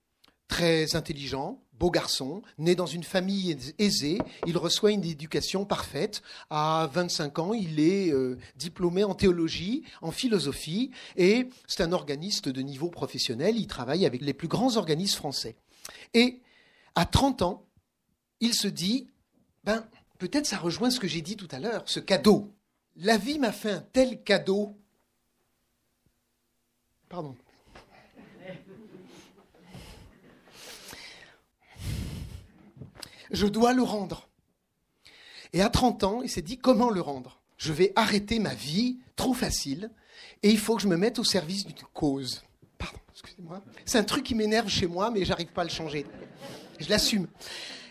très 0.48 0.94
intelligent, 0.94 1.60
beau 1.78 1.90
garçon, 1.90 2.42
né 2.58 2.74
dans 2.74 2.86
une 2.86 3.02
famille 3.02 3.56
aisée, 3.78 4.18
il 4.46 4.56
reçoit 4.56 4.92
une 4.92 5.04
éducation 5.04 5.64
parfaite. 5.64 6.22
À 6.50 6.88
25 6.92 7.38
ans, 7.38 7.54
il 7.54 7.80
est 7.80 8.12
euh, 8.12 8.38
diplômé 8.56 9.04
en 9.04 9.14
théologie, 9.14 9.82
en 10.00 10.10
philosophie, 10.10 10.90
et 11.16 11.48
c'est 11.66 11.82
un 11.82 11.92
organiste 11.92 12.48
de 12.48 12.60
niveau 12.60 12.90
professionnel. 12.90 13.56
Il 13.56 13.66
travaille 13.66 14.06
avec 14.06 14.22
les 14.22 14.34
plus 14.34 14.48
grands 14.48 14.76
organismes 14.76 15.16
français. 15.16 15.56
Et 16.14 16.40
à 16.94 17.04
30 17.06 17.42
ans, 17.42 17.66
il 18.40 18.54
se 18.54 18.68
dit, 18.68 19.08
ben, 19.64 19.86
peut-être 20.18 20.46
ça 20.46 20.58
rejoint 20.58 20.90
ce 20.90 21.00
que 21.00 21.08
j'ai 21.08 21.22
dit 21.22 21.36
tout 21.36 21.48
à 21.50 21.58
l'heure, 21.58 21.82
ce 21.86 22.00
cadeau. 22.00 22.52
La 22.96 23.16
vie 23.16 23.38
m'a 23.38 23.52
fait 23.52 23.72
un 23.72 23.80
tel 23.80 24.22
cadeau. 24.22 24.76
Pardon. 27.08 27.36
Je 33.30 33.46
dois 33.46 33.72
le 33.72 33.82
rendre. 33.82 34.28
Et 35.52 35.60
à 35.60 35.68
30 35.68 36.04
ans, 36.04 36.22
il 36.22 36.30
s'est 36.30 36.42
dit 36.42 36.58
comment 36.58 36.90
le 36.90 37.00
rendre? 37.00 37.40
Je 37.56 37.72
vais 37.72 37.92
arrêter 37.96 38.38
ma 38.38 38.54
vie 38.54 38.98
trop 39.16 39.34
facile 39.34 39.90
et 40.42 40.50
il 40.50 40.58
faut 40.58 40.76
que 40.76 40.82
je 40.82 40.88
me 40.88 40.96
mette 40.96 41.18
au 41.18 41.24
service 41.24 41.64
d'une 41.66 41.76
cause. 41.92 42.44
Pardon, 42.78 42.98
excusez-moi. 43.12 43.62
C'est 43.84 43.98
un 43.98 44.04
truc 44.04 44.24
qui 44.24 44.34
m'énerve 44.34 44.68
chez 44.68 44.86
moi, 44.86 45.10
mais 45.10 45.24
j'arrive 45.24 45.48
pas 45.48 45.62
à 45.62 45.64
le 45.64 45.70
changer. 45.70 46.06
Je 46.84 46.90
l'assume. 46.90 47.28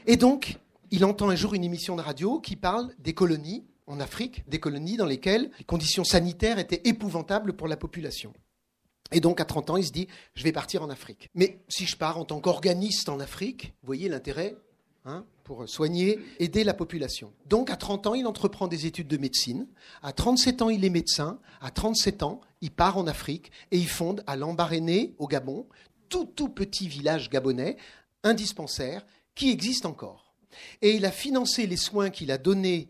Et 0.05 0.17
donc, 0.17 0.59
il 0.91 1.03
entend 1.03 1.29
un 1.29 1.35
jour 1.35 1.55
une 1.55 1.63
émission 1.63 1.95
de 1.95 2.01
radio 2.01 2.39
qui 2.39 2.55
parle 2.55 2.93
des 2.99 3.13
colonies 3.13 3.63
en 3.87 3.99
Afrique, 3.99 4.47
des 4.47 4.59
colonies 4.59 4.97
dans 4.97 5.07
lesquelles 5.07 5.49
les 5.57 5.65
conditions 5.65 6.03
sanitaires 6.03 6.59
étaient 6.59 6.81
épouvantables 6.87 7.53
pour 7.53 7.67
la 7.67 7.75
population. 7.75 8.33
Et 9.11 9.19
donc, 9.19 9.41
à 9.41 9.45
30 9.45 9.71
ans, 9.71 9.77
il 9.77 9.85
se 9.85 9.91
dit, 9.91 10.07
je 10.35 10.43
vais 10.43 10.51
partir 10.51 10.83
en 10.83 10.91
Afrique. 10.91 11.31
Mais 11.33 11.59
si 11.69 11.87
je 11.87 11.97
pars 11.97 12.19
en 12.19 12.25
tant 12.25 12.39
qu'organiste 12.39 13.09
en 13.09 13.19
Afrique, 13.19 13.73
vous 13.81 13.87
voyez 13.87 14.09
l'intérêt 14.09 14.55
hein, 15.05 15.25
pour 15.43 15.67
soigner, 15.67 16.19
aider 16.37 16.63
la 16.63 16.75
population. 16.75 17.33
Donc, 17.47 17.71
à 17.71 17.75
30 17.75 18.05
ans, 18.05 18.13
il 18.13 18.27
entreprend 18.27 18.67
des 18.67 18.85
études 18.85 19.07
de 19.07 19.17
médecine. 19.17 19.65
À 20.03 20.13
37 20.13 20.61
ans, 20.61 20.69
il 20.69 20.85
est 20.85 20.91
médecin. 20.91 21.39
À 21.61 21.71
37 21.71 22.21
ans, 22.21 22.41
il 22.61 22.69
part 22.69 22.99
en 22.99 23.07
Afrique 23.07 23.51
et 23.71 23.77
il 23.79 23.87
fonde 23.87 24.23
à 24.27 24.35
Lambaréné, 24.35 25.15
au 25.17 25.27
Gabon, 25.27 25.65
tout 26.09 26.25
tout 26.25 26.49
petit 26.49 26.87
village 26.87 27.31
gabonais, 27.31 27.75
un 28.23 28.33
dispensaire 28.33 29.05
qui 29.35 29.51
existe 29.51 29.85
encore. 29.85 30.33
Et 30.81 30.95
il 30.95 31.05
a 31.05 31.11
financé 31.11 31.67
les 31.67 31.77
soins 31.77 32.09
qu'il 32.09 32.31
a 32.31 32.37
donnés 32.37 32.89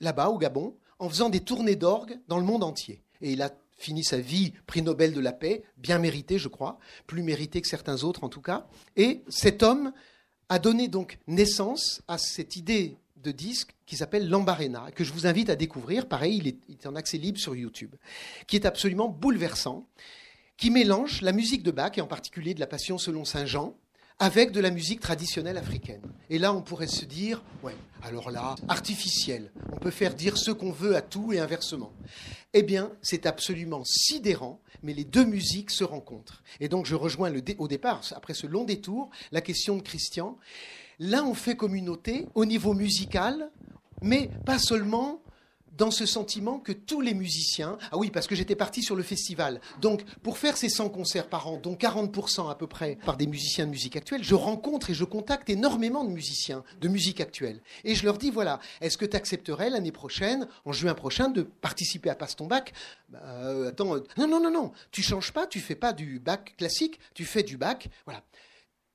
là-bas, 0.00 0.28
au 0.28 0.38
Gabon, 0.38 0.76
en 0.98 1.08
faisant 1.08 1.30
des 1.30 1.40
tournées 1.40 1.76
d'orgue 1.76 2.18
dans 2.28 2.38
le 2.38 2.44
monde 2.44 2.62
entier. 2.62 3.02
Et 3.20 3.32
il 3.32 3.42
a 3.42 3.50
fini 3.76 4.04
sa 4.04 4.18
vie 4.18 4.52
prix 4.66 4.82
Nobel 4.82 5.12
de 5.12 5.20
la 5.20 5.32
paix, 5.32 5.64
bien 5.76 5.98
mérité, 5.98 6.38
je 6.38 6.48
crois, 6.48 6.78
plus 7.06 7.22
mérité 7.22 7.60
que 7.60 7.68
certains 7.68 8.04
autres 8.04 8.24
en 8.24 8.28
tout 8.28 8.40
cas. 8.40 8.66
Et 8.96 9.22
cet 9.28 9.62
homme 9.62 9.92
a 10.48 10.58
donné 10.58 10.88
donc 10.88 11.18
naissance 11.26 12.02
à 12.06 12.18
cette 12.18 12.56
idée 12.56 12.96
de 13.16 13.30
disque 13.30 13.74
qui 13.86 13.96
s'appelle 13.96 14.28
Lambarena, 14.28 14.90
que 14.92 15.04
je 15.04 15.12
vous 15.12 15.26
invite 15.26 15.48
à 15.48 15.56
découvrir. 15.56 16.08
Pareil, 16.08 16.38
il 16.38 16.48
est, 16.48 16.58
il 16.68 16.74
est 16.74 16.86
en 16.86 16.96
accès 16.96 17.18
libre 17.18 17.38
sur 17.38 17.54
YouTube, 17.54 17.94
qui 18.46 18.56
est 18.56 18.66
absolument 18.66 19.08
bouleversant, 19.08 19.86
qui 20.56 20.70
mélange 20.70 21.22
la 21.22 21.32
musique 21.32 21.62
de 21.62 21.70
Bach, 21.70 21.92
et 21.96 22.00
en 22.00 22.06
particulier 22.06 22.54
de 22.54 22.60
la 22.60 22.66
Passion 22.66 22.98
selon 22.98 23.24
Saint 23.24 23.46
Jean, 23.46 23.76
avec 24.22 24.52
de 24.52 24.60
la 24.60 24.70
musique 24.70 25.00
traditionnelle 25.00 25.58
africaine. 25.58 26.00
Et 26.30 26.38
là, 26.38 26.54
on 26.54 26.62
pourrait 26.62 26.86
se 26.86 27.04
dire, 27.04 27.42
ouais, 27.64 27.74
alors 28.04 28.30
là, 28.30 28.54
artificiel, 28.68 29.50
on 29.72 29.78
peut 29.78 29.90
faire 29.90 30.14
dire 30.14 30.38
ce 30.38 30.52
qu'on 30.52 30.70
veut 30.70 30.94
à 30.94 31.02
tout 31.02 31.32
et 31.32 31.40
inversement. 31.40 31.92
Eh 32.54 32.62
bien, 32.62 32.92
c'est 33.02 33.26
absolument 33.26 33.82
sidérant, 33.84 34.60
mais 34.84 34.94
les 34.94 35.02
deux 35.02 35.24
musiques 35.24 35.72
se 35.72 35.82
rencontrent. 35.82 36.44
Et 36.60 36.68
donc, 36.68 36.86
je 36.86 36.94
rejoins 36.94 37.32
au 37.58 37.66
départ, 37.66 38.02
après 38.14 38.34
ce 38.34 38.46
long 38.46 38.62
détour, 38.62 39.10
la 39.32 39.40
question 39.40 39.76
de 39.76 39.82
Christian. 39.82 40.38
Là, 41.00 41.24
on 41.24 41.34
fait 41.34 41.56
communauté 41.56 42.28
au 42.36 42.44
niveau 42.44 42.74
musical, 42.74 43.50
mais 44.02 44.30
pas 44.46 44.60
seulement 44.60 45.20
dans 45.76 45.90
ce 45.90 46.06
sentiment 46.06 46.58
que 46.58 46.72
tous 46.72 47.00
les 47.00 47.14
musiciens, 47.14 47.78
ah 47.90 47.96
oui, 47.96 48.10
parce 48.10 48.26
que 48.26 48.34
j'étais 48.34 48.56
parti 48.56 48.82
sur 48.82 48.96
le 48.96 49.02
festival, 49.02 49.60
donc 49.80 50.04
pour 50.22 50.38
faire 50.38 50.56
ces 50.56 50.68
100 50.68 50.90
concerts 50.90 51.28
par 51.28 51.46
an, 51.48 51.58
dont 51.62 51.74
40% 51.74 52.50
à 52.50 52.54
peu 52.54 52.66
près 52.66 52.96
par 53.04 53.16
des 53.16 53.26
musiciens 53.26 53.66
de 53.66 53.70
musique 53.70 53.96
actuelle, 53.96 54.22
je 54.22 54.34
rencontre 54.34 54.90
et 54.90 54.94
je 54.94 55.04
contacte 55.04 55.48
énormément 55.50 56.04
de 56.04 56.10
musiciens 56.10 56.64
de 56.80 56.88
musique 56.88 57.20
actuelle. 57.20 57.60
Et 57.84 57.94
je 57.94 58.04
leur 58.04 58.18
dis, 58.18 58.30
voilà, 58.30 58.60
est-ce 58.80 58.98
que 58.98 59.04
tu 59.04 59.16
accepterais 59.16 59.70
l'année 59.70 59.92
prochaine, 59.92 60.48
en 60.64 60.72
juin 60.72 60.94
prochain, 60.94 61.28
de 61.28 61.42
participer 61.42 62.10
à 62.10 62.14
Passe 62.14 62.36
ton 62.36 62.46
bac 62.46 62.72
euh, 63.14 63.68
Attends, 63.68 63.96
euh, 63.96 64.00
non, 64.16 64.28
non, 64.28 64.40
non, 64.40 64.50
non, 64.50 64.72
tu 64.90 65.02
changes 65.02 65.32
pas, 65.32 65.46
tu 65.46 65.60
fais 65.60 65.74
pas 65.74 65.92
du 65.92 66.18
bac 66.18 66.54
classique, 66.56 66.98
tu 67.14 67.24
fais 67.24 67.42
du 67.42 67.56
bac, 67.56 67.88
voilà 68.04 68.22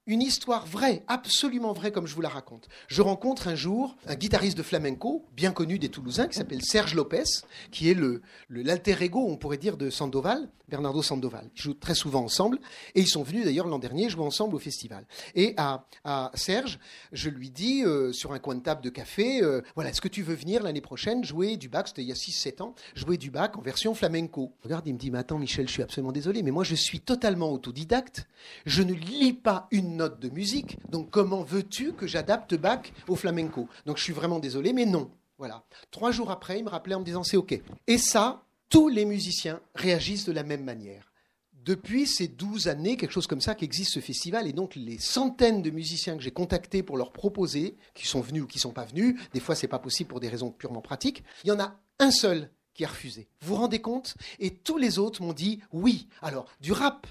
une 0.08 0.22
histoire 0.22 0.66
vraie, 0.66 1.04
absolument 1.08 1.74
vraie 1.74 1.92
comme 1.92 2.08
je 2.08 2.16
vous 2.16 2.22
la 2.22 2.30
raconte. 2.30 2.68
Je 2.88 3.02
rencontre 3.02 3.48
un 3.48 3.56
jour 3.56 3.96
un 4.08 4.16
guitariste 4.16 4.58
de 4.58 4.64
flamenco, 4.64 5.26
bien 5.36 5.52
connu 5.52 5.78
des 5.78 5.90
Toulousains, 5.90 6.28
qui 6.28 6.38
s'appelle 6.38 6.64
Serge 6.64 6.96
Lopez, 6.96 7.24
qui 7.72 7.90
est 7.90 7.94
le, 7.94 8.22
l'alter 8.50 8.96
ego, 9.02 9.26
on 9.28 9.38
pourrait 9.38 9.58
dire, 9.58 9.78
de 9.78 9.90
Sandoval, 9.90 10.50
Bernardo 10.70 11.02
Sandoval. 11.02 11.50
Ils 11.56 11.62
jouent 11.62 11.74
très 11.74 11.96
souvent 11.96 12.24
ensemble, 12.24 12.60
et 12.96 13.02
ils 13.02 13.08
sont 13.08 13.24
venus 13.24 13.46
d'ailleurs 13.46 13.68
l'an 13.68 13.80
dernier 13.80 14.10
jouer 14.10 14.24
ensemble 14.24 14.56
au 14.56 14.60
festival. 14.60 15.06
Et 15.36 15.54
à, 15.58 15.86
Serge, 16.34 16.80
je 17.12 17.30
lui 17.30 17.50
dis, 17.50 17.84
euh, 17.84 18.12
sur 18.12 18.34
un 18.34 18.40
coin 18.40 18.56
de 18.56 18.62
table 18.62 18.82
de 18.82 18.90
café, 18.90 19.42
euh, 19.44 19.62
voilà, 19.76 19.90
est-ce 19.90 20.02
que 20.02 20.08
tu 20.08 20.24
veux 20.24 20.36
venir 20.36 20.64
l'année 20.64 20.82
prochaine 20.82 21.24
jouer 21.24 21.58
du 21.58 21.70
bac, 21.70 21.88
c'était 21.88 22.02
il 22.02 22.08
y 22.08 22.12
a 22.12 22.16
6-7 22.16 22.62
ans, 22.62 22.76
jouer 22.96 23.18
du 23.18 23.30
bac 23.30 23.58
en 23.58 23.62
version 23.62 23.94
flamenco 23.94 24.54
Regarde, 24.64 24.88
il 24.88 24.94
me 24.94 25.00
dit, 25.00 25.12
mais 25.12 25.20
attends 25.20 25.38
Michel, 25.38 25.68
je 25.68 25.74
suis 25.74 25.84
absolument 25.84 26.12
désolé, 26.12 26.44
mais 26.44 26.52
moi 26.52 26.64
je 26.64 26.76
suis 26.76 27.00
totalement 27.00 27.52
autodidacte, 27.52 28.28
je 28.66 28.84
ne 28.84 28.94
lis 28.94 29.34
pas 29.34 29.68
une 29.72 29.97
note 29.98 30.20
de 30.20 30.30
musique. 30.30 30.78
Donc 30.90 31.10
comment 31.10 31.44
veux-tu 31.44 31.94
que 31.94 32.08
j'adapte 32.08 32.56
Bach 32.56 32.92
au 33.08 33.16
flamenco? 33.16 33.68
Donc 33.86 33.98
je 33.98 34.04
suis 34.04 34.14
vraiment 34.14 34.40
désolé, 34.40 34.74
mais 34.74 34.86
non. 34.86 35.12
Voilà. 35.38 35.66
Trois 35.92 36.12
jours 36.12 36.32
après, 36.32 36.60
il 36.60 36.66
me 36.66 36.70
rappelait 36.70 36.96
en 36.96 37.02
me 37.02 37.06
disant 37.06 37.24
c'est 37.24 37.38
OK. 37.38 37.60
Et 37.88 37.98
ça, 37.98 38.44
tous 38.70 38.88
les 38.88 39.06
musiciens 39.06 39.60
réagissent 39.76 40.26
de 40.26 40.32
la 40.32 40.44
même 40.44 40.64
manière. 40.64 41.12
Depuis 41.54 42.08
ces 42.08 42.30
douze 42.30 42.70
années, 42.70 42.96
quelque 42.96 43.12
chose 43.12 43.28
comme 43.28 43.42
ça, 43.42 43.54
qu'existe 43.54 43.92
ce 43.92 44.00
festival, 44.00 44.48
et 44.48 44.54
donc 44.54 44.76
les 44.76 45.00
centaines 45.00 45.62
de 45.62 45.70
musiciens 45.70 46.16
que 46.16 46.24
j'ai 46.24 46.32
contactés 46.32 46.82
pour 46.82 46.96
leur 46.96 47.12
proposer, 47.12 47.76
qui 47.94 48.08
sont 48.08 48.22
venus 48.22 48.44
ou 48.44 48.48
qui 48.48 48.58
ne 48.58 48.62
sont 48.62 48.72
pas 48.72 48.86
venus, 48.86 49.20
des 49.34 49.42
fois 49.42 49.54
c'est 49.54 49.68
pas 49.68 49.78
possible 49.78 50.10
pour 50.10 50.22
des 50.22 50.30
raisons 50.30 50.50
purement 50.50 50.82
pratiques, 50.82 51.26
il 51.44 51.50
y 51.50 51.52
en 51.52 51.60
a 51.60 51.78
un 52.00 52.12
seul 52.12 52.50
qui 52.74 52.86
a 52.86 52.88
refusé. 52.88 53.28
Vous 53.42 53.56
vous 53.56 53.62
rendez 53.62 53.82
compte? 53.82 54.16
Et 54.40 54.54
tous 54.54 54.78
les 54.78 54.98
autres 54.98 55.22
m'ont 55.22 55.34
dit 55.34 55.62
oui. 55.74 56.08
Alors, 56.22 56.46
du 56.62 56.72
rap, 56.72 57.08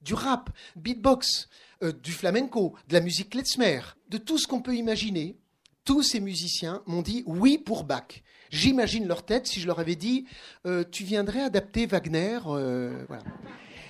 du 0.00 0.14
rap, 0.14 0.50
beatbox, 0.76 1.48
euh, 1.82 1.92
du 1.92 2.12
flamenco, 2.12 2.74
de 2.88 2.94
la 2.94 3.00
musique 3.00 3.30
klezmer, 3.30 3.80
de 4.08 4.18
tout 4.18 4.38
ce 4.38 4.46
qu'on 4.46 4.60
peut 4.62 4.74
imaginer. 4.76 5.36
Tous 5.84 6.02
ces 6.02 6.20
musiciens 6.20 6.82
m'ont 6.86 7.02
dit 7.02 7.22
oui 7.26 7.58
pour 7.58 7.84
Bach. 7.84 8.22
J'imagine 8.50 9.06
leur 9.06 9.24
tête 9.24 9.46
si 9.46 9.60
je 9.60 9.66
leur 9.66 9.78
avais 9.78 9.96
dit 9.96 10.26
euh, 10.66 10.84
tu 10.90 11.04
viendrais 11.04 11.42
adapter 11.42 11.86
Wagner. 11.86 12.38
Euh, 12.46 13.06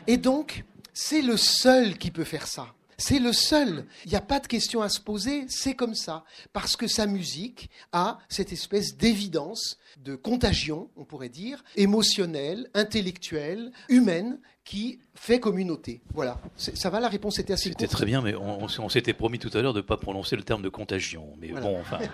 Et 0.06 0.16
donc, 0.16 0.64
c'est 0.92 1.22
le 1.22 1.36
seul 1.36 1.98
qui 1.98 2.10
peut 2.10 2.24
faire 2.24 2.46
ça. 2.46 2.74
C'est 3.00 3.18
le 3.18 3.32
seul. 3.32 3.86
Il 4.04 4.10
n'y 4.10 4.16
a 4.16 4.20
pas 4.20 4.40
de 4.40 4.46
question 4.46 4.82
à 4.82 4.90
se 4.90 5.00
poser, 5.00 5.46
c'est 5.48 5.74
comme 5.74 5.94
ça. 5.94 6.24
Parce 6.52 6.76
que 6.76 6.86
sa 6.86 7.06
musique 7.06 7.70
a 7.92 8.18
cette 8.28 8.52
espèce 8.52 8.96
d'évidence, 8.96 9.78
de 9.98 10.14
contagion, 10.14 10.90
on 10.96 11.04
pourrait 11.04 11.30
dire, 11.30 11.64
émotionnelle, 11.76 12.68
intellectuelle, 12.74 13.72
humaine, 13.88 14.38
qui 14.64 15.00
fait 15.14 15.40
communauté. 15.40 16.02
Voilà. 16.12 16.38
Ça 16.56 16.90
va, 16.90 17.00
la 17.00 17.08
réponse 17.08 17.38
était 17.38 17.54
assez 17.54 17.70
C'était 17.70 17.88
très 17.88 18.04
bien, 18.04 18.20
mais 18.20 18.34
on, 18.36 18.88
s'était 18.90 19.14
promis 19.14 19.38
tout 19.38 19.50
à 19.54 19.62
l'heure 19.62 19.72
de 19.72 19.80
ne 19.80 19.86
pas 19.86 19.96
prononcer 19.96 20.36
le 20.36 20.42
terme 20.42 20.62
de 20.62 20.68
contagion. 20.68 21.34
Mais 21.40 21.48
bon, 21.48 21.80
enfin. 21.80 21.98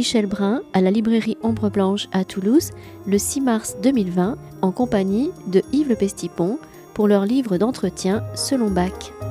Michel 0.00 0.24
Brun 0.24 0.62
à 0.72 0.80
la 0.80 0.90
librairie 0.90 1.36
Ombre 1.42 1.68
Blanche 1.68 2.08
à 2.10 2.24
Toulouse 2.24 2.70
le 3.06 3.18
6 3.18 3.42
mars 3.42 3.76
2020 3.82 4.38
en 4.62 4.72
compagnie 4.72 5.30
de 5.46 5.60
Yves 5.74 5.90
Le 5.90 5.94
Pestipon 5.94 6.58
pour 6.94 7.06
leur 7.06 7.26
livre 7.26 7.58
d'entretien 7.58 8.24
Selon 8.34 8.70
Bach. 8.70 9.29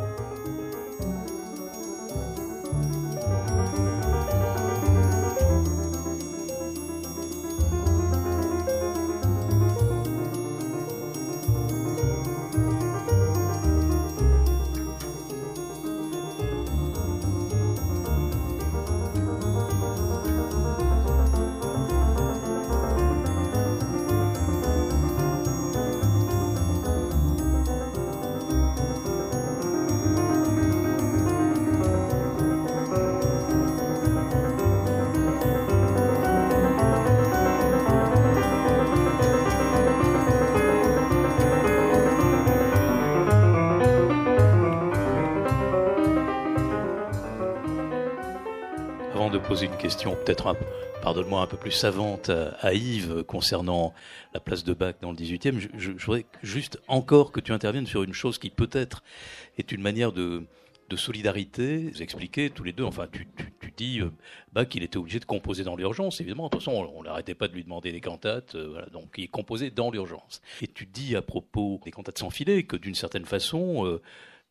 Peut-être 49.98 50.56
pardonne-moi, 51.02 51.42
un 51.42 51.48
peu 51.48 51.58
plus 51.58 51.72
savante 51.72 52.30
à, 52.30 52.74
Yves 52.74 53.24
concernant 53.24 53.94
la 54.34 54.40
place 54.40 54.64
de 54.64 54.74
Bach 54.74 54.96
dans 55.02 55.12
le 55.12 55.18
18e. 55.18 55.70
Je, 55.78 55.92
voudrais 55.92 56.26
juste 56.44 56.80
encore 56.88 57.32
que 57.32 57.40
tu 57.40 57.52
interviennes 57.52 57.86
sur 57.86 58.04
une 58.04 58.14
chose 58.14 58.38
qui 58.38 58.50
peut-être 58.50 59.04
est 59.58 59.72
une 59.72 59.82
manière 59.82 60.12
de, 60.12 60.46
solidarité. 60.96 61.92
Vous 61.94 62.02
expliquez 62.02 62.50
tous 62.50 62.64
les 62.64 62.74
deux, 62.74 62.84
enfin, 62.84 63.08
tu, 63.12 63.28
dis 63.78 64.02
euh, 64.02 64.10
Bach, 64.54 64.68
il 64.74 64.82
était 64.82 64.98
obligé 64.98 65.20
de 65.20 65.26
composer 65.26 65.64
dans 65.64 65.76
l'urgence, 65.76 66.20
évidemment. 66.20 66.46
De 66.46 66.50
toute 66.50 66.62
façon, 66.62 66.92
on 66.96 67.04
n'arrêtait 67.04 67.36
pas 67.36 67.48
de 67.48 67.54
lui 67.54 67.64
demander 67.64 67.92
des 67.92 68.02
cantates, 68.02 68.56
euh, 68.56 68.84
donc 68.92 69.14
il 69.18 69.30
composait 69.30 69.70
dans 69.70 69.92
l'urgence. 69.92 70.42
Et 70.64 70.68
tu 70.68 70.88
dis 70.88 71.16
à 71.16 71.22
propos 71.22 71.80
des 71.86 71.92
cantates 71.92 72.18
sans 72.18 72.32
filet 72.32 72.64
que 72.64 72.76
d'une 72.76 72.96
certaine 72.96 73.26
façon, 73.26 73.86
euh, 73.86 74.02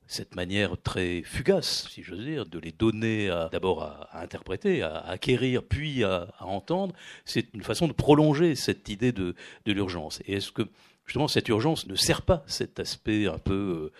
cette 0.09 0.35
manière 0.35 0.77
très 0.83 1.23
fugace, 1.23 1.89
si 1.91 2.03
j'ose 2.03 2.25
dire, 2.25 2.47
de 2.47 2.59
les 2.59 2.73
donner 2.73 3.29
d'abord 3.53 3.83
à, 3.83 4.21
interpréter, 4.21 4.83
à, 4.83 4.99
acquérir, 5.01 5.63
puis 5.63 6.03
à, 6.03 6.29
entendre, 6.41 6.95
c'est 7.25 7.47
une 7.55 7.63
façon 7.63 7.87
de 7.87 7.93
prolonger 7.93 8.57
cette 8.57 8.89
idée 8.89 9.13
de, 9.13 9.35
de 9.67 9.73
l'urgence. 9.73 10.21
Et 10.27 10.35
est-ce 10.35 10.51
que 10.51 10.63
justement 11.09 11.27
cette 11.27 11.49
urgence 11.49 11.87
ne 11.87 11.95
sert 11.95 12.23
pas 12.23 12.45
cet 12.47 12.79
aspect 12.79 13.27
un 13.27 13.39
peu 13.39 13.55
euh, 13.55 13.93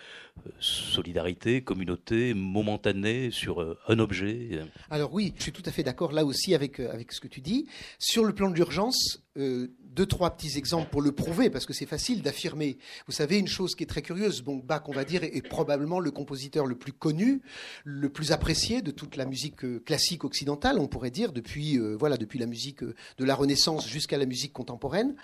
solidarité, 0.59 1.61
communauté, 1.61 2.33
momentanée 2.33 3.31
sur 3.31 3.61
euh, 3.61 3.77
un 3.87 3.99
objet 3.99 4.61
Alors 4.89 5.13
oui, 5.13 5.33
je 5.37 5.43
suis 5.43 5.51
tout 5.51 5.63
à 5.65 5.71
fait 5.71 5.83
d'accord 5.83 6.11
là 6.11 6.25
aussi 6.25 6.55
avec, 6.55 6.79
euh, 6.79 6.91
avec 6.91 7.11
ce 7.11 7.19
que 7.19 7.27
tu 7.27 7.41
dis. 7.41 7.67
Sur 7.97 8.25
le 8.25 8.33
plan 8.33 8.49
de 8.49 8.55
l'urgence, 8.55 9.21
deux, 9.35 10.05
trois 10.05 10.31
petits 10.31 10.57
exemples 10.57 10.89
pour 10.89 11.01
le 11.01 11.11
prouver, 11.11 11.49
parce 11.49 11.65
que 11.65 11.73
c'est 11.73 11.85
facile 11.85 12.21
d'affirmer. 12.21 12.77
Vous 13.07 13.11
savez, 13.11 13.37
une 13.37 13.47
chose 13.47 13.75
qui 13.75 13.83
est 13.83 13.87
très 13.87 14.01
curieuse, 14.01 14.41
bon, 14.41 14.57
Bach, 14.57 14.83
on 14.87 14.93
va 14.93 15.03
dire, 15.03 15.23
est 15.23 15.47
probablement 15.47 15.99
le 15.99 16.11
compositeur 16.11 16.65
le 16.65 16.75
plus 16.75 16.93
connu, 16.93 17.41
le 17.83 18.09
plus 18.09 18.31
apprécié 18.31 18.81
de 18.81 18.91
toute 18.91 19.15
la 19.15 19.25
musique 19.25 19.65
euh, 19.65 19.79
classique 19.79 20.23
occidentale, 20.23 20.79
on 20.79 20.87
pourrait 20.87 21.11
dire, 21.11 21.31
depuis, 21.31 21.77
euh, 21.77 21.95
voilà, 21.97 22.17
depuis 22.17 22.39
la 22.39 22.45
musique 22.45 22.83
euh, 22.83 22.95
de 23.17 23.25
la 23.25 23.35
Renaissance 23.35 23.87
jusqu'à 23.87 24.17
la 24.17 24.25
musique 24.25 24.53
contemporaine. 24.53 25.15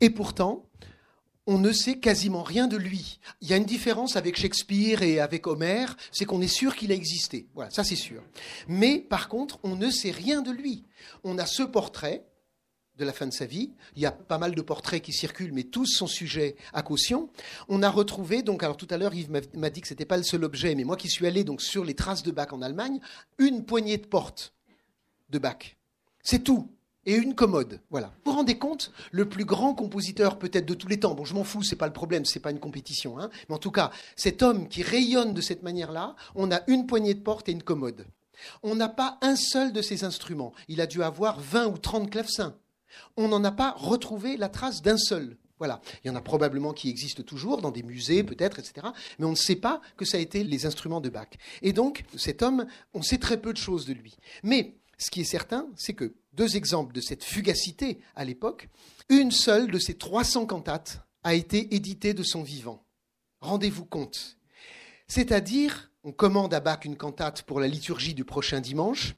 Et 0.00 0.10
pourtant, 0.10 0.64
on 1.46 1.58
ne 1.58 1.72
sait 1.72 1.98
quasiment 1.98 2.42
rien 2.42 2.66
de 2.66 2.76
lui. 2.76 3.18
Il 3.40 3.48
y 3.48 3.52
a 3.52 3.56
une 3.56 3.64
différence 3.64 4.16
avec 4.16 4.36
Shakespeare 4.36 5.02
et 5.02 5.20
avec 5.20 5.46
Homère, 5.46 5.96
c'est 6.12 6.24
qu'on 6.24 6.40
est 6.40 6.48
sûr 6.48 6.76
qu'il 6.76 6.92
a 6.92 6.94
existé. 6.94 7.46
Voilà, 7.54 7.70
ça 7.70 7.84
c'est 7.84 7.96
sûr. 7.96 8.22
Mais 8.68 8.98
par 8.98 9.28
contre, 9.28 9.58
on 9.62 9.76
ne 9.76 9.90
sait 9.90 10.10
rien 10.10 10.42
de 10.42 10.50
lui. 10.50 10.84
On 11.24 11.38
a 11.38 11.46
ce 11.46 11.62
portrait 11.62 12.24
de 13.00 13.04
la 13.04 13.12
fin 13.12 13.26
de 13.26 13.32
sa 13.32 13.46
vie. 13.46 13.72
Il 13.96 14.02
y 14.02 14.06
a 14.06 14.12
pas 14.12 14.38
mal 14.38 14.54
de 14.54 14.62
portraits 14.62 15.02
qui 15.02 15.12
circulent, 15.12 15.52
mais 15.52 15.64
tous 15.64 15.86
sont 15.86 16.06
sujets 16.06 16.54
à 16.72 16.82
caution. 16.82 17.30
On 17.68 17.82
a 17.82 17.90
retrouvé, 17.90 18.42
donc, 18.42 18.62
alors 18.62 18.76
tout 18.76 18.86
à 18.90 18.98
l'heure, 18.98 19.14
Yves 19.14 19.30
m'a 19.54 19.70
dit 19.70 19.80
que 19.80 19.88
ce 19.88 19.94
n'était 19.94 20.04
pas 20.04 20.18
le 20.18 20.22
seul 20.22 20.44
objet, 20.44 20.74
mais 20.74 20.84
moi 20.84 20.96
qui 20.96 21.08
suis 21.08 21.26
allé 21.26 21.42
donc 21.42 21.62
sur 21.62 21.84
les 21.84 21.94
traces 21.94 22.22
de 22.22 22.30
Bach 22.30 22.52
en 22.52 22.62
Allemagne, 22.62 23.00
une 23.38 23.64
poignée 23.64 23.96
de 23.96 24.06
portes 24.06 24.52
de 25.30 25.38
Bach. 25.38 25.76
C'est 26.22 26.44
tout. 26.44 26.70
Et 27.06 27.14
une 27.14 27.34
commode. 27.34 27.80
Voilà. 27.90 28.12
Vous 28.24 28.32
vous 28.32 28.36
rendez 28.36 28.58
compte 28.58 28.92
Le 29.10 29.28
plus 29.28 29.44
grand 29.44 29.74
compositeur 29.74 30.38
peut-être 30.38 30.66
de 30.66 30.74
tous 30.74 30.88
les 30.88 31.00
temps. 31.00 31.14
Bon, 31.14 31.24
je 31.24 31.34
m'en 31.34 31.44
fous, 31.44 31.62
c'est 31.62 31.76
pas 31.76 31.86
le 31.86 31.92
problème, 31.92 32.24
c'est 32.24 32.40
pas 32.40 32.50
une 32.50 32.60
compétition. 32.60 33.18
Hein. 33.18 33.30
Mais 33.48 33.54
en 33.54 33.58
tout 33.58 33.70
cas, 33.70 33.90
cet 34.16 34.42
homme 34.42 34.68
qui 34.68 34.82
rayonne 34.82 35.32
de 35.32 35.40
cette 35.40 35.62
manière-là, 35.62 36.14
on 36.34 36.52
a 36.52 36.60
une 36.66 36.86
poignée 36.86 37.14
de 37.14 37.20
portes 37.20 37.48
et 37.48 37.52
une 37.52 37.62
commode. 37.62 38.06
On 38.62 38.74
n'a 38.74 38.88
pas 38.88 39.18
un 39.22 39.36
seul 39.36 39.72
de 39.72 39.82
ces 39.82 40.04
instruments. 40.04 40.52
Il 40.68 40.80
a 40.80 40.86
dû 40.86 41.02
avoir 41.02 41.40
20 41.40 41.66
ou 41.68 41.78
30 41.78 42.10
clavecins 42.10 42.54
on 43.16 43.28
n'en 43.28 43.44
a 43.44 43.52
pas 43.52 43.72
retrouvé 43.72 44.36
la 44.36 44.48
trace 44.48 44.82
d'un 44.82 44.96
seul. 44.96 45.36
Voilà. 45.58 45.82
Il 46.02 46.08
y 46.08 46.10
en 46.10 46.16
a 46.16 46.22
probablement 46.22 46.72
qui 46.72 46.88
existent 46.88 47.22
toujours 47.22 47.60
dans 47.60 47.70
des 47.70 47.82
musées, 47.82 48.24
peut-être, 48.24 48.58
etc. 48.58 48.86
Mais 49.18 49.26
on 49.26 49.32
ne 49.32 49.36
sait 49.36 49.56
pas 49.56 49.82
que 49.98 50.06
ça 50.06 50.16
a 50.16 50.20
été 50.20 50.42
les 50.42 50.64
instruments 50.64 51.02
de 51.02 51.10
Bach. 51.10 51.28
Et 51.60 51.74
donc, 51.74 52.04
cet 52.16 52.42
homme, 52.42 52.66
on 52.94 53.02
sait 53.02 53.18
très 53.18 53.38
peu 53.38 53.52
de 53.52 53.58
choses 53.58 53.84
de 53.84 53.92
lui. 53.92 54.16
Mais 54.42 54.74
ce 55.00 55.10
qui 55.10 55.22
est 55.22 55.24
certain, 55.24 55.66
c'est 55.76 55.94
que 55.94 56.14
deux 56.34 56.56
exemples 56.56 56.92
de 56.92 57.00
cette 57.00 57.24
fugacité 57.24 58.00
à 58.14 58.24
l'époque, 58.24 58.68
une 59.08 59.30
seule 59.30 59.70
de 59.70 59.78
ces 59.78 59.94
300 59.94 60.46
cantates 60.46 61.00
a 61.24 61.34
été 61.34 61.74
éditée 61.74 62.14
de 62.14 62.22
son 62.22 62.42
vivant. 62.42 62.84
Rendez-vous 63.40 63.86
compte. 63.86 64.36
C'est-à-dire, 65.08 65.90
on 66.04 66.12
commande 66.12 66.54
à 66.54 66.60
Bach 66.60 66.84
une 66.84 66.96
cantate 66.96 67.42
pour 67.42 67.60
la 67.60 67.66
liturgie 67.66 68.14
du 68.14 68.24
prochain 68.24 68.60
dimanche, 68.60 69.14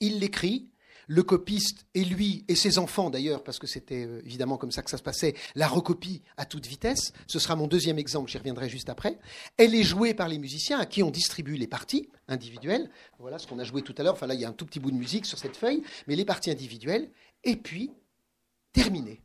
il 0.00 0.18
l'écrit, 0.18 0.70
le 1.06 1.22
copiste 1.22 1.86
et 1.94 2.04
lui 2.04 2.44
et 2.48 2.56
ses 2.56 2.78
enfants 2.78 3.10
d'ailleurs, 3.10 3.44
parce 3.44 3.58
que 3.58 3.66
c'était 3.66 4.04
euh, 4.06 4.20
évidemment 4.24 4.56
comme 4.56 4.72
ça 4.72 4.82
que 4.82 4.90
ça 4.90 4.98
se 4.98 5.02
passait, 5.02 5.34
la 5.54 5.68
recopie 5.68 6.22
à 6.36 6.44
toute 6.44 6.66
vitesse. 6.66 7.12
Ce 7.26 7.38
sera 7.38 7.56
mon 7.56 7.66
deuxième 7.66 7.98
exemple, 7.98 8.30
j'y 8.30 8.38
reviendrai 8.38 8.68
juste 8.68 8.88
après. 8.88 9.18
Elle 9.56 9.74
est 9.74 9.84
jouée 9.84 10.14
par 10.14 10.28
les 10.28 10.38
musiciens 10.38 10.78
à 10.78 10.86
qui 10.86 11.02
on 11.02 11.10
distribue 11.10 11.56
les 11.56 11.68
parties 11.68 12.08
individuelles. 12.28 12.90
Voilà 13.18 13.38
ce 13.38 13.46
qu'on 13.46 13.58
a 13.58 13.64
joué 13.64 13.82
tout 13.82 13.94
à 13.98 14.02
l'heure. 14.02 14.14
Enfin 14.14 14.26
là, 14.26 14.34
il 14.34 14.40
y 14.40 14.44
a 14.44 14.48
un 14.48 14.52
tout 14.52 14.66
petit 14.66 14.80
bout 14.80 14.90
de 14.90 14.96
musique 14.96 15.26
sur 15.26 15.38
cette 15.38 15.56
feuille, 15.56 15.82
mais 16.06 16.16
les 16.16 16.24
parties 16.24 16.50
individuelles. 16.50 17.10
Et 17.44 17.56
puis, 17.56 17.92
terminées. 18.72 19.22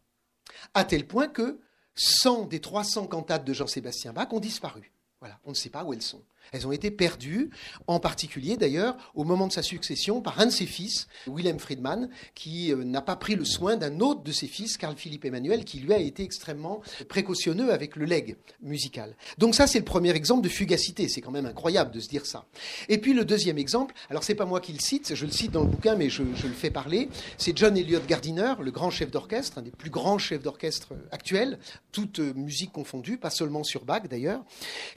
À 0.73 0.83
tel 0.85 1.07
point 1.07 1.27
que 1.27 1.59
100 1.95 2.45
des 2.45 2.61
300 2.61 3.07
cantates 3.07 3.45
de 3.45 3.53
Jean-Sébastien 3.53 4.13
Bach 4.13 4.31
ont 4.31 4.39
disparu. 4.39 4.91
Voilà, 5.19 5.39
on 5.45 5.51
ne 5.51 5.55
sait 5.55 5.69
pas 5.69 5.83
où 5.83 5.93
elles 5.93 6.01
sont. 6.01 6.23
Elles 6.51 6.67
ont 6.67 6.71
été 6.71 6.91
perdues, 6.91 7.49
en 7.87 7.99
particulier 7.99 8.57
d'ailleurs 8.57 8.97
au 9.15 9.23
moment 9.23 9.47
de 9.47 9.53
sa 9.53 9.61
succession 9.61 10.21
par 10.21 10.39
un 10.39 10.47
de 10.47 10.51
ses 10.51 10.65
fils, 10.65 11.07
Wilhelm 11.27 11.59
Friedman, 11.59 12.09
qui 12.35 12.73
euh, 12.73 12.83
n'a 12.83 13.01
pas 13.01 13.15
pris 13.15 13.35
le 13.35 13.45
soin 13.45 13.77
d'un 13.77 13.99
autre 13.99 14.23
de 14.23 14.31
ses 14.31 14.47
fils, 14.47 14.77
Carl 14.77 14.95
Philippe 14.95 15.25
Emmanuel, 15.25 15.63
qui 15.65 15.79
lui 15.79 15.93
a 15.93 15.97
été 15.97 16.23
extrêmement 16.23 16.81
précautionneux 17.07 17.71
avec 17.71 17.95
le 17.95 18.05
legs 18.05 18.35
musical. 18.61 19.15
Donc 19.37 19.55
ça, 19.55 19.67
c'est 19.67 19.79
le 19.79 19.85
premier 19.85 20.11
exemple 20.11 20.43
de 20.43 20.49
fugacité. 20.49 21.07
C'est 21.07 21.21
quand 21.21 21.31
même 21.31 21.45
incroyable 21.45 21.91
de 21.91 21.99
se 21.99 22.09
dire 22.09 22.25
ça. 22.25 22.45
Et 22.89 22.97
puis 22.97 23.13
le 23.13 23.25
deuxième 23.25 23.57
exemple, 23.57 23.95
alors 24.09 24.23
c'est 24.23 24.35
pas 24.35 24.45
moi 24.45 24.59
qui 24.59 24.73
le 24.73 24.79
cite, 24.79 25.15
je 25.15 25.25
le 25.25 25.31
cite 25.31 25.51
dans 25.51 25.63
le 25.63 25.69
bouquin, 25.69 25.95
mais 25.95 26.09
je, 26.09 26.23
je 26.35 26.47
le 26.47 26.53
fais 26.53 26.71
parler, 26.71 27.09
c'est 27.37 27.57
John 27.57 27.77
Elliott 27.77 28.05
Gardiner, 28.05 28.53
le 28.59 28.71
grand 28.71 28.89
chef 28.89 29.11
d'orchestre, 29.11 29.57
un 29.57 29.61
des 29.61 29.71
plus 29.71 29.89
grands 29.89 30.17
chefs 30.17 30.43
d'orchestre 30.43 30.93
actuels, 31.11 31.59
toute 31.91 32.19
euh, 32.19 32.33
musique 32.33 32.71
confondue, 32.71 33.17
pas 33.17 33.29
seulement 33.29 33.63
sur 33.63 33.85
Bach 33.85 34.03
d'ailleurs, 34.09 34.43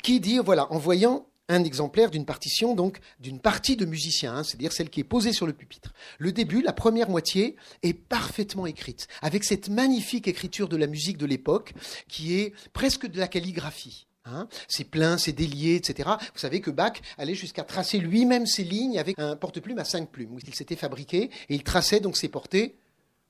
qui 0.02 0.20
dit, 0.20 0.38
voilà, 0.38 0.70
en 0.72 0.78
voyant 0.78 1.26
un 1.48 1.64
exemplaire 1.64 2.10
d'une 2.10 2.24
partition, 2.24 2.74
donc 2.74 2.98
d'une 3.20 3.40
partie 3.40 3.76
de 3.76 3.84
musicien, 3.84 4.36
hein, 4.36 4.44
c'est-à-dire 4.44 4.72
celle 4.72 4.90
qui 4.90 5.00
est 5.00 5.04
posée 5.04 5.32
sur 5.32 5.46
le 5.46 5.52
pupitre. 5.52 5.92
Le 6.18 6.32
début, 6.32 6.62
la 6.62 6.72
première 6.72 7.10
moitié, 7.10 7.56
est 7.82 7.92
parfaitement 7.92 8.66
écrite, 8.66 9.08
avec 9.20 9.44
cette 9.44 9.68
magnifique 9.68 10.28
écriture 10.28 10.68
de 10.68 10.76
la 10.76 10.86
musique 10.86 11.18
de 11.18 11.26
l'époque, 11.26 11.74
qui 12.08 12.38
est 12.38 12.54
presque 12.72 13.06
de 13.06 13.18
la 13.18 13.28
calligraphie. 13.28 14.06
Hein. 14.26 14.48
c'est 14.68 14.84
plein, 14.84 15.18
c'est 15.18 15.32
délié, 15.32 15.74
etc. 15.74 16.08
Vous 16.32 16.38
savez 16.38 16.62
que 16.62 16.70
Bach 16.70 16.94
allait 17.18 17.34
jusqu'à 17.34 17.62
tracer 17.62 17.98
lui-même 17.98 18.46
ses 18.46 18.64
lignes 18.64 18.98
avec 18.98 19.18
un 19.18 19.36
porte-plume 19.36 19.78
à 19.78 19.84
cinq 19.84 20.08
plumes, 20.08 20.38
il 20.46 20.54
s'était 20.54 20.76
fabriqué, 20.76 21.24
et 21.50 21.54
il 21.54 21.62
traçait 21.62 22.00
donc 22.00 22.16
ses 22.16 22.28
portées. 22.28 22.74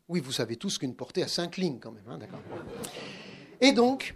Oui, 0.08 0.20
vous 0.20 0.30
savez 0.30 0.54
tous 0.54 0.78
qu'une 0.78 0.94
portée 0.94 1.24
a 1.24 1.28
cinq 1.28 1.56
lignes 1.56 1.80
quand 1.80 1.90
même, 1.90 2.04
hein, 2.08 2.18
d'accord. 2.18 2.38
Et 3.60 3.72
donc, 3.72 4.14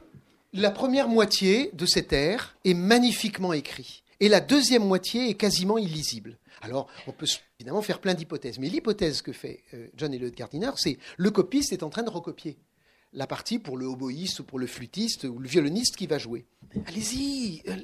la 0.53 0.71
première 0.71 1.09
moitié 1.09 1.71
de 1.75 1.87
cet 1.87 2.13
air 2.13 2.57
est 2.65 2.75
magnifiquement 2.75 3.53
écrit. 3.53 4.03
Et 4.21 4.29
la 4.29 4.41
deuxième 4.41 4.85
moitié 4.85 5.31
est 5.31 5.35
quasiment 5.35 5.79
illisible. 5.79 6.39
Alors, 6.61 6.89
on 7.07 7.13
peut 7.13 7.27
évidemment 7.61 7.83
faire 7.83 8.01
plein 8.01 8.15
d'hypothèses. 8.15 8.59
Mais 8.59 8.69
l'hypothèse 8.69 9.23
que 9.23 9.33
fait 9.33 9.63
euh, 9.75 9.87
John 9.97 10.13
Elliott 10.13 10.35
Gardiner, 10.35 10.71
c'est 10.77 10.99
le 11.17 11.31
copiste 11.31 11.73
est 11.73 11.85
en 11.85 11.91
train 11.91 12.03
de 12.03 12.11
recopier 12.11 12.59
la 13.13 13.27
partie 13.27 13.59
pour 13.59 13.77
le 13.77 13.87
oboïste 13.87 14.41
ou 14.41 14.45
pour 14.45 14.59
le 14.59 14.67
flûtiste 14.67 15.25
ou 15.25 15.39
le 15.39 15.49
violoniste 15.49 15.97
qui 15.97 16.07
va 16.07 16.19
jouer. 16.19 16.47
Allez-y, 16.87 17.63
euh, 17.69 17.77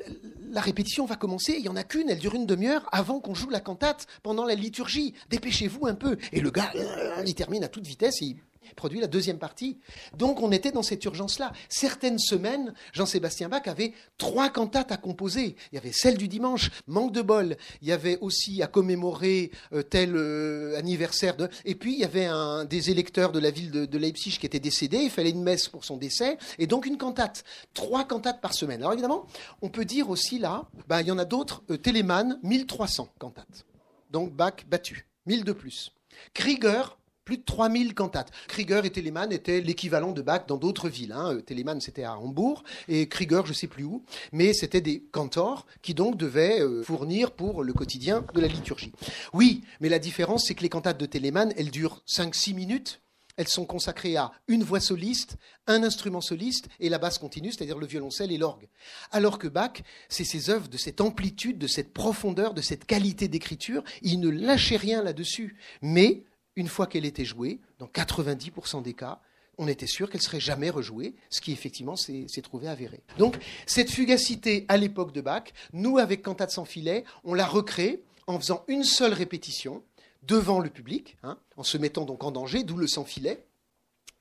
la 0.50 0.60
répétition 0.60 1.06
va 1.06 1.16
commencer, 1.16 1.54
il 1.56 1.62
n'y 1.62 1.68
en 1.68 1.76
a 1.76 1.84
qu'une, 1.84 2.10
elle 2.10 2.18
dure 2.18 2.34
une 2.34 2.46
demi-heure 2.46 2.86
avant 2.92 3.20
qu'on 3.20 3.34
joue 3.34 3.48
la 3.48 3.60
cantate 3.60 4.06
pendant 4.22 4.44
la 4.44 4.54
liturgie. 4.54 5.14
Dépêchez-vous 5.30 5.86
un 5.86 5.94
peu. 5.94 6.18
Et 6.32 6.40
le 6.40 6.50
gars, 6.50 6.70
euh, 6.74 7.22
il 7.26 7.34
termine 7.34 7.64
à 7.64 7.68
toute 7.68 7.86
vitesse 7.86 8.20
et 8.20 8.26
il 8.26 8.36
produit 8.76 9.00
la 9.00 9.06
deuxième 9.06 9.38
partie. 9.38 9.78
Donc 10.16 10.40
on 10.42 10.52
était 10.52 10.72
dans 10.72 10.82
cette 10.82 11.04
urgence-là. 11.04 11.52
Certaines 11.68 12.18
semaines, 12.18 12.74
Jean-Sébastien 12.92 13.48
Bach 13.48 13.66
avait 13.66 13.92
trois 14.18 14.48
cantates 14.50 14.92
à 14.92 14.96
composer. 14.96 15.56
Il 15.72 15.76
y 15.76 15.78
avait 15.78 15.92
celle 15.92 16.16
du 16.16 16.28
dimanche, 16.28 16.70
manque 16.86 17.12
de 17.12 17.22
bol. 17.22 17.56
Il 17.82 17.88
y 17.88 17.92
avait 17.92 18.18
aussi 18.20 18.62
à 18.62 18.66
commémorer 18.66 19.50
euh, 19.72 19.82
tel 19.82 20.14
euh, 20.16 20.76
anniversaire. 20.78 21.36
De... 21.36 21.48
Et 21.64 21.74
puis 21.74 21.94
il 21.94 22.00
y 22.00 22.04
avait 22.04 22.26
un 22.26 22.64
des 22.64 22.90
électeurs 22.90 23.32
de 23.32 23.38
la 23.38 23.50
ville 23.50 23.70
de, 23.70 23.98
Leipzig 23.98 24.38
qui 24.38 24.46
était 24.46 24.60
décédé. 24.60 24.98
Il 24.98 25.10
fallait 25.10 25.30
une 25.30 25.42
messe 25.42 25.68
pour 25.68 25.84
son 25.84 25.96
décès 25.96 26.38
et 26.58 26.66
donc 26.66 26.86
une 26.86 26.98
cantate. 26.98 27.44
Trois 27.74 28.04
cantates 28.04 28.40
par 28.40 28.54
semaine. 28.54 28.80
Alors 28.80 28.92
évidemment, 28.92 29.26
on 29.62 29.68
peut 29.68 29.84
dire 29.84 30.10
aussi 30.10 30.38
là, 30.38 30.68
ben, 30.88 31.00
il 31.00 31.06
y 31.06 31.10
en 31.10 31.18
a 31.18 31.24
d'autres. 31.24 31.62
Euh, 31.70 31.76
Téléman, 31.76 32.38
1300 32.42 33.08
cantates. 33.18 33.66
Donc 34.10 34.32
Bach 34.32 34.64
battu, 34.68 35.06
1000 35.26 35.44
de 35.44 35.52
plus. 35.52 35.92
Krieger, 36.32 36.96
plus 37.24 37.38
de 37.38 37.42
3000 37.42 37.94
cantates. 37.94 38.30
Krieger 38.48 38.84
et 38.84 38.90
Telemann 38.90 39.32
étaient 39.32 39.60
l'équivalent 39.60 40.12
de 40.12 40.22
Bach 40.22 40.46
dans 40.46 40.56
d'autres 40.56 40.88
villes. 40.88 41.12
Hein. 41.12 41.38
Telemann, 41.46 41.80
c'était 41.80 42.04
à 42.04 42.18
Hambourg, 42.18 42.64
et 42.88 43.08
Krieger, 43.08 43.44
je 43.44 43.50
ne 43.50 43.56
sais 43.56 43.66
plus 43.66 43.84
où, 43.84 44.02
mais 44.32 44.52
c'était 44.52 44.80
des 44.80 45.00
cantors 45.00 45.66
qui 45.82 45.94
donc 45.94 46.16
devaient 46.16 46.60
euh, 46.60 46.82
fournir 46.82 47.30
pour 47.30 47.62
le 47.62 47.72
quotidien 47.72 48.24
de 48.34 48.40
la 48.40 48.48
liturgie. 48.48 48.92
Oui, 49.32 49.62
mais 49.80 49.88
la 49.88 49.98
différence, 49.98 50.44
c'est 50.46 50.54
que 50.54 50.62
les 50.62 50.68
cantates 50.68 50.98
de 50.98 51.06
Telemann, 51.06 51.52
elles 51.56 51.70
durent 51.70 52.02
5-6 52.06 52.54
minutes, 52.54 53.00
elles 53.36 53.48
sont 53.48 53.66
consacrées 53.66 54.16
à 54.16 54.32
une 54.46 54.62
voix 54.62 54.80
soliste, 54.80 55.36
un 55.66 55.82
instrument 55.82 56.20
soliste 56.20 56.68
et 56.78 56.88
la 56.88 56.98
basse 56.98 57.18
continue, 57.18 57.50
c'est-à-dire 57.50 57.78
le 57.78 57.86
violoncelle 57.86 58.30
et 58.30 58.38
l'orgue. 58.38 58.68
Alors 59.10 59.38
que 59.38 59.48
Bach, 59.48 59.82
c'est 60.08 60.24
ses 60.24 60.50
œuvres 60.50 60.68
de 60.68 60.76
cette 60.76 61.00
amplitude, 61.00 61.58
de 61.58 61.66
cette 61.66 61.92
profondeur, 61.92 62.54
de 62.54 62.62
cette 62.62 62.84
qualité 62.84 63.28
d'écriture. 63.28 63.82
Il 64.02 64.20
ne 64.20 64.30
lâchait 64.30 64.76
rien 64.76 65.02
là-dessus. 65.02 65.56
Mais, 65.82 66.22
une 66.56 66.68
fois 66.68 66.86
qu'elle 66.86 67.04
était 67.04 67.24
jouée, 67.24 67.60
dans 67.78 67.86
90% 67.86 68.82
des 68.82 68.94
cas, 68.94 69.20
on 69.58 69.68
était 69.68 69.86
sûr 69.86 70.10
qu'elle 70.10 70.22
serait 70.22 70.40
jamais 70.40 70.70
rejouée, 70.70 71.14
ce 71.30 71.40
qui 71.40 71.52
effectivement 71.52 71.96
s'est 71.96 72.26
trouvé 72.42 72.68
avéré. 72.68 73.02
Donc, 73.18 73.36
cette 73.66 73.90
fugacité 73.90 74.64
à 74.68 74.76
l'époque 74.76 75.12
de 75.12 75.20
Bach, 75.20 75.44
nous, 75.72 75.98
avec 75.98 76.22
Cantate 76.22 76.50
sans 76.50 76.64
filet, 76.64 77.04
on 77.22 77.34
la 77.34 77.46
recrée 77.46 78.02
en 78.26 78.38
faisant 78.38 78.64
une 78.68 78.84
seule 78.84 79.12
répétition, 79.12 79.82
devant 80.22 80.58
le 80.58 80.70
public, 80.70 81.16
hein, 81.22 81.38
en 81.56 81.62
se 81.62 81.76
mettant 81.76 82.04
donc 82.04 82.24
en 82.24 82.30
danger, 82.30 82.64
d'où 82.64 82.76
le 82.76 82.86
sans-filet. 82.86 83.44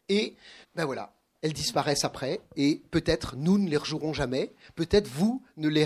Et 0.10 0.36
ben 0.76 0.86
voilà, 0.86 1.16
elles 1.42 1.54
disparaissent 1.54 2.04
après, 2.04 2.42
et 2.58 2.82
peut-être 2.92 3.36
nous 3.38 3.58
ne 3.58 3.70
les 3.70 3.78
rejouerons 3.78 4.14
jamais, 4.14 4.52
peut-être 4.76 5.08
vous 5.08 5.42
ne 5.58 5.70
les 5.70 5.84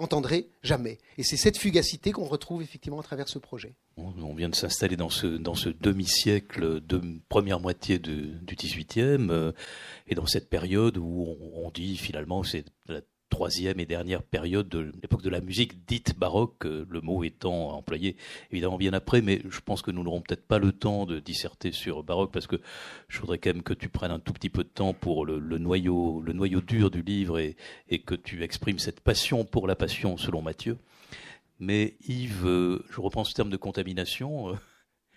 réentendrez 0.00 0.48
jamais. 0.62 0.98
Et 1.18 1.22
c'est 1.22 1.36
cette 1.36 1.58
fugacité 1.58 2.12
qu'on 2.12 2.24
retrouve 2.24 2.62
effectivement 2.62 3.00
à 3.00 3.02
travers 3.02 3.28
ce 3.28 3.38
projet. 3.38 3.74
On 3.96 4.34
vient 4.34 4.48
de 4.48 4.54
s'installer 4.54 4.96
dans 4.96 5.10
ce, 5.10 5.26
demi-siècle 5.68 6.80
de 6.80 7.02
première 7.28 7.60
moitié 7.60 7.98
du 7.98 8.40
XVIIIe, 8.56 9.28
euh, 9.30 9.52
et 10.08 10.14
dans 10.14 10.26
cette 10.26 10.48
période 10.48 10.96
où 10.96 11.26
on, 11.26 11.66
on 11.66 11.70
dit 11.70 11.96
finalement 11.96 12.42
c'est 12.42 12.64
la 12.86 13.00
troisième 13.30 13.80
et 13.80 13.86
dernière 13.86 14.22
période 14.22 14.68
de 14.68 14.92
l'époque 15.00 15.22
de 15.22 15.30
la 15.30 15.40
musique 15.40 15.86
dite 15.86 16.18
baroque, 16.18 16.66
euh, 16.66 16.84
le 16.90 17.00
mot 17.00 17.24
étant 17.24 17.70
employé 17.70 18.16
évidemment 18.50 18.76
bien 18.76 18.92
après, 18.92 19.22
mais 19.22 19.40
je 19.48 19.60
pense 19.60 19.80
que 19.80 19.90
nous 19.90 20.02
n'aurons 20.02 20.20
peut-être 20.20 20.46
pas 20.46 20.58
le 20.58 20.72
temps 20.72 21.06
de 21.06 21.18
disserter 21.18 21.72
sur 21.72 22.02
baroque 22.02 22.32
parce 22.32 22.46
que 22.46 22.56
je 23.08 23.20
voudrais 23.20 23.38
quand 23.38 23.54
même 23.54 23.62
que 23.62 23.72
tu 23.72 23.88
prennes 23.88 24.10
un 24.10 24.18
tout 24.18 24.34
petit 24.34 24.50
peu 24.50 24.64
de 24.64 24.68
temps 24.68 24.92
pour 24.92 25.24
le, 25.24 25.38
noyau, 25.58 26.20
le 26.20 26.34
noyau 26.34 26.60
dur 26.60 26.90
du 26.90 27.02
livre 27.02 27.38
et, 27.38 27.56
et, 27.88 28.00
que 28.00 28.14
tu 28.14 28.42
exprimes 28.42 28.78
cette 28.78 29.00
passion 29.00 29.44
pour 29.44 29.66
la 29.66 29.76
passion 29.76 30.16
selon 30.16 30.42
Mathieu. 30.42 30.76
Mais 31.60 31.94
Yves, 32.06 32.46
euh, 32.46 32.84
je 32.90 33.00
reprends 33.00 33.24
ce 33.24 33.32
terme 33.32 33.50
de 33.50 33.56
contamination. 33.56 34.58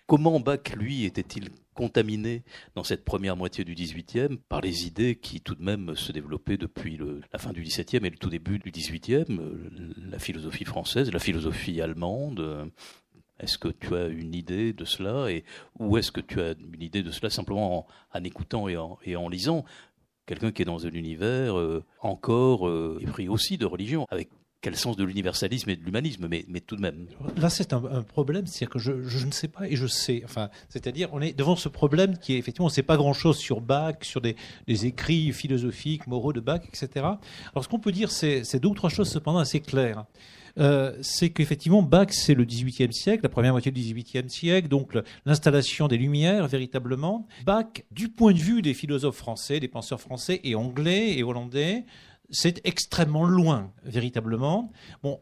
Euh, 0.04 0.06
comment 0.06 0.40
Bach, 0.40 0.74
lui, 0.76 1.04
était-il 1.04 1.50
contaminé 1.74 2.44
dans 2.76 2.84
cette 2.84 3.04
première 3.04 3.36
moitié 3.36 3.64
du 3.64 3.74
XVIIIe 3.74 4.38
par 4.48 4.60
les 4.60 4.86
idées 4.86 5.16
qui 5.16 5.40
tout 5.40 5.56
de 5.56 5.62
même 5.62 5.96
se 5.96 6.12
développaient 6.12 6.56
depuis 6.56 6.98
la 7.32 7.38
fin 7.38 7.52
du 7.52 7.62
XVIIe 7.62 8.04
et 8.04 8.10
le 8.10 8.16
tout 8.16 8.30
début 8.30 8.60
du 8.60 8.70
XVIIIe, 8.70 9.26
euh, 9.30 9.70
la 9.96 10.18
philosophie 10.18 10.64
française, 10.64 11.10
la 11.12 11.18
philosophie 11.18 11.80
allemande. 11.80 12.70
Est-ce 13.40 13.58
que 13.58 13.68
tu 13.68 13.94
as 13.96 14.06
une 14.06 14.34
idée 14.34 14.72
de 14.72 14.84
cela 14.84 15.30
et 15.30 15.44
ou 15.78 15.98
est-ce 15.98 16.12
que 16.12 16.20
tu 16.20 16.40
as 16.40 16.52
une 16.52 16.82
idée 16.82 17.02
de 17.02 17.10
cela 17.10 17.30
simplement 17.30 17.86
en, 18.12 18.24
écoutant 18.24 18.68
et 18.68 18.76
en, 19.16 19.28
lisant? 19.28 19.64
Quelqu'un 20.26 20.52
qui 20.52 20.62
est 20.62 20.64
dans 20.64 20.86
un 20.86 20.90
univers 20.90 21.58
euh, 21.58 21.84
encore 22.00 22.66
euh, 22.66 22.98
épris 23.02 23.28
aussi 23.28 23.58
de 23.58 23.66
religion, 23.66 24.06
avec 24.10 24.30
quel 24.64 24.76
sens 24.76 24.96
de 24.96 25.04
l'universalisme 25.04 25.68
et 25.68 25.76
de 25.76 25.84
l'humanisme, 25.84 26.26
mais, 26.26 26.60
tout 26.60 26.76
de 26.76 26.80
même. 26.80 27.06
Là, 27.36 27.50
c'est 27.50 27.74
un, 27.74 27.80
problème, 28.02 28.46
c'est-à-dire 28.46 28.70
que 28.70 28.78
je, 28.78 29.26
ne 29.26 29.30
sais 29.30 29.48
pas 29.48 29.68
et 29.68 29.76
je 29.76 29.86
sais. 29.86 30.22
Enfin, 30.24 30.48
c'est-à-dire, 30.70 31.10
on 31.12 31.20
est 31.20 31.36
devant 31.36 31.54
ce 31.54 31.68
problème 31.68 32.16
qui 32.16 32.32
est 32.32 32.38
effectivement, 32.38 32.64
on 32.64 32.70
ne 32.70 32.74
sait 32.74 32.82
pas 32.82 32.96
grand-chose 32.96 33.36
sur 33.36 33.60
Bach, 33.60 33.96
sur 34.00 34.22
des, 34.22 34.36
des, 34.66 34.86
écrits 34.86 35.32
philosophiques, 35.32 36.06
moraux 36.06 36.32
de 36.32 36.40
Bach, 36.40 36.62
etc. 36.66 36.88
Alors, 37.52 37.62
ce 37.62 37.68
qu'on 37.68 37.78
peut 37.78 37.92
dire, 37.92 38.10
c'est 38.10 38.58
deux 38.58 38.68
ou 38.68 38.74
trois 38.74 38.88
choses 38.88 39.10
cependant 39.10 39.38
assez 39.38 39.60
claires. 39.60 40.06
Euh, 40.58 40.96
c'est 41.02 41.28
qu'effectivement, 41.28 41.82
Bach, 41.82 42.08
c'est 42.10 42.32
le 42.32 42.46
XVIIIe 42.46 42.94
siècle, 42.94 43.20
la 43.22 43.28
première 43.28 43.52
moitié 43.52 43.70
du 43.70 43.82
XVIIIe 43.82 44.30
siècle, 44.30 44.68
donc 44.68 44.96
l'installation 45.26 45.88
des 45.88 45.98
Lumières, 45.98 46.46
véritablement. 46.48 47.26
Bach, 47.44 47.66
du 47.90 48.08
point 48.08 48.32
de 48.32 48.38
vue 48.38 48.62
des 48.62 48.72
philosophes 48.72 49.16
français, 49.16 49.60
des 49.60 49.68
penseurs 49.68 50.00
français 50.00 50.40
et 50.42 50.54
anglais 50.54 51.18
et 51.18 51.22
hollandais, 51.22 51.84
c'est 52.34 52.60
extrêmement 52.64 53.24
loin, 53.24 53.70
véritablement. 53.84 54.72
Bon, 55.02 55.20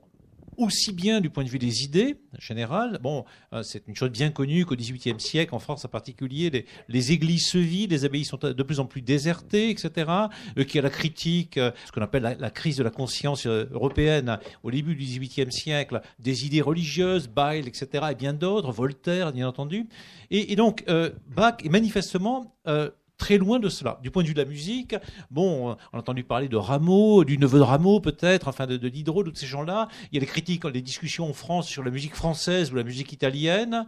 aussi 0.57 0.93
bien 0.93 1.21
du 1.21 1.31
point 1.31 1.45
de 1.45 1.49
vue 1.49 1.59
des 1.59 1.83
idées 1.83 2.17
générales. 2.39 2.99
Bon, 3.03 3.25
euh, 3.53 3.63
c'est 3.63 3.87
une 3.87 3.97
chose 3.97 4.11
bien 4.11 4.31
connue 4.31 4.65
qu'au 4.65 4.77
XVIIIe 4.77 5.21
siècle, 5.21 5.55
en 5.55 5.59
France 5.59 5.85
en 5.85 5.89
particulier, 5.89 6.67
les, 6.89 7.13
églises 7.13 7.47
se 7.47 7.59
vident, 7.59 7.93
les 7.93 8.05
abbayes 8.05 8.25
sont 8.25 8.39
de 8.39 8.63
plus 8.63 8.81
en 8.81 8.87
plus 8.87 9.03
désertées, 9.03 9.71
etc. 9.71 10.11
Euh, 10.59 10.65
qu'il 10.65 10.77
y 10.77 10.79
a 10.79 10.83
la 10.83 10.91
critique, 10.91 11.59
euh, 11.59 11.71
ce 11.87 11.93
qu'on 11.93 12.03
appelle 12.03 12.37
la, 12.39 12.51
crise 12.51 12.77
de 12.77 12.83
la 12.83 12.91
conscience 12.91 13.47
européenne 13.47 14.39
au 14.63 14.71
début 14.71 14.95
du 14.95 15.05
XVIIIe 15.05 15.53
siècle, 15.53 16.01
des 16.19 16.47
idées 16.47 16.63
religieuses, 16.63 17.29
Bayle, 17.29 17.69
etc., 17.69 18.07
et 18.11 18.15
bien 18.15 18.33
d'autres, 18.33 18.73
Voltaire, 18.73 19.33
bien 19.33 19.49
entendu. 19.49 19.87
Et, 20.31 20.57
donc, 20.57 20.85
Bach 21.29 21.57
est 21.63 21.69
manifestement 21.69 22.55
très 23.23 23.39
loin 23.39 23.61
de 23.61 23.69
cela. 23.69 24.01
Du 24.03 24.11
point 24.11 24.25
de 24.25 24.29
vue 24.29 24.35
de 24.35 24.43
la 24.43 24.49
musique, 24.49 24.97
bon, 25.31 25.77
on 25.93 25.97
a 25.97 26.01
entendu 26.01 26.25
parler 26.25 26.49
de 26.49 26.57
Rameau, 26.57 27.23
du 27.23 27.39
neveu 27.39 27.61
de 27.61 27.63
Rameau 27.65 28.01
peut-être, 28.01 28.49
enfin 28.49 28.67
de, 28.67 28.77
de 28.77 28.89
Diderot, 28.89 29.23
de 29.23 29.31
ces 29.33 29.47
gens-là. 29.47 29.87
Il 30.11 30.17
y 30.17 30.19
a 30.19 30.21
des 30.21 30.27
critiques, 30.27 30.67
des 30.67 30.83
discussions 30.83 31.31
en 31.31 31.33
France 31.33 31.69
sur 31.69 31.85
la 31.85 31.93
musique 31.93 32.17
française 32.17 32.73
ou 32.73 32.75
la 32.75 32.83
musique 32.83 33.13
italienne 33.13 33.87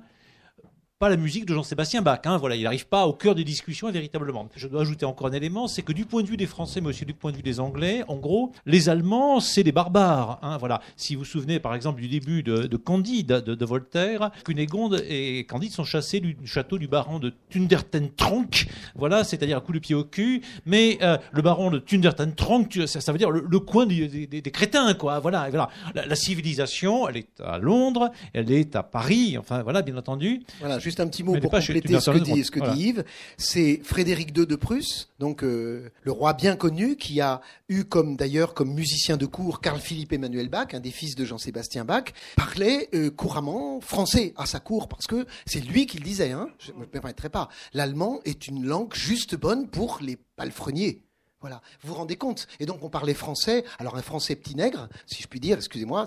pas 0.99 1.09
la 1.09 1.17
musique 1.17 1.45
de 1.45 1.55
Jean-Sébastien 1.55 2.03
Bach. 2.03 2.21
Hein, 2.25 2.37
voilà, 2.37 2.55
il 2.55 2.63
n'arrive 2.63 2.87
pas 2.87 3.07
au 3.07 3.13
cœur 3.13 3.35
des 3.35 3.43
discussions 3.43 3.91
véritablement. 3.91 4.49
Je 4.55 4.69
dois 4.69 4.83
ajouter 4.83 5.05
encore 5.05 5.27
un 5.27 5.33
élément, 5.33 5.67
c'est 5.67 5.83
que 5.83 5.93
du 5.93 6.05
point 6.05 6.23
de 6.23 6.29
vue 6.29 6.37
des 6.37 6.47
Français, 6.47 6.81
mais 6.81 6.89
aussi 6.89 7.05
du 7.05 7.15
point 7.15 7.33
de 7.33 7.37
vue 7.37 7.43
des 7.43 7.59
Anglais, 7.59 8.05
en 8.07 8.17
gros, 8.17 8.53
les 8.65 8.89
Allemands, 8.89 9.41
c'est 9.41 9.65
des 9.65 9.73
barbares. 9.73 10.39
Hein, 10.43 10.57
voilà. 10.57 10.81
Si 10.97 11.15
vous 11.15 11.21
vous 11.21 11.25
souvenez, 11.25 11.59
par 11.59 11.75
exemple, 11.75 12.01
du 12.01 12.07
début 12.07 12.43
de, 12.45 12.77
Candide, 12.77 13.27
de, 13.27 13.65
Voltaire, 13.65 14.31
Cunégonde 14.45 15.03
et 15.09 15.45
Candide 15.47 15.73
sont 15.73 15.85
chassés 15.85 16.21
du, 16.21 16.37
château 16.45 16.79
du 16.79 16.87
baron 16.87 17.19
de 17.19 17.33
Tundertentronck, 17.51 18.67
voilà, 18.95 19.25
c'est-à-dire 19.25 19.57
un 19.57 19.61
coup 19.61 19.73
de 19.73 19.79
pied 19.81 19.97
au 19.97 20.05
cul. 20.05 20.43
Mais 20.65 20.99
euh, 21.03 21.19
le 21.33 21.43
baron 21.43 21.71
de 21.71 21.79
Tundertentronck, 21.79 22.79
ça, 22.87 23.01
ça 23.01 23.11
veut 23.11 23.19
dire 23.19 23.31
le, 23.31 23.59
coin 23.59 23.87
des, 23.87 24.43
crétins, 24.53 24.95
quoi. 24.95 25.19
Voilà, 25.19 25.49
voilà. 25.51 25.71
La, 25.95 26.15
civilisation, 26.15 27.09
elle 27.09 27.17
est 27.17 27.41
à 27.41 27.59
Londres, 27.59 28.13
elle 28.33 28.53
est 28.53 28.77
à 28.77 28.85
Paris, 28.85 29.37
enfin 29.39 29.63
voilà, 29.63 29.83
bien 29.83 29.97
entendu. 29.97 30.43
Voilà, 30.61 30.79
un 31.01 31.09
petit 31.09 31.23
mot 31.23 31.39
pour 31.39 31.51
compléter 31.51 32.01
ce 32.01 32.11
que, 32.11 32.19
dit, 32.19 32.45
ce 32.45 32.51
que 32.51 32.61
dit 32.73 32.89
Yves. 32.89 33.05
C'est 33.37 33.81
Frédéric 33.83 34.37
II 34.37 34.47
de 34.47 34.57
Prusse, 34.57 35.09
donc 35.19 35.43
euh, 35.43 35.91
le 36.03 36.13
roi 36.13 36.33
bien 36.33 36.57
connu, 36.57 36.97
qui 36.97 37.21
a 37.21 37.41
eu 37.69 37.85
comme 37.85 38.17
d'ailleurs 38.17 38.55
comme 38.55 38.73
musicien 38.73 39.17
de 39.17 39.27
cour 39.27 39.61
Carl 39.61 39.81
Philippe 39.81 40.13
Emmanuel 40.13 40.49
Bach, 40.49 40.69
un 40.73 40.81
des 40.81 40.91
fils 40.91 41.15
de 41.15 41.25
Jean-Sébastien 41.25 41.85
Bach, 41.85 42.05
parlait 42.37 42.89
euh, 42.95 43.11
couramment 43.11 43.81
français 43.81 44.35
à 44.37 44.47
sa 44.47 44.61
cour 44.61 44.89
parce 44.89 45.07
que 45.07 45.27
c'est 45.47 45.61
lui 45.61 45.87
qui 45.87 45.99
le 45.99 46.05
disait. 46.05 46.33
Hein, 46.33 46.49
je 46.59 46.73
ne 46.73 46.79
me 46.79 46.87
permettrai 46.87 47.29
pas. 47.29 47.49
L'allemand 47.73 48.21
est 48.25 48.47
une 48.47 48.65
langue 48.65 48.95
juste 48.95 49.37
bonne 49.37 49.69
pour 49.69 49.99
les 50.01 50.19
palefreniers. 50.37 51.03
Voilà, 51.45 51.61
vous 51.83 51.91
vous 51.93 51.99
rendez 51.99 52.17
compte? 52.17 52.47
Et 52.59 52.65
donc 52.65 52.83
on 52.83 52.89
parlait 52.89 53.13
français, 53.13 53.65
alors 53.79 53.97
un 53.97 54.01
français 54.01 54.35
petit 54.35 54.57
nègre, 54.57 54.89
si 55.05 55.23
je 55.23 55.29
puis 55.29 55.41
dire, 55.41 55.59
excusez-moi, 55.59 56.07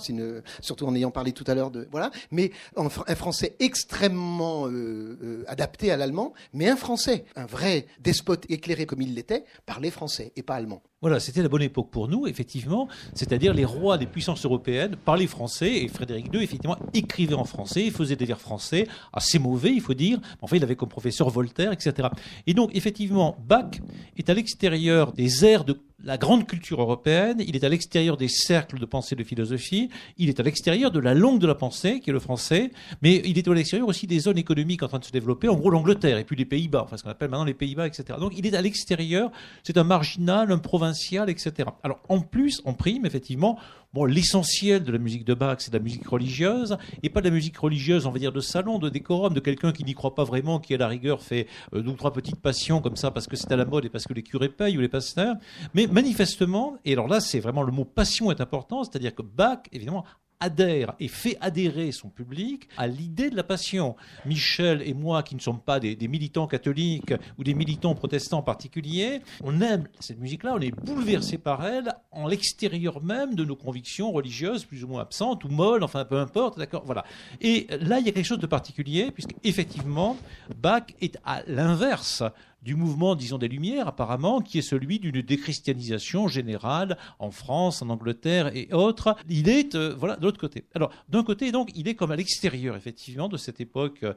surtout 0.61 0.87
en 0.87 0.95
ayant 0.95 1.11
parlé 1.11 1.31
tout 1.31 1.43
à 1.45 1.53
l'heure 1.53 1.69
de 1.69 1.87
voilà, 1.91 2.09
mais 2.31 2.49
un 2.75 2.89
français 2.89 3.55
extrêmement 3.59 4.65
euh, 4.65 5.19
euh, 5.21 5.43
adapté 5.45 5.91
à 5.91 5.97
l'allemand, 5.97 6.33
mais 6.53 6.67
un 6.67 6.75
français, 6.75 7.25
un 7.35 7.45
vrai 7.45 7.85
despote 7.99 8.49
éclairé 8.49 8.87
comme 8.87 9.03
il 9.03 9.13
l'était, 9.13 9.45
parlait 9.67 9.91
français 9.91 10.31
et 10.35 10.41
pas 10.41 10.55
allemand. 10.55 10.81
Voilà, 10.99 11.19
c'était 11.19 11.43
la 11.43 11.47
bonne 11.47 11.61
époque 11.61 11.91
pour 11.91 12.07
nous, 12.07 12.25
effectivement, 12.25 12.87
c'est-à-dire 13.13 13.53
les 13.53 13.65
rois 13.65 13.99
des 13.99 14.07
puissances 14.07 14.43
européennes 14.45 14.95
parlaient 14.95 15.27
français 15.27 15.83
et 15.83 15.87
Frédéric 15.89 16.33
II, 16.33 16.41
effectivement, 16.41 16.75
écrivait 16.95 17.35
en 17.35 17.43
français, 17.43 17.91
faisait 17.91 18.15
des 18.15 18.25
vers 18.25 18.41
français, 18.41 18.87
assez 19.13 19.37
mauvais, 19.37 19.71
il 19.71 19.79
faut 19.79 19.93
dire. 19.93 20.19
Enfin, 20.41 20.57
il 20.57 20.63
avait 20.63 20.75
comme 20.75 20.89
professeur 20.89 21.29
Voltaire, 21.29 21.71
etc. 21.71 22.07
Et 22.47 22.55
donc, 22.55 22.75
effectivement, 22.75 23.37
Bach 23.47 23.75
est 24.17 24.27
à 24.31 24.33
l'extérieur 24.33 25.11
des 25.11 25.45
airs 25.45 25.65
de 25.65 25.79
la 26.03 26.17
grande 26.17 26.45
culture 26.45 26.79
européenne, 26.79 27.37
il 27.39 27.55
est 27.55 27.63
à 27.63 27.69
l'extérieur 27.69 28.17
des 28.17 28.27
cercles 28.27 28.79
de 28.79 28.85
pensée 28.85 29.15
de 29.15 29.23
philosophie, 29.23 29.89
il 30.17 30.29
est 30.29 30.39
à 30.39 30.43
l'extérieur 30.43 30.91
de 30.91 30.99
la 30.99 31.15
langue 31.15 31.39
de 31.39 31.47
la 31.47 31.55
pensée, 31.55 31.99
qui 31.99 32.11
est 32.11 32.13
le 32.13 32.19
français, 32.19 32.71
mais 33.01 33.21
il 33.25 33.37
est 33.37 33.47
à 33.47 33.53
l'extérieur 33.53 33.87
aussi 33.87 34.05
des 34.05 34.19
zones 34.19 34.37
économiques 34.37 34.83
en 34.83 34.87
train 34.87 34.99
de 34.99 35.05
se 35.05 35.11
développer, 35.11 35.47
en 35.47 35.55
gros 35.55 35.71
l'Angleterre, 35.71 36.19
et 36.19 36.23
puis 36.23 36.35
les 36.35 36.45
Pays-Bas, 36.45 36.83
enfin 36.83 36.97
ce 36.97 37.03
qu'on 37.03 37.09
appelle 37.09 37.29
maintenant 37.29 37.45
les 37.45 37.55
Pays-Bas, 37.55 37.87
etc. 37.87 38.19
Donc 38.19 38.33
il 38.37 38.45
est 38.45 38.53
à 38.53 38.61
l'extérieur, 38.61 39.31
c'est 39.63 39.77
un 39.77 39.83
marginal, 39.83 40.51
un 40.51 40.59
provincial, 40.59 41.31
etc. 41.31 41.69
Alors 41.81 41.99
en 42.09 42.19
plus, 42.21 42.61
en 42.65 42.73
prime, 42.73 43.05
effectivement, 43.05 43.57
L'essentiel 44.05 44.83
de 44.83 44.91
la 44.91 44.97
musique 44.97 45.25
de 45.25 45.33
Bach, 45.33 45.57
c'est 45.59 45.71
de 45.71 45.77
la 45.77 45.83
musique 45.83 46.07
religieuse, 46.07 46.77
et 47.03 47.09
pas 47.09 47.21
de 47.21 47.29
la 47.29 47.33
musique 47.33 47.57
religieuse, 47.57 48.05
on 48.05 48.11
va 48.11 48.19
dire, 48.19 48.31
de 48.31 48.41
salon, 48.41 48.79
de 48.79 48.89
décorum, 48.89 49.33
de 49.33 49.39
quelqu'un 49.39 49.71
qui 49.71 49.83
n'y 49.83 49.93
croit 49.93 50.15
pas 50.15 50.23
vraiment, 50.23 50.59
qui 50.59 50.73
à 50.73 50.77
la 50.77 50.87
rigueur 50.87 51.21
fait 51.21 51.47
euh, 51.73 51.81
deux 51.81 51.91
ou 51.91 51.95
trois 51.95 52.13
petites 52.13 52.41
passions 52.41 52.81
comme 52.81 52.95
ça 52.95 53.11
parce 53.11 53.27
que 53.27 53.35
c'est 53.35 53.51
à 53.51 53.55
la 53.55 53.65
mode 53.65 53.85
et 53.85 53.89
parce 53.89 54.05
que 54.05 54.13
les 54.13 54.23
curés 54.23 54.49
payent 54.49 54.77
ou 54.77 54.81
les 54.81 54.89
pasteurs. 54.89 55.35
Mais 55.73 55.87
manifestement, 55.87 56.77
et 56.85 56.93
alors 56.93 57.07
là, 57.07 57.19
c'est 57.19 57.39
vraiment 57.39 57.63
le 57.63 57.71
mot 57.71 57.85
passion 57.85 58.31
est 58.31 58.41
important, 58.41 58.83
c'est-à-dire 58.83 59.15
que 59.15 59.21
Bach, 59.21 59.59
évidemment, 59.71 60.05
adhère 60.39 60.93
et 60.99 61.07
fait 61.07 61.37
adhérer 61.41 61.91
son 61.91 62.09
public 62.09 62.67
à 62.77 62.87
l'idée 62.87 63.29
de 63.29 63.35
la 63.35 63.43
passion. 63.43 63.95
Michel 64.25 64.81
et 64.85 64.93
moi, 64.93 65.23
qui 65.23 65.35
ne 65.35 65.39
sommes 65.39 65.59
pas 65.59 65.79
des, 65.79 65.95
militants 66.07 66.47
catholiques 66.47 67.13
ou 67.37 67.43
des 67.43 67.53
militants 67.53 67.95
protestants 67.95 68.41
particuliers, 68.41 69.21
on 69.43 69.61
aime 69.61 69.87
cette 69.99 70.19
musique-là, 70.19 70.53
on 70.55 70.61
est 70.61 70.71
bouleversé 70.71 71.37
par 71.37 71.65
elle 71.65 71.93
en 72.11 72.27
l'extérieur 72.27 73.03
même 73.03 73.35
de 73.35 73.43
nos 73.43 73.55
convictions 73.55 74.11
religieuses, 74.11 74.65
plus 74.65 74.83
ou 74.83 74.87
moins 74.87 75.01
absentes 75.01 75.43
ou 75.43 75.49
molles, 75.49 75.83
enfin 75.83 76.05
peu 76.05 76.17
importe, 76.17 76.57
d'accord, 76.57 76.83
voilà. 76.85 77.03
Et 77.41 77.67
là, 77.81 77.99
il 77.99 78.05
y 78.05 78.09
a 78.09 78.11
quelque 78.11 78.25
chose 78.25 78.39
de 78.39 78.47
particulier, 78.47 79.11
puisque 79.11 79.35
effectivement, 79.43 80.17
Bach 80.55 80.83
est 81.01 81.17
à 81.25 81.41
l'inverse 81.47 82.23
du 82.61 82.75
mouvement, 82.75 83.15
disons, 83.15 83.37
des 83.37 83.47
Lumières, 83.47 83.87
apparemment, 83.87 84.41
qui 84.41 84.57
est 84.57 84.63
celui 84.63 84.99
d'une 84.99 85.21
déchristianisation 85.21 86.27
générale 86.27 86.97
en 87.19 87.31
France, 87.31 87.81
en 87.81 87.89
Angleterre 87.89 88.55
et 88.55 88.73
autres. 88.73 89.15
Il 89.29 89.47
est, 89.49 89.75
euh, 89.75 89.95
voilà, 89.97 90.15
de 90.15 90.23
l'autre 90.23 90.39
côté. 90.39 90.65
Alors, 90.73 90.91
d'un 91.09 91.23
côté, 91.23 91.51
donc, 91.51 91.71
il 91.75 91.87
est 91.87 91.95
comme 91.95 92.11
à 92.11 92.15
l'extérieur, 92.15 92.75
effectivement, 92.75 93.29
de 93.29 93.37
cette 93.37 93.61
époque 93.61 94.03
euh, 94.03 94.13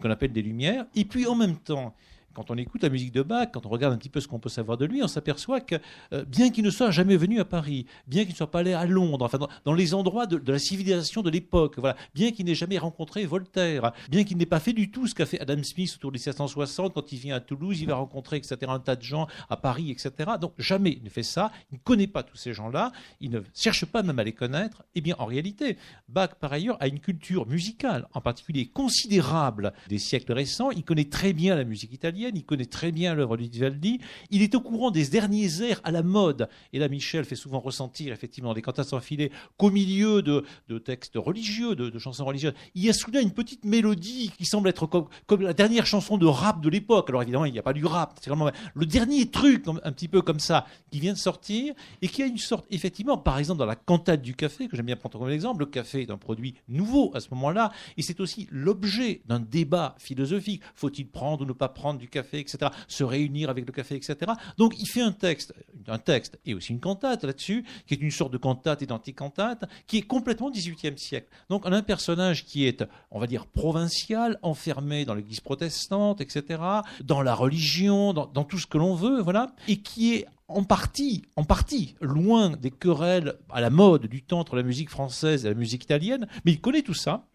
qu'on 0.00 0.10
appelle 0.10 0.32
des 0.32 0.42
Lumières, 0.42 0.86
et 0.94 1.04
puis 1.04 1.26
en 1.26 1.34
même 1.34 1.56
temps, 1.56 1.94
quand 2.34 2.50
on 2.50 2.56
écoute 2.56 2.82
la 2.82 2.88
musique 2.88 3.12
de 3.12 3.22
Bach, 3.22 3.48
quand 3.52 3.66
on 3.66 3.68
regarde 3.68 3.94
un 3.94 3.96
petit 3.96 4.08
peu 4.08 4.20
ce 4.20 4.28
qu'on 4.28 4.38
peut 4.38 4.48
savoir 4.48 4.78
de 4.78 4.84
lui, 4.84 5.02
on 5.02 5.08
s'aperçoit 5.08 5.60
que, 5.60 5.76
euh, 6.12 6.24
bien 6.24 6.50
qu'il 6.50 6.64
ne 6.64 6.70
soit 6.70 6.90
jamais 6.90 7.16
venu 7.16 7.40
à 7.40 7.44
Paris, 7.44 7.86
bien 8.06 8.22
qu'il 8.22 8.32
ne 8.32 8.36
soit 8.36 8.50
pas 8.50 8.60
allé 8.60 8.72
à 8.72 8.86
Londres, 8.86 9.24
enfin, 9.24 9.38
dans, 9.64 9.72
les 9.72 9.94
endroits 9.94 10.26
de, 10.26 10.40
la 10.50 10.58
civilisation 10.58 11.22
de 11.22 11.30
l'époque, 11.30 11.78
voilà, 11.78 11.96
bien 12.14 12.32
qu'il 12.32 12.46
n'ait 12.46 12.54
jamais 12.54 12.78
rencontré 12.78 13.24
Voltaire, 13.26 13.92
bien 14.10 14.24
qu'il 14.24 14.36
n'ait 14.36 14.46
pas 14.46 14.60
fait 14.60 14.72
du 14.72 14.90
tout 14.90 15.06
ce 15.06 15.14
qu'a 15.14 15.26
fait 15.26 15.40
Adam 15.40 15.62
Smith 15.62 15.92
autour 15.96 16.12
des 16.12 16.18
1760, 16.18 16.94
quand 16.94 17.12
il 17.12 17.18
vient 17.18 17.36
à 17.36 17.40
Toulouse, 17.40 17.80
il 17.80 17.86
va 17.86 17.96
rencontrer, 17.96 18.36
etc., 18.36 18.56
un 18.68 18.80
tas 18.80 18.96
de 18.96 19.02
gens 19.02 19.26
à 19.50 19.56
Paris, 19.56 19.90
etc. 19.90 20.32
Donc, 20.40 20.52
jamais 20.58 20.92
il 20.92 21.04
ne 21.04 21.10
fait 21.10 21.22
ça, 21.22 21.52
il 21.70 21.74
ne 21.74 21.80
connaît 21.80 22.06
pas 22.06 22.22
tous 22.22 22.36
ces 22.36 22.52
gens-là, 22.52 22.92
il 23.20 23.30
ne 23.30 23.40
cherche 23.54 23.84
pas 23.84 24.02
même 24.02 24.18
à 24.18 24.24
les 24.24 24.32
connaître. 24.32 24.82
Eh 24.94 25.00
bien, 25.00 25.14
en 25.18 25.26
réalité, 25.26 25.76
Bach, 26.08 26.30
par 26.40 26.52
ailleurs, 26.52 26.76
a 26.80 26.88
une 26.88 27.00
culture 27.00 27.46
musicale, 27.46 28.06
en 28.12 28.20
particulier 28.20 28.66
considérable 28.66 29.72
des 29.88 29.98
siècles 29.98 30.32
récents. 30.32 30.70
Il 30.70 30.84
connaît 30.84 31.04
très 31.04 31.32
bien 31.32 31.54
la 31.54 31.64
musique 31.64 31.92
italienne 31.92 32.21
il 32.34 32.44
connaît 32.44 32.66
très 32.66 32.92
bien 32.92 33.14
l'œuvre 33.14 33.36
de 33.36 33.42
Vivaldi, 33.42 34.00
il 34.30 34.42
est 34.42 34.54
au 34.54 34.60
courant 34.60 34.90
des 34.90 35.06
derniers 35.06 35.62
airs 35.62 35.80
à 35.84 35.90
la 35.90 36.02
mode. 36.02 36.48
Et 36.72 36.78
là, 36.78 36.88
Michel 36.88 37.24
fait 37.24 37.36
souvent 37.36 37.60
ressentir, 37.60 38.12
effectivement, 38.12 38.52
les 38.52 38.62
cantates 38.62 38.88
sans 38.88 39.00
filet, 39.00 39.30
qu'au 39.56 39.70
milieu 39.70 40.22
de, 40.22 40.44
textes 40.78 41.16
religieux, 41.16 41.74
de, 41.74 41.98
chansons 41.98 42.24
religieuses, 42.24 42.54
il 42.74 42.84
y 42.84 42.88
a 42.88 42.92
soudain 42.92 43.20
une 43.20 43.32
petite 43.32 43.64
mélodie 43.64 44.32
qui 44.36 44.44
semble 44.44 44.68
être 44.68 44.86
comme, 44.86 45.08
la 45.40 45.52
dernière 45.52 45.86
chanson 45.86 46.18
de 46.18 46.26
rap 46.26 46.60
de 46.60 46.68
l'époque. 46.68 47.08
Alors 47.08 47.22
évidemment, 47.22 47.44
il 47.44 47.52
n'y 47.52 47.58
a 47.58 47.62
pas 47.62 47.72
du 47.72 47.84
rap, 47.84 48.18
c'est 48.20 48.30
vraiment 48.30 48.50
le 48.74 48.86
dernier 48.86 49.30
truc, 49.30 49.64
un 49.66 49.92
petit 49.92 50.08
peu 50.08 50.22
comme 50.22 50.40
ça, 50.40 50.66
qui 50.90 51.00
vient 51.00 51.12
de 51.12 51.18
sortir 51.18 51.74
et 52.00 52.08
qui 52.08 52.22
a 52.22 52.26
une 52.26 52.38
sorte, 52.38 52.66
effectivement, 52.70 53.16
par 53.18 53.38
exemple, 53.38 53.58
dans 53.58 53.66
la 53.66 53.76
cantate 53.76 54.22
du 54.22 54.34
café, 54.34 54.68
que 54.68 54.76
j'aime 54.76 54.86
bien 54.86 54.96
prendre 54.96 55.18
comme 55.18 55.30
exemple, 55.30 55.60
le 55.60 55.66
café 55.66 56.02
est 56.02 56.10
un 56.10 56.16
produit 56.16 56.54
nouveau 56.68 57.10
à 57.14 57.20
ce 57.20 57.28
moment-là, 57.32 57.72
et 57.96 58.02
c'est 58.02 58.20
aussi 58.20 58.48
l'objet 58.50 59.22
d'un 59.26 59.40
débat 59.40 59.94
philosophique. 59.98 60.62
Faut-il 60.74 61.06
prendre 61.06 61.42
ou 61.42 61.46
ne 61.46 61.52
pas 61.52 61.68
prendre 61.68 61.98
du 61.98 62.08
café, 62.12 62.38
etc., 62.38 62.70
se 62.86 63.02
réunir 63.02 63.50
avec 63.50 63.66
le 63.66 63.72
café, 63.72 63.96
etc. 63.96 64.32
Donc 64.58 64.74
il 64.78 64.86
fait 64.86 65.00
un 65.00 65.10
texte, 65.12 65.52
un 65.88 65.98
texte 65.98 66.38
et 66.46 66.54
aussi 66.54 66.72
une 66.72 66.80
cantate 66.80 67.24
là-dessus, 67.24 67.64
qui 67.86 67.94
est 67.94 68.00
une 68.00 68.10
sorte 68.10 68.32
de 68.32 68.38
cantate 68.38 68.82
et 68.82 68.86
d'anticantate, 68.86 69.64
qui 69.86 69.98
est 69.98 70.02
complètement 70.02 70.50
18e 70.50 70.96
siècle. 70.96 71.26
Donc 71.48 71.66
on 71.66 71.72
a 71.72 71.76
un 71.76 71.82
personnage 71.82 72.44
qui 72.44 72.66
est, 72.66 72.84
on 73.10 73.18
va 73.18 73.26
dire, 73.26 73.46
provincial, 73.46 74.38
enfermé 74.42 75.04
dans 75.04 75.14
l'église 75.14 75.40
protestante, 75.40 76.20
etc., 76.20 76.62
dans 77.02 77.22
la 77.22 77.34
religion, 77.34 78.12
dans, 78.12 78.26
dans 78.26 78.44
tout 78.44 78.58
ce 78.58 78.66
que 78.66 78.78
l'on 78.78 78.94
veut, 78.94 79.20
voilà, 79.20 79.54
et 79.66 79.78
qui 79.78 80.14
est 80.14 80.26
en 80.48 80.64
partie, 80.64 81.22
en 81.36 81.44
partie, 81.44 81.94
loin 82.00 82.50
des 82.50 82.70
querelles 82.70 83.34
à 83.50 83.60
la 83.60 83.70
mode 83.70 84.06
du 84.06 84.22
temps 84.22 84.40
entre 84.40 84.56
la 84.56 84.62
musique 84.62 84.90
française 84.90 85.46
et 85.46 85.48
la 85.48 85.54
musique 85.54 85.84
italienne, 85.84 86.28
mais 86.44 86.52
il 86.52 86.60
connaît 86.60 86.82
tout 86.82 86.94
ça 86.94 87.26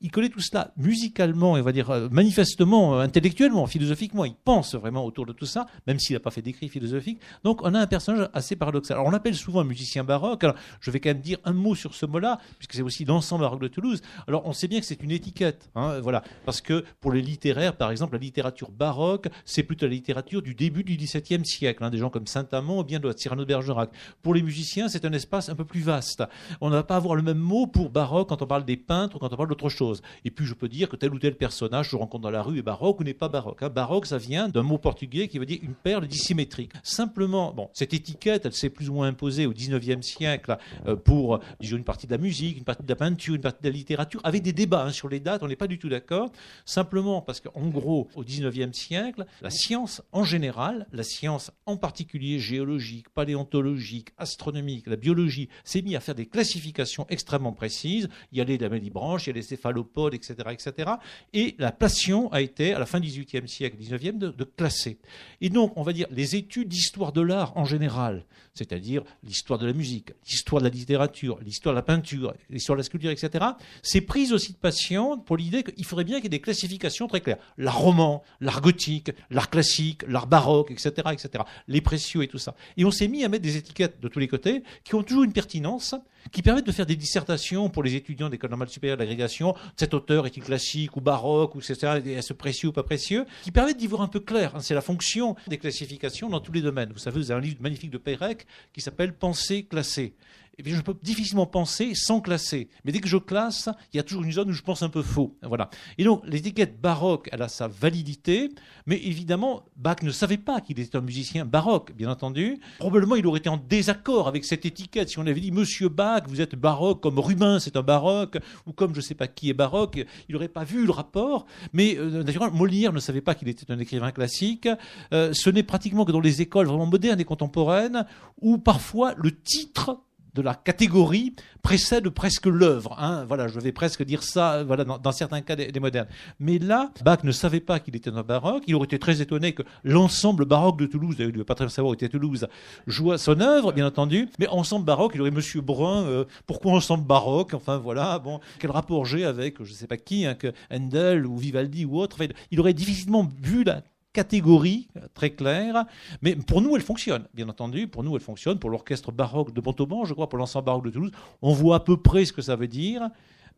il 0.00 0.10
connaît 0.10 0.28
tout 0.28 0.40
cela 0.40 0.72
musicalement 0.76 1.56
et 1.56 1.60
on 1.60 1.64
va 1.64 1.72
dire 1.72 1.90
euh, 1.90 2.08
manifestement, 2.10 2.96
euh, 2.96 3.00
intellectuellement, 3.00 3.66
philosophiquement. 3.66 4.24
Il 4.24 4.34
pense 4.34 4.74
vraiment 4.74 5.04
autour 5.04 5.26
de 5.26 5.32
tout 5.32 5.46
ça, 5.46 5.66
même 5.86 5.98
s'il 5.98 6.14
n'a 6.14 6.20
pas 6.20 6.30
fait 6.30 6.42
d'écrit 6.42 6.68
philosophique. 6.68 7.20
Donc 7.42 7.62
on 7.62 7.74
a 7.74 7.80
un 7.80 7.86
personnage 7.86 8.28
assez 8.32 8.56
paradoxal. 8.56 8.96
Alors 8.96 9.08
on 9.08 9.10
l'appelle 9.10 9.34
souvent 9.34 9.60
un 9.60 9.64
musicien 9.64 10.04
baroque. 10.04 10.44
Alors 10.44 10.56
je 10.80 10.90
vais 10.90 11.00
quand 11.00 11.10
même 11.10 11.20
dire 11.20 11.38
un 11.44 11.52
mot 11.52 11.74
sur 11.74 11.94
ce 11.94 12.06
mot-là, 12.06 12.38
puisque 12.58 12.74
c'est 12.74 12.82
aussi 12.82 13.04
l'ensemble 13.04 13.42
baroque 13.42 13.62
de 13.62 13.68
Toulouse. 13.68 14.02
Alors 14.26 14.46
on 14.46 14.52
sait 14.52 14.68
bien 14.68 14.80
que 14.80 14.86
c'est 14.86 15.02
une 15.02 15.10
étiquette, 15.10 15.70
hein, 15.74 16.00
voilà, 16.00 16.22
parce 16.44 16.60
que 16.60 16.84
pour 17.00 17.12
les 17.12 17.22
littéraires, 17.22 17.76
par 17.76 17.90
exemple, 17.90 18.14
la 18.14 18.20
littérature 18.20 18.70
baroque, 18.70 19.28
c'est 19.44 19.62
plutôt 19.62 19.86
la 19.86 19.92
littérature 19.92 20.42
du 20.42 20.54
début 20.54 20.84
du 20.84 20.96
XVIIe 20.96 21.44
siècle, 21.44 21.84
hein, 21.84 21.90
des 21.90 21.98
gens 21.98 22.10
comme 22.10 22.26
Saint-Amand 22.26 22.80
ou 22.80 22.84
bien 22.84 23.00
d'autres, 23.00 23.20
Cyrano 23.20 23.42
de 23.42 23.48
Bergerac. 23.48 23.90
Pour 24.22 24.34
les 24.34 24.42
musiciens, 24.42 24.88
c'est 24.88 25.04
un 25.04 25.12
espace 25.12 25.48
un 25.48 25.54
peu 25.54 25.64
plus 25.64 25.80
vaste. 25.80 26.22
On 26.60 26.68
ne 26.68 26.74
va 26.74 26.82
pas 26.82 26.96
avoir 26.96 27.14
le 27.14 27.22
même 27.22 27.38
mot 27.38 27.66
pour 27.66 27.90
baroque 27.90 28.28
quand 28.28 28.42
on 28.42 28.46
parle 28.46 28.64
des 28.64 28.76
peintres 28.76 29.16
ou 29.16 29.18
quand 29.18 29.32
on 29.32 29.36
parle 29.36 29.48
chose. 29.68 30.02
Et 30.24 30.30
puis 30.30 30.46
je 30.46 30.54
peux 30.54 30.68
dire 30.68 30.88
que 30.88 30.96
tel 30.96 31.12
ou 31.14 31.18
tel 31.18 31.36
personnage 31.36 31.86
que 31.86 31.92
je 31.92 31.96
rencontre 31.96 32.22
dans 32.22 32.30
la 32.30 32.42
rue 32.42 32.58
est 32.58 32.62
baroque 32.62 33.00
ou 33.00 33.04
n'est 33.04 33.14
pas 33.14 33.28
baroque. 33.28 33.62
Hein. 33.62 33.68
Baroque, 33.68 34.06
ça 34.06 34.18
vient 34.18 34.48
d'un 34.48 34.62
mot 34.62 34.78
portugais 34.78 35.28
qui 35.28 35.38
veut 35.38 35.46
dire 35.46 35.58
une 35.62 35.74
perle 35.74 36.06
dissymétrique. 36.06 36.72
Simplement, 36.82 37.54
cette 37.72 37.94
étiquette, 37.94 38.46
elle 38.46 38.52
s'est 38.52 38.70
plus 38.70 38.88
ou 38.88 38.94
moins 38.94 39.08
imposée 39.08 39.46
au 39.46 39.52
XIXe 39.52 40.06
siècle 40.06 40.56
euh, 40.86 40.96
pour, 40.96 41.40
disons, 41.60 41.76
une 41.76 41.84
partie 41.84 42.06
de 42.06 42.12
la 42.12 42.18
musique, 42.18 42.58
une 42.58 42.64
partie 42.64 42.82
de 42.82 42.88
la 42.88 42.96
peinture, 42.96 43.34
une 43.34 43.40
partie 43.40 43.62
de 43.62 43.68
la 43.68 43.74
littérature, 43.74 44.20
avec 44.24 44.42
des 44.42 44.52
débats 44.52 44.84
hein, 44.84 44.90
sur 44.90 45.08
les 45.08 45.20
dates, 45.20 45.42
on 45.42 45.48
n'est 45.48 45.56
pas 45.56 45.66
du 45.66 45.78
tout 45.78 45.88
d'accord. 45.88 46.30
Simplement 46.64 47.20
parce 47.20 47.40
qu'en 47.40 47.68
gros, 47.68 48.08
au 48.14 48.22
XIXe 48.22 48.76
siècle, 48.76 49.26
la 49.42 49.50
science 49.50 50.02
en 50.12 50.24
général, 50.24 50.86
la 50.92 51.02
science 51.02 51.50
en 51.66 51.76
particulier 51.76 52.38
géologique, 52.38 53.08
paléontologique, 53.10 54.10
astronomique, 54.18 54.86
la 54.86 54.96
biologie, 54.96 55.48
s'est 55.64 55.82
mis 55.82 55.96
à 55.96 56.00
faire 56.00 56.14
des 56.14 56.26
classifications 56.26 57.06
extrêmement 57.08 57.52
précises. 57.52 58.08
Il 58.32 58.38
y 58.38 58.40
a 58.40 58.44
les 58.44 58.58
lamellibranches, 58.58 59.26
il 59.26 59.30
y 59.30 59.32
a 59.32 59.34
les 59.34 59.53
céphalopodes, 59.54 60.14
etc., 60.14 60.34
etc. 60.50 60.90
Et 61.32 61.54
la 61.58 61.72
passion 61.72 62.32
a 62.32 62.40
été, 62.40 62.74
à 62.74 62.78
la 62.78 62.86
fin 62.86 63.00
du 63.00 63.08
XVIIIe 63.08 63.48
siècle, 63.48 63.76
XIXe, 63.78 64.18
de, 64.18 64.30
de 64.30 64.44
classer. 64.44 64.98
Et 65.40 65.50
donc, 65.50 65.72
on 65.76 65.82
va 65.82 65.92
dire, 65.92 66.06
les 66.10 66.36
études 66.36 66.68
d'histoire 66.68 67.12
de 67.12 67.20
l'art 67.20 67.56
en 67.56 67.64
général, 67.64 68.24
c'est-à-dire 68.54 69.02
l'histoire 69.22 69.58
de 69.58 69.66
la 69.66 69.72
musique, 69.72 70.12
l'histoire 70.28 70.62
de 70.62 70.68
la 70.68 70.74
littérature, 70.74 71.38
l'histoire 71.40 71.74
de 71.74 71.78
la 71.78 71.82
peinture, 71.82 72.34
l'histoire 72.50 72.76
de 72.76 72.80
la 72.80 72.84
sculpture, 72.84 73.10
etc., 73.10 73.44
c'est 73.82 74.00
prise 74.00 74.32
aussi 74.32 74.52
de 74.52 74.58
passion 74.58 75.18
pour 75.18 75.36
l'idée 75.36 75.62
qu'il 75.62 75.84
faudrait 75.84 76.04
bien 76.04 76.16
qu'il 76.16 76.24
y 76.24 76.26
ait 76.26 76.30
des 76.30 76.40
classifications 76.40 77.08
très 77.08 77.20
claires. 77.20 77.38
L'art 77.58 77.78
roman, 77.78 78.22
l'art 78.40 78.60
gothique, 78.60 79.10
l'art 79.30 79.50
classique, 79.50 80.02
l'art 80.06 80.26
baroque, 80.26 80.70
etc., 80.70 80.92
etc., 81.12 81.44
les 81.68 81.80
précieux 81.80 82.22
et 82.22 82.28
tout 82.28 82.38
ça. 82.38 82.54
Et 82.76 82.84
on 82.84 82.90
s'est 82.90 83.08
mis 83.08 83.24
à 83.24 83.28
mettre 83.28 83.42
des 83.42 83.56
étiquettes 83.56 84.00
de 84.00 84.08
tous 84.08 84.18
les 84.18 84.28
côtés 84.28 84.62
qui 84.84 84.94
ont 84.94 85.02
toujours 85.02 85.24
une 85.24 85.32
pertinence, 85.32 85.94
qui 86.32 86.42
permettent 86.42 86.66
de 86.66 86.72
faire 86.72 86.86
des 86.86 86.96
dissertations 86.96 87.68
pour 87.68 87.82
les 87.82 87.94
étudiants 87.94 88.28
d'école 88.28 88.50
normale 88.50 88.68
supérieure 88.68 88.96
d'agrégation. 88.96 89.54
Cet 89.76 89.94
auteur 89.94 90.26
est-il 90.26 90.42
classique 90.42 90.96
ou 90.96 91.00
baroque, 91.00 91.54
ou 91.54 91.58
etc., 91.58 92.00
est-ce 92.06 92.32
précieux 92.32 92.68
ou 92.68 92.72
pas 92.72 92.82
précieux, 92.82 93.26
qui 93.42 93.50
permettent 93.50 93.76
d'y 93.76 93.86
voir 93.86 94.02
un 94.02 94.08
peu 94.08 94.20
clair. 94.20 94.54
Hein. 94.54 94.60
C'est 94.60 94.74
la 94.74 94.80
fonction 94.80 95.36
des 95.46 95.58
classifications 95.58 96.28
dans 96.28 96.40
tous 96.40 96.52
les 96.52 96.62
domaines. 96.62 96.92
Vous 96.92 96.98
savez, 96.98 97.18
vous 97.18 97.30
avez 97.30 97.40
un 97.40 97.42
livre 97.42 97.60
magnifique 97.60 97.90
de 97.90 97.98
Pérec 97.98 98.46
qui 98.72 98.80
s'appelle 98.80 99.14
Pensée 99.14 99.64
classée 99.64 100.14
eh 100.58 100.70
je 100.70 100.80
peux 100.80 100.94
difficilement 101.02 101.46
penser 101.46 101.92
sans 101.94 102.20
classer. 102.20 102.68
Mais 102.84 102.92
dès 102.92 103.00
que 103.00 103.08
je 103.08 103.16
classe, 103.16 103.68
il 103.92 103.96
y 103.96 104.00
a 104.00 104.02
toujours 104.02 104.22
une 104.22 104.32
zone 104.32 104.50
où 104.50 104.52
je 104.52 104.62
pense 104.62 104.82
un 104.82 104.88
peu 104.88 105.02
faux. 105.02 105.36
Voilà. 105.42 105.70
Et 105.98 106.04
donc, 106.04 106.22
l'étiquette 106.26 106.80
baroque, 106.80 107.28
elle 107.32 107.42
a 107.42 107.48
sa 107.48 107.66
validité, 107.66 108.50
mais 108.86 108.96
évidemment, 108.96 109.64
Bach 109.76 110.02
ne 110.02 110.10
savait 110.10 110.38
pas 110.38 110.60
qu'il 110.60 110.78
était 110.78 110.96
un 110.96 111.00
musicien 111.00 111.44
baroque, 111.44 111.92
bien 111.96 112.10
entendu. 112.10 112.58
Probablement, 112.78 113.16
il 113.16 113.26
aurait 113.26 113.40
été 113.40 113.48
en 113.48 113.56
désaccord 113.56 114.28
avec 114.28 114.44
cette 114.44 114.64
étiquette. 114.64 115.08
Si 115.08 115.18
on 115.18 115.26
avait 115.26 115.40
dit, 115.40 115.50
Monsieur 115.50 115.88
Bach, 115.88 116.22
vous 116.28 116.40
êtes 116.40 116.54
baroque, 116.54 117.02
comme 117.02 117.18
Rubin, 117.18 117.58
c'est 117.58 117.76
un 117.76 117.82
baroque, 117.82 118.38
ou 118.66 118.72
comme 118.72 118.92
je 118.92 118.98
ne 118.98 119.04
sais 119.04 119.14
pas 119.14 119.26
qui 119.26 119.50
est 119.50 119.54
baroque, 119.54 120.04
il 120.28 120.32
n'aurait 120.32 120.48
pas 120.48 120.64
vu 120.64 120.86
le 120.86 120.92
rapport. 120.92 121.46
Mais, 121.72 121.96
euh, 121.98 122.22
naturellement, 122.22 122.56
Molière 122.56 122.92
ne 122.92 123.00
savait 123.00 123.20
pas 123.20 123.34
qu'il 123.34 123.48
était 123.48 123.70
un 123.72 123.78
écrivain 123.78 124.12
classique. 124.12 124.68
Euh, 125.12 125.32
ce 125.32 125.50
n'est 125.50 125.62
pratiquement 125.62 126.04
que 126.04 126.12
dans 126.12 126.20
les 126.20 126.42
écoles 126.42 126.66
vraiment 126.66 126.86
modernes 126.86 127.20
et 127.20 127.24
contemporaines, 127.24 128.06
où 128.40 128.58
parfois 128.58 129.14
le 129.16 129.34
titre 129.36 129.98
de 130.34 130.42
la 130.42 130.54
catégorie 130.54 131.34
précède 131.62 132.08
presque 132.10 132.46
l'œuvre. 132.46 132.96
Hein. 132.98 133.24
Voilà, 133.26 133.48
je 133.48 133.58
vais 133.60 133.72
presque 133.72 134.02
dire 134.02 134.22
ça 134.22 134.64
voilà, 134.64 134.84
dans, 134.84 135.12
certains 135.12 135.40
cas 135.40 135.56
des, 135.56 135.80
modernes. 135.80 136.08
Mais 136.40 136.58
là, 136.58 136.90
Bach 137.04 137.18
ne 137.24 137.32
savait 137.32 137.60
pas 137.60 137.80
qu'il 137.80 137.96
était 137.96 138.10
un 138.10 138.22
baroque. 138.22 138.64
Il 138.66 138.74
aurait 138.74 138.84
été 138.84 138.98
très 138.98 139.20
étonné 139.20 139.52
que 139.52 139.62
l'ensemble 139.82 140.44
baroque 140.44 140.78
de 140.78 140.86
Toulouse, 140.86 141.16
il 141.18 141.26
ne 141.26 141.30
devait 141.30 141.44
pas 141.44 141.54
très 141.54 141.68
savoir 141.68 141.92
où 141.92 141.94
était 141.94 142.08
Toulouse, 142.08 142.46
joue 142.86 143.16
son 143.16 143.40
œuvre, 143.40 143.72
bien 143.72 143.86
entendu. 143.86 144.28
Mais 144.38 144.48
ensemble 144.48 144.84
baroque, 144.84 145.12
il 145.14 145.20
aurait 145.20 145.30
Monsieur 145.30 145.60
Brun, 145.60 146.04
euh, 146.04 146.24
pourquoi 146.46 146.72
ensemble 146.72 147.04
baroque? 147.04 147.54
Enfin 147.54 147.78
voilà, 147.78 148.18
bon, 148.18 148.40
quel 148.58 148.70
rapport 148.70 149.04
j'ai 149.04 149.24
avec, 149.24 149.62
je 149.62 149.70
ne 149.70 149.76
sais 149.76 149.86
pas 149.86 149.96
qui, 149.96 150.26
hein, 150.26 150.34
que 150.34 150.52
Handel 150.70 151.26
ou 151.26 151.36
Vivaldi 151.36 151.84
ou 151.84 151.98
autre? 151.98 152.18
il 152.50 152.60
aurait 152.60 152.74
difficilement 152.74 153.28
vu 153.42 153.64
la 153.64 153.82
catégorie 154.14 154.88
très 155.12 155.30
claire, 155.30 155.84
mais 156.22 156.36
pour 156.36 156.62
nous, 156.62 156.74
elle 156.76 156.82
fonctionne, 156.82 157.24
bien 157.34 157.48
entendu. 157.50 157.86
Pour 157.88 158.02
nous, 158.02 158.14
elle 158.16 158.22
fonctionne. 158.22 158.58
Pour 158.58 158.70
l'orchestre 158.70 159.12
baroque 159.12 159.52
de 159.52 159.60
Montauban, 159.60 160.06
je 160.06 160.14
crois, 160.14 160.30
pour 160.30 160.38
l'ensemble 160.38 160.64
baroque 160.64 160.86
de 160.86 160.90
Toulouse, 160.90 161.10
on 161.42 161.52
voit 161.52 161.76
à 161.76 161.80
peu 161.80 161.98
près 161.98 162.24
ce 162.24 162.32
que 162.32 162.40
ça 162.40 162.56
veut 162.56 162.68
dire, 162.68 163.10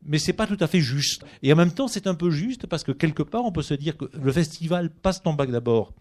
mais 0.05 0.19
c'est 0.19 0.33
pas 0.33 0.47
tout 0.47 0.57
à 0.59 0.67
fait 0.67 0.81
juste. 0.81 1.25
Et 1.43 1.53
en 1.53 1.57
même 1.57 1.73
temps, 1.73 1.87
c'est 1.87 2.09
un 2.09 2.15
peu 2.15 2.31
juste 2.31 2.67
parce 2.67 2.83
que 2.83 2.93
quelque 2.93 3.23
part, 3.23 3.45
on 3.45 3.53
peut 3.53 3.63
se 3.63 3.75
dire 3.75 3.97
que 3.97 4.07
le 4.13 4.33
festival 4.33 4.91
passe 4.91 5.23
ton 5.23 5.35
bac 5.35 5.51
d'abord 5.51 5.93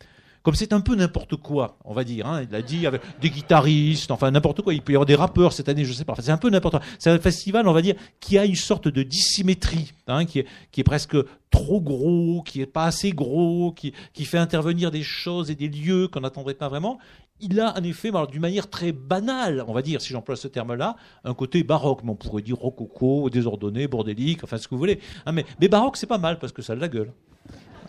comme 0.45 0.53
c'est 0.53 0.73
un 0.73 0.79
peu 0.79 0.93
n'importe 0.95 1.37
quoi, 1.37 1.79
on 1.85 1.93
va 1.95 2.03
dire, 2.03 2.27
hein, 2.27 2.45
il 2.47 2.55
a 2.55 2.61
dit 2.61 2.85
avec 2.85 3.01
des 3.19 3.31
guitaristes, 3.31 4.11
enfin 4.11 4.29
n'importe 4.29 4.61
quoi, 4.61 4.75
il 4.75 4.81
peut 4.83 4.91
y 4.91 4.95
avoir 4.95 5.07
des 5.07 5.15
rappeurs 5.15 5.53
cette 5.53 5.69
année, 5.69 5.85
je 5.85 5.91
sais 5.91 6.05
pas, 6.05 6.13
c'est 6.19 6.29
un 6.29 6.37
peu 6.37 6.51
n'importe 6.51 6.75
quoi. 6.75 6.85
C'est 6.99 7.09
un 7.09 7.17
festival, 7.17 7.67
on 7.67 7.73
va 7.73 7.81
dire, 7.81 7.95
qui 8.19 8.37
a 8.37 8.45
une 8.45 8.55
sorte 8.55 8.87
de 8.87 9.01
dissymétrie, 9.01 9.93
hein, 10.05 10.25
qui, 10.25 10.37
est, 10.37 10.83
presque 10.83 11.17
trop 11.49 11.81
gros, 11.81 12.43
qui 12.43 12.61
est 12.61 12.67
pas 12.67 12.85
assez 12.85 13.09
gros, 13.09 13.71
qui, 13.71 13.91
fait 14.23 14.37
intervenir 14.37 14.91
des 14.91 15.01
choses 15.01 15.49
et 15.49 15.55
des 15.55 15.67
lieux 15.67 16.07
qu'on 16.09 16.21
n'attendrait 16.21 16.53
pas 16.53 16.69
vraiment. 16.69 16.99
Il 17.39 17.59
a 17.59 17.75
en 17.75 17.83
effet, 17.83 18.11
d'une 18.29 18.41
manière 18.41 18.69
très 18.69 18.91
banale, 18.91 19.65
on 19.67 19.73
va 19.73 19.81
dire, 19.81 19.99
si 19.99 20.13
j'emploie 20.13 20.35
ce 20.35 20.47
terme-là, 20.47 20.95
un 21.23 21.33
côté 21.33 21.63
baroque, 21.63 22.01
mais 22.03 22.11
on 22.11 22.15
pourrait 22.15 22.43
dire 22.43 22.57
rococo, 22.57 23.31
désordonné, 23.31 23.87
bordélique, 23.87 24.43
enfin 24.43 24.59
ce 24.59 24.67
que 24.67 24.75
vous 24.75 24.79
voulez. 24.79 24.99
Hein, 25.25 25.31
mais, 25.31 25.43
mais 25.59 25.69
baroque, 25.69 25.97
c'est 25.97 26.05
pas 26.05 26.19
mal 26.19 26.37
parce 26.37 26.53
que 26.53 26.61
ça 26.61 26.73
a 26.73 26.75
de 26.75 26.81
la 26.81 26.87
gueule. 26.87 27.11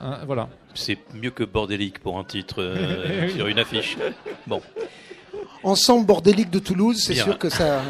Hein, 0.01 0.19
voilà. 0.27 0.49
C'est 0.75 0.99
mieux 1.15 1.31
que 1.31 1.45
bordélique 1.45 1.99
pour 2.01 2.19
un 2.19 2.25
titre 2.25 2.57
euh, 2.63 3.29
sur 3.35 3.47
une 3.47 3.59
affiche. 3.59 3.97
Bon. 4.47 4.61
Ensemble 5.63 6.07
bordélique 6.07 6.51
de 6.51 6.59
Toulouse, 6.59 7.03
c'est 7.03 7.15
sûr 7.15 7.39
que 7.39 7.49
ça. 7.49 7.83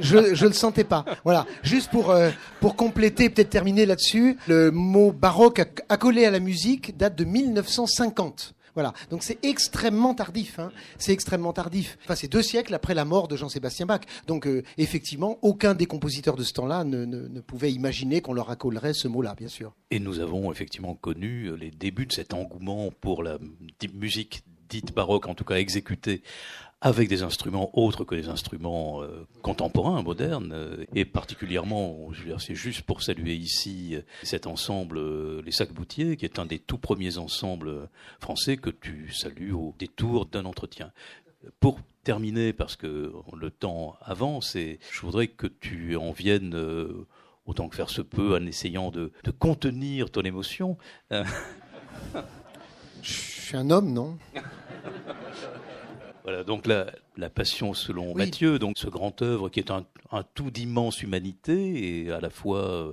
je, 0.00 0.34
je 0.34 0.46
le 0.46 0.52
sentais 0.52 0.84
pas. 0.84 1.04
Voilà. 1.24 1.46
Juste 1.62 1.90
pour 1.90 2.10
euh, 2.10 2.30
pour 2.58 2.74
compléter, 2.74 3.30
peut-être 3.30 3.50
terminer 3.50 3.86
là-dessus, 3.86 4.36
le 4.48 4.70
mot 4.70 5.12
baroque 5.12 5.60
accolé 5.88 6.24
à 6.24 6.30
la 6.30 6.40
musique 6.40 6.96
date 6.96 7.16
de 7.16 7.24
1950. 7.24 8.54
Voilà. 8.74 8.92
Donc 9.10 9.22
c'est 9.22 9.38
extrêmement 9.44 10.14
tardif. 10.14 10.58
Hein. 10.58 10.70
C'est 10.98 11.12
extrêmement 11.12 11.52
tardif. 11.52 11.98
Enfin, 12.04 12.14
c'est 12.14 12.28
deux 12.28 12.42
siècles 12.42 12.74
après 12.74 12.94
la 12.94 13.04
mort 13.04 13.28
de 13.28 13.36
Jean-Sébastien 13.36 13.86
Bach. 13.86 14.00
Donc 14.26 14.46
euh, 14.46 14.62
effectivement, 14.78 15.38
aucun 15.42 15.74
des 15.74 15.86
compositeurs 15.86 16.36
de 16.36 16.44
ce 16.44 16.52
temps-là 16.54 16.84
ne, 16.84 17.04
ne, 17.04 17.40
pouvait 17.40 17.72
imaginer 17.72 18.20
qu'on 18.20 18.32
leur 18.32 18.50
accolerait 18.50 18.94
ce 18.94 19.08
mot-là, 19.08 19.34
bien 19.34 19.48
sûr. 19.48 19.74
Et 19.90 19.98
nous 19.98 20.20
avons 20.20 20.52
effectivement 20.52 20.94
connu 20.94 21.46
euh, 21.46 21.54
les 21.54 21.70
débuts 21.70 22.06
de 22.06 22.12
cet 22.12 22.34
engouement 22.34 22.90
pour 23.00 23.22
la 23.22 23.38
musique 23.94 24.42
dite 24.68 24.94
baroque, 24.94 25.26
en 25.26 25.34
tout 25.34 25.44
cas 25.44 25.56
exécutée 25.56 26.22
avec 26.82 27.08
des 27.08 27.22
instruments 27.22 27.70
autres 27.78 28.04
que 28.04 28.14
les 28.14 28.28
instruments 28.28 29.02
euh, 29.02 29.26
contemporains, 29.42 30.02
modernes, 30.02 30.52
euh, 30.52 30.84
et 30.94 31.04
particulièrement, 31.04 32.08
c'est 32.38 32.54
juste 32.54 32.82
pour 32.82 33.02
saluer 33.02 33.34
ici 33.34 33.96
euh, 33.96 34.00
cet 34.22 34.46
ensemble, 34.46 34.98
les 35.42 35.52
Sacs 35.52 35.72
Boutiers, 35.72 36.16
qui 36.16 36.24
est 36.24 36.38
un 36.38 36.46
des 36.46 36.58
tout 36.58 36.78
premiers 36.78 37.18
ensembles 37.18 37.88
français 38.18 38.56
que 38.56 38.70
tu 38.70 39.12
salues 39.12 39.52
au 39.52 39.74
détour 39.78 40.24
d'un 40.24 40.46
entretien. 40.46 40.90
Pour 41.58 41.80
terminer, 42.02 42.54
parce 42.54 42.76
que 42.76 43.12
le 43.36 43.50
temps 43.50 43.96
avance, 44.00 44.56
et 44.56 44.78
je 44.90 45.00
voudrais 45.00 45.28
que 45.28 45.46
tu 45.46 45.96
en 45.96 46.12
viennes 46.12 46.54
autant 47.46 47.68
que 47.68 47.76
faire 47.76 47.90
se 47.90 48.02
peut, 48.02 48.36
en 48.36 48.46
essayant 48.46 48.90
de 48.90 49.10
contenir 49.38 50.10
ton 50.10 50.22
émotion. 50.22 50.76
Je 53.02 53.12
suis 53.12 53.56
un 53.56 53.70
homme, 53.70 53.92
non? 53.92 54.18
Voilà, 56.22 56.44
donc 56.44 56.66
la, 56.66 56.92
la 57.16 57.30
Passion 57.30 57.74
selon 57.74 58.08
oui. 58.08 58.14
Matthieu, 58.16 58.58
donc 58.58 58.78
ce 58.78 58.88
grand 58.88 59.22
œuvre 59.22 59.48
qui 59.48 59.60
est 59.60 59.70
un, 59.70 59.84
un 60.10 60.22
tout 60.34 60.50
d'immense 60.50 61.02
humanité 61.02 62.04
et 62.04 62.10
à 62.10 62.20
la 62.20 62.30
fois 62.30 62.60
euh, 62.60 62.92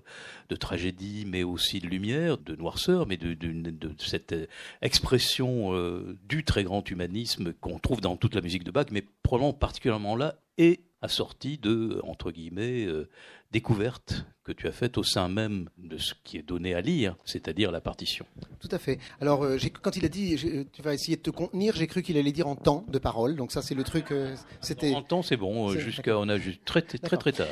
de 0.50 0.56
tragédie, 0.56 1.26
mais 1.28 1.44
aussi 1.44 1.80
de 1.80 1.88
lumière, 1.88 2.38
de 2.38 2.56
noirceur, 2.56 3.08
mais 3.08 3.18
de, 3.18 3.34
de, 3.34 3.52
de 3.72 3.92
cette 3.98 4.36
expression 4.82 5.74
euh, 5.74 6.18
du 6.28 6.44
très 6.44 6.64
grand 6.64 6.90
humanisme 6.90 7.54
qu'on 7.54 7.80
trouve 7.80 8.02
dans 8.02 8.18
toute 8.18 8.36
la 8.36 8.42
musique 8.42 8.64
de 8.64 8.72
Bach, 8.72 8.88
mais 8.92 9.04
probablement 9.24 9.54
particulièrement 9.54 10.16
là, 10.16 10.36
et 10.58 10.82
assorti 11.02 11.58
de, 11.58 12.00
entre 12.04 12.32
guillemets, 12.32 12.86
euh, 12.86 13.08
découvertes 13.52 14.26
que 14.44 14.52
tu 14.52 14.68
as 14.68 14.72
faites 14.72 14.98
au 14.98 15.04
sein 15.04 15.28
même 15.28 15.70
de 15.78 15.98
ce 15.98 16.14
qui 16.24 16.38
est 16.38 16.42
donné 16.42 16.74
à 16.74 16.82
lire, 16.82 17.18
c'est-à-dire 17.26 17.72
la 17.72 17.82
partition. 17.82 18.26
Tout 18.60 18.70
à 18.72 18.80
fait. 18.80 19.00
Alors, 19.20 19.44
euh, 19.44 19.58
quand 19.82 19.96
il 19.98 20.06
a 20.06 20.10
dit 20.10 20.36
tu 20.72 20.82
vas 20.82 20.94
essayer 20.94 21.18
de 21.18 21.22
te 21.22 21.30
contenir, 21.30 21.76
j'ai 21.76 21.88
cru 21.88 22.02
qu'il 22.02 22.18
allait 22.18 22.32
dire 22.32 22.48
en 22.48 22.56
temps 22.56 22.86
de 22.88 22.98
parole. 22.98 23.36
Donc 23.36 23.52
ça, 23.52 23.62
c'est 23.62 23.76
le 23.76 23.84
truc. 23.84 24.12
Euh, 24.12 24.36
c'était 24.62 24.94
en 24.94 25.04
temps, 25.04 25.22
c'est 25.22 25.38
bon. 25.38 25.70
Jusqu'à 25.78 26.18
on 26.18 26.30
a 26.30 26.38
juste 26.38 26.64
très 26.66 26.82
très 26.82 26.98
très, 26.98 27.18
très 27.18 27.32
tard. 27.34 27.48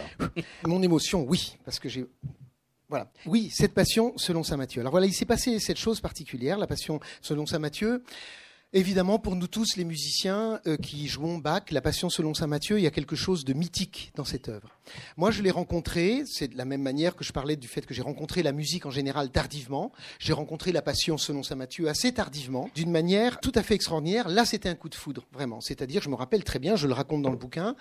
Mon 0.65 0.81
émotion, 0.81 1.25
oui, 1.27 1.57
parce 1.65 1.79
que 1.79 1.89
j'ai 1.89 2.05
voilà. 2.87 3.11
Oui, 3.25 3.49
cette 3.51 3.73
passion 3.73 4.13
selon 4.15 4.43
saint 4.43 4.57
Matthieu. 4.57 4.81
Alors 4.81 4.91
voilà, 4.91 5.07
il 5.07 5.13
s'est 5.13 5.25
passé 5.25 5.59
cette 5.59 5.77
chose 5.77 6.01
particulière, 6.01 6.57
la 6.57 6.67
passion 6.67 6.99
selon 7.21 7.45
saint 7.45 7.59
Matthieu. 7.59 8.03
Évidemment, 8.73 9.19
pour 9.19 9.35
nous 9.35 9.47
tous, 9.47 9.77
les 9.77 9.85
musiciens 9.85 10.59
euh, 10.67 10.75
qui 10.75 11.07
jouons 11.07 11.37
Bach, 11.37 11.71
la 11.71 11.81
Passion 11.81 12.09
selon 12.09 12.33
saint 12.33 12.47
Matthieu, 12.47 12.77
il 12.77 12.83
y 12.83 12.87
a 12.87 12.91
quelque 12.91 13.15
chose 13.15 13.45
de 13.45 13.53
mythique 13.53 14.11
dans 14.15 14.25
cette 14.25 14.49
œuvre. 14.49 14.74
Moi, 15.17 15.31
je 15.31 15.41
l'ai 15.41 15.51
rencontré, 15.51 16.23
c'est 16.25 16.47
de 16.47 16.57
la 16.57 16.65
même 16.65 16.81
manière 16.81 17.15
que 17.15 17.23
je 17.23 17.33
parlais 17.33 17.55
du 17.55 17.67
fait 17.67 17.85
que 17.85 17.93
j'ai 17.93 18.01
rencontré 18.01 18.43
la 18.43 18.51
musique 18.51 18.85
en 18.85 18.91
général 18.91 19.29
tardivement. 19.29 19.91
J'ai 20.19 20.33
rencontré 20.33 20.71
la 20.71 20.81
Passion 20.81 21.17
selon 21.17 21.43
saint 21.43 21.55
Matthieu 21.55 21.87
assez 21.87 22.11
tardivement, 22.13 22.69
d'une 22.75 22.91
manière 22.91 23.39
tout 23.39 23.51
à 23.55 23.63
fait 23.63 23.75
extraordinaire. 23.75 24.29
Là, 24.29 24.45
c'était 24.45 24.69
un 24.69 24.75
coup 24.75 24.89
de 24.89 24.95
foudre, 24.95 25.25
vraiment. 25.31 25.61
C'est-à-dire, 25.61 26.01
je 26.01 26.09
me 26.09 26.15
rappelle 26.15 26.43
très 26.43 26.59
bien, 26.59 26.75
je 26.75 26.87
le 26.87 26.93
raconte 26.93 27.21
dans 27.21 27.31
le 27.31 27.37
bouquin, 27.37 27.75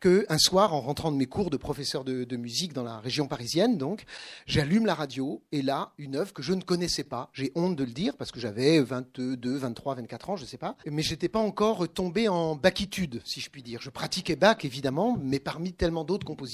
que 0.00 0.26
un 0.28 0.38
soir, 0.38 0.74
en 0.74 0.80
rentrant 0.80 1.12
de 1.12 1.16
mes 1.16 1.26
cours 1.26 1.50
de 1.50 1.56
professeur 1.56 2.04
de, 2.04 2.36
musique 2.36 2.72
dans 2.72 2.84
la 2.84 2.98
région 3.00 3.26
parisienne, 3.26 3.76
donc, 3.76 4.04
j'allume 4.46 4.86
la 4.86 4.94
radio 4.94 5.42
et 5.52 5.62
là, 5.62 5.92
une 5.98 6.16
œuvre 6.16 6.32
que 6.32 6.42
je 6.42 6.52
ne 6.52 6.62
connaissais 6.62 7.04
pas. 7.04 7.28
J'ai 7.32 7.52
honte 7.54 7.76
de 7.76 7.84
le 7.84 7.90
dire 7.92 8.16
parce 8.16 8.30
que 8.30 8.40
j'avais 8.40 8.80
22, 8.80 9.56
23, 9.56 9.96
24 9.96 10.30
ans 10.30 10.36
je 10.36 10.44
sais 10.44 10.56
pas, 10.56 10.76
mais 10.86 11.02
j'étais 11.02 11.28
pas 11.28 11.38
encore 11.38 11.88
tombé 11.88 12.28
en 12.28 12.56
bachitude, 12.56 13.20
si 13.24 13.40
je 13.40 13.50
puis 13.50 13.62
dire. 13.62 13.80
Je 13.82 13.90
pratiquais 13.90 14.36
Bach, 14.36 14.64
évidemment, 14.64 15.18
mais 15.22 15.38
parmi 15.38 15.72
tellement 15.72 16.04
d'autres 16.04 16.26
compositeurs, 16.26 16.49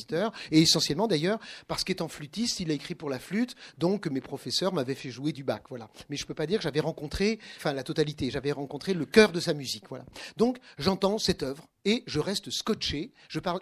et 0.51 0.61
essentiellement 0.61 1.07
d'ailleurs, 1.07 1.39
parce 1.69 1.85
qu'étant 1.85 2.09
flûtiste, 2.09 2.61
il 2.61 2.71
a 2.71 2.75
écrit 2.75 2.95
pour 2.95 3.11
la 3.11 3.19
flûte, 3.19 3.55
donc 3.79 4.07
mes 4.07 4.21
professeurs 4.21 4.73
m'avaient 4.73 4.95
fait 4.95 5.11
jouer 5.11 5.33
du 5.33 5.45
Bach, 5.45 5.63
voilà. 5.69 5.89
Mais 6.09 6.17
je 6.17 6.27
peux 6.27 6.35
pas 6.35 6.47
dire 6.47 6.59
que 6.59 6.65
j'avais 6.65 6.81
rencontré, 6.81 7.39
enfin 7.57 7.73
la 7.73 7.83
totalité, 7.83 8.31
j'avais 8.31 8.53
rencontré 8.53 8.95
le 8.95 9.07
cœur 9.07 9.33
de 9.33 9.41
sa 9.41 9.55
musique, 9.55 9.89
voilà. 9.89 10.05
Donc 10.37 10.59
j'entends 10.79 11.19
cette 11.19 11.43
œuvre 11.43 11.67
et 11.85 12.03
je 12.07 12.21
reste 12.21 12.51
scotché. 12.51 13.13
Je 13.29 13.41
parle 13.41 13.61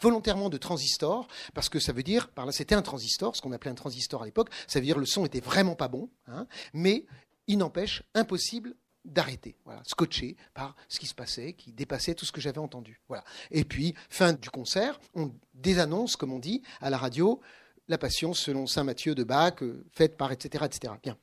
volontairement 0.00 0.50
de 0.50 0.56
transistor, 0.56 1.28
parce 1.54 1.68
que 1.68 1.78
ça 1.78 1.92
veut 1.92 2.02
dire, 2.02 2.28
par 2.28 2.46
là 2.46 2.52
c'était 2.52 2.74
un 2.74 2.82
transistor, 2.82 3.36
ce 3.36 3.42
qu'on 3.42 3.52
appelait 3.52 3.70
un 3.70 3.76
transistor 3.76 4.22
à 4.22 4.26
l'époque, 4.26 4.50
ça 4.66 4.80
veut 4.80 4.84
dire 4.84 4.98
le 4.98 5.06
son 5.06 5.24
était 5.24 5.40
vraiment 5.40 5.74
pas 5.74 5.88
bon, 5.88 6.10
hein, 6.26 6.46
mais 6.72 7.06
il 7.46 7.58
n'empêche, 7.58 8.02
impossible 8.14 8.74
d'arrêter, 9.06 9.56
voilà, 9.64 9.82
scotché 9.84 10.36
par 10.52 10.76
ce 10.88 10.98
qui 10.98 11.06
se 11.06 11.14
passait, 11.14 11.52
qui 11.52 11.72
dépassait 11.72 12.14
tout 12.14 12.24
ce 12.24 12.32
que 12.32 12.40
j'avais 12.40 12.58
entendu. 12.58 13.00
Voilà. 13.08 13.24
Et 13.50 13.64
puis, 13.64 13.94
fin 14.10 14.32
du 14.32 14.50
concert, 14.50 15.00
on 15.14 15.32
désannonce, 15.54 16.16
comme 16.16 16.32
on 16.32 16.38
dit, 16.38 16.62
à 16.80 16.90
la 16.90 16.98
radio, 16.98 17.40
la 17.88 17.98
passion 17.98 18.34
selon 18.34 18.66
saint 18.66 18.84
Matthieu 18.84 19.14
de 19.14 19.24
Bach, 19.24 19.62
euh, 19.62 19.84
faite 19.92 20.16
par 20.16 20.32
etc., 20.32 20.64
etc. 20.66 20.94
Bien. 21.02 21.16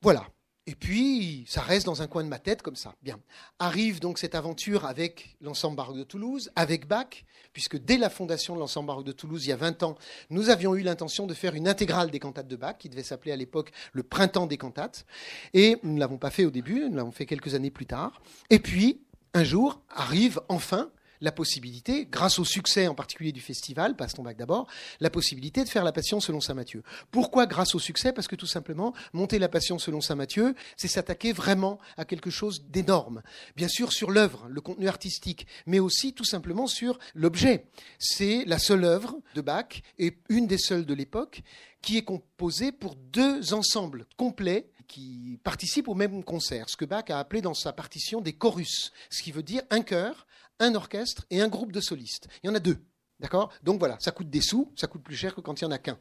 Voilà. 0.00 0.26
Et 0.66 0.74
puis, 0.74 1.44
ça 1.46 1.60
reste 1.60 1.84
dans 1.84 2.00
un 2.00 2.06
coin 2.06 2.24
de 2.24 2.28
ma 2.28 2.38
tête 2.38 2.62
comme 2.62 2.76
ça. 2.76 2.94
Bien. 3.02 3.20
Arrive 3.58 4.00
donc 4.00 4.18
cette 4.18 4.34
aventure 4.34 4.86
avec 4.86 5.36
l'ensemble 5.42 5.76
baroque 5.76 5.98
de 5.98 6.04
Toulouse, 6.04 6.50
avec 6.56 6.88
Bach, 6.88 7.24
puisque 7.52 7.76
dès 7.76 7.98
la 7.98 8.08
fondation 8.08 8.54
de 8.54 8.60
l'ensemble 8.60 8.86
baroque 8.86 9.04
de 9.04 9.12
Toulouse, 9.12 9.44
il 9.44 9.50
y 9.50 9.52
a 9.52 9.56
20 9.56 9.82
ans, 9.82 9.94
nous 10.30 10.48
avions 10.48 10.74
eu 10.74 10.80
l'intention 10.80 11.26
de 11.26 11.34
faire 11.34 11.54
une 11.54 11.68
intégrale 11.68 12.10
des 12.10 12.18
cantates 12.18 12.48
de 12.48 12.56
Bach, 12.56 12.76
qui 12.78 12.88
devait 12.88 13.02
s'appeler 13.02 13.32
à 13.32 13.36
l'époque 13.36 13.72
le 13.92 14.02
Printemps 14.02 14.46
des 14.46 14.56
cantates. 14.56 15.04
Et 15.52 15.76
nous 15.82 15.92
ne 15.92 16.00
l'avons 16.00 16.16
pas 16.16 16.30
fait 16.30 16.46
au 16.46 16.50
début, 16.50 16.88
nous 16.88 16.96
l'avons 16.96 17.12
fait 17.12 17.26
quelques 17.26 17.54
années 17.54 17.70
plus 17.70 17.86
tard. 17.86 18.22
Et 18.48 18.58
puis, 18.58 19.02
un 19.34 19.44
jour, 19.44 19.82
arrive 19.90 20.40
enfin 20.48 20.90
la 21.24 21.32
possibilité, 21.32 22.06
grâce 22.06 22.38
au 22.38 22.44
succès 22.44 22.86
en 22.86 22.94
particulier 22.94 23.32
du 23.32 23.40
festival, 23.40 23.96
passe 23.96 24.12
ton 24.12 24.22
bac 24.22 24.36
d'abord, 24.36 24.68
la 25.00 25.08
possibilité 25.08 25.64
de 25.64 25.68
faire 25.68 25.82
la 25.82 25.90
passion 25.90 26.20
selon 26.20 26.40
saint 26.40 26.54
Matthieu. 26.54 26.82
Pourquoi 27.10 27.46
grâce 27.46 27.74
au 27.74 27.78
succès? 27.78 28.12
Parce 28.12 28.28
que 28.28 28.36
tout 28.36 28.46
simplement, 28.46 28.92
monter 29.14 29.38
la 29.38 29.48
passion 29.48 29.78
selon 29.78 30.02
saint 30.02 30.14
Matthieu, 30.14 30.54
c'est 30.76 30.86
s'attaquer 30.86 31.32
vraiment 31.32 31.78
à 31.96 32.04
quelque 32.04 32.30
chose 32.30 32.66
d'énorme. 32.68 33.22
Bien 33.56 33.68
sûr 33.68 33.92
sur 33.92 34.10
l'œuvre, 34.10 34.46
le 34.50 34.60
contenu 34.60 34.86
artistique, 34.86 35.46
mais 35.66 35.78
aussi 35.78 36.12
tout 36.12 36.24
simplement 36.24 36.66
sur 36.66 36.98
l'objet. 37.14 37.64
C'est 37.98 38.44
la 38.44 38.58
seule 38.58 38.84
œuvre 38.84 39.16
de 39.34 39.40
Bach 39.40 39.80
et 39.98 40.18
une 40.28 40.46
des 40.46 40.58
seules 40.58 40.84
de 40.84 40.94
l'époque 40.94 41.42
qui 41.80 41.96
est 41.96 42.04
composée 42.04 42.70
pour 42.70 42.96
deux 42.96 43.54
ensembles 43.54 44.06
complets 44.18 44.70
qui 44.86 45.38
participent 45.42 45.88
au 45.88 45.94
même 45.94 46.22
concert, 46.22 46.68
ce 46.68 46.76
que 46.76 46.84
Bach 46.84 47.04
a 47.08 47.18
appelé 47.18 47.40
dans 47.40 47.54
sa 47.54 47.72
partition 47.72 48.20
des 48.20 48.34
chorus, 48.34 48.92
ce 49.08 49.22
qui 49.22 49.32
veut 49.32 49.42
dire 49.42 49.62
un 49.70 49.80
chœur, 49.80 50.26
un 50.60 50.74
orchestre 50.74 51.24
et 51.30 51.40
un 51.40 51.48
groupe 51.48 51.72
de 51.72 51.80
solistes. 51.80 52.28
Il 52.42 52.46
y 52.46 52.50
en 52.50 52.54
a 52.54 52.60
deux. 52.60 52.78
D'accord? 53.20 53.52
Donc 53.62 53.78
voilà, 53.78 53.96
ça 54.00 54.10
coûte 54.10 54.28
des 54.28 54.40
sous, 54.40 54.72
ça 54.76 54.86
coûte 54.86 55.02
plus 55.02 55.16
cher 55.16 55.34
que 55.34 55.40
quand 55.40 55.60
il 55.60 55.64
n'y 55.64 55.68
en 55.68 55.74
a 55.74 55.78
qu'un. 55.78 55.98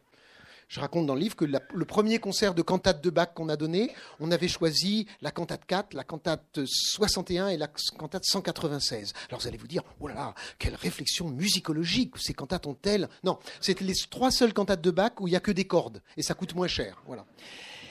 Je 0.68 0.80
raconte 0.80 1.06
dans 1.06 1.14
le 1.14 1.22
livre 1.22 1.36
que 1.36 1.46
le 1.46 1.86
premier 1.86 2.20
concert 2.20 2.56
de 2.56 2.62
cantate 2.62 3.04
de 3.04 3.10
Bach 3.10 3.34
qu'on 3.36 3.50
a 3.50 3.56
donné, 3.56 3.92
on 4.20 4.32
avait 4.32 4.48
choisi 4.48 5.08
la 5.22 5.30
cantate 5.30 5.66
4, 5.66 5.94
la 5.94 6.04
cantate 6.04 6.66
61 6.66 7.50
et 7.50 7.58
la 7.58 7.68
cantate 7.68 8.24
196. 8.26 9.14
Alors 9.30 9.42
vous 9.42 9.48
allez 9.48 9.58
vous 9.58 9.68
dire, 9.68 9.84
oh 10.00 10.08
là 10.08 10.16
là, 10.16 10.36
quelle 10.58 10.76
réflexion 10.76 11.30
musicologique, 11.30 12.18
ces 12.18 12.34
cantates 12.34 12.66
ont-elles? 12.66 13.10
Non, 13.24 13.38
c'était 13.62 13.84
les 13.84 13.94
trois 14.10 14.32
seules 14.32 14.54
cantates 14.54 14.82
de 14.82 14.92
Bach 14.92 15.12
où 15.20 15.28
il 15.28 15.32
n'y 15.32 15.38
a 15.38 15.42
que 15.42 15.52
des 15.52 15.66
cordes 15.66 16.02
et 16.18 16.24
ça 16.24 16.34
coûte 16.34 16.56
moins 16.56 16.68
cher. 16.68 17.04
Voilà. 17.06 17.26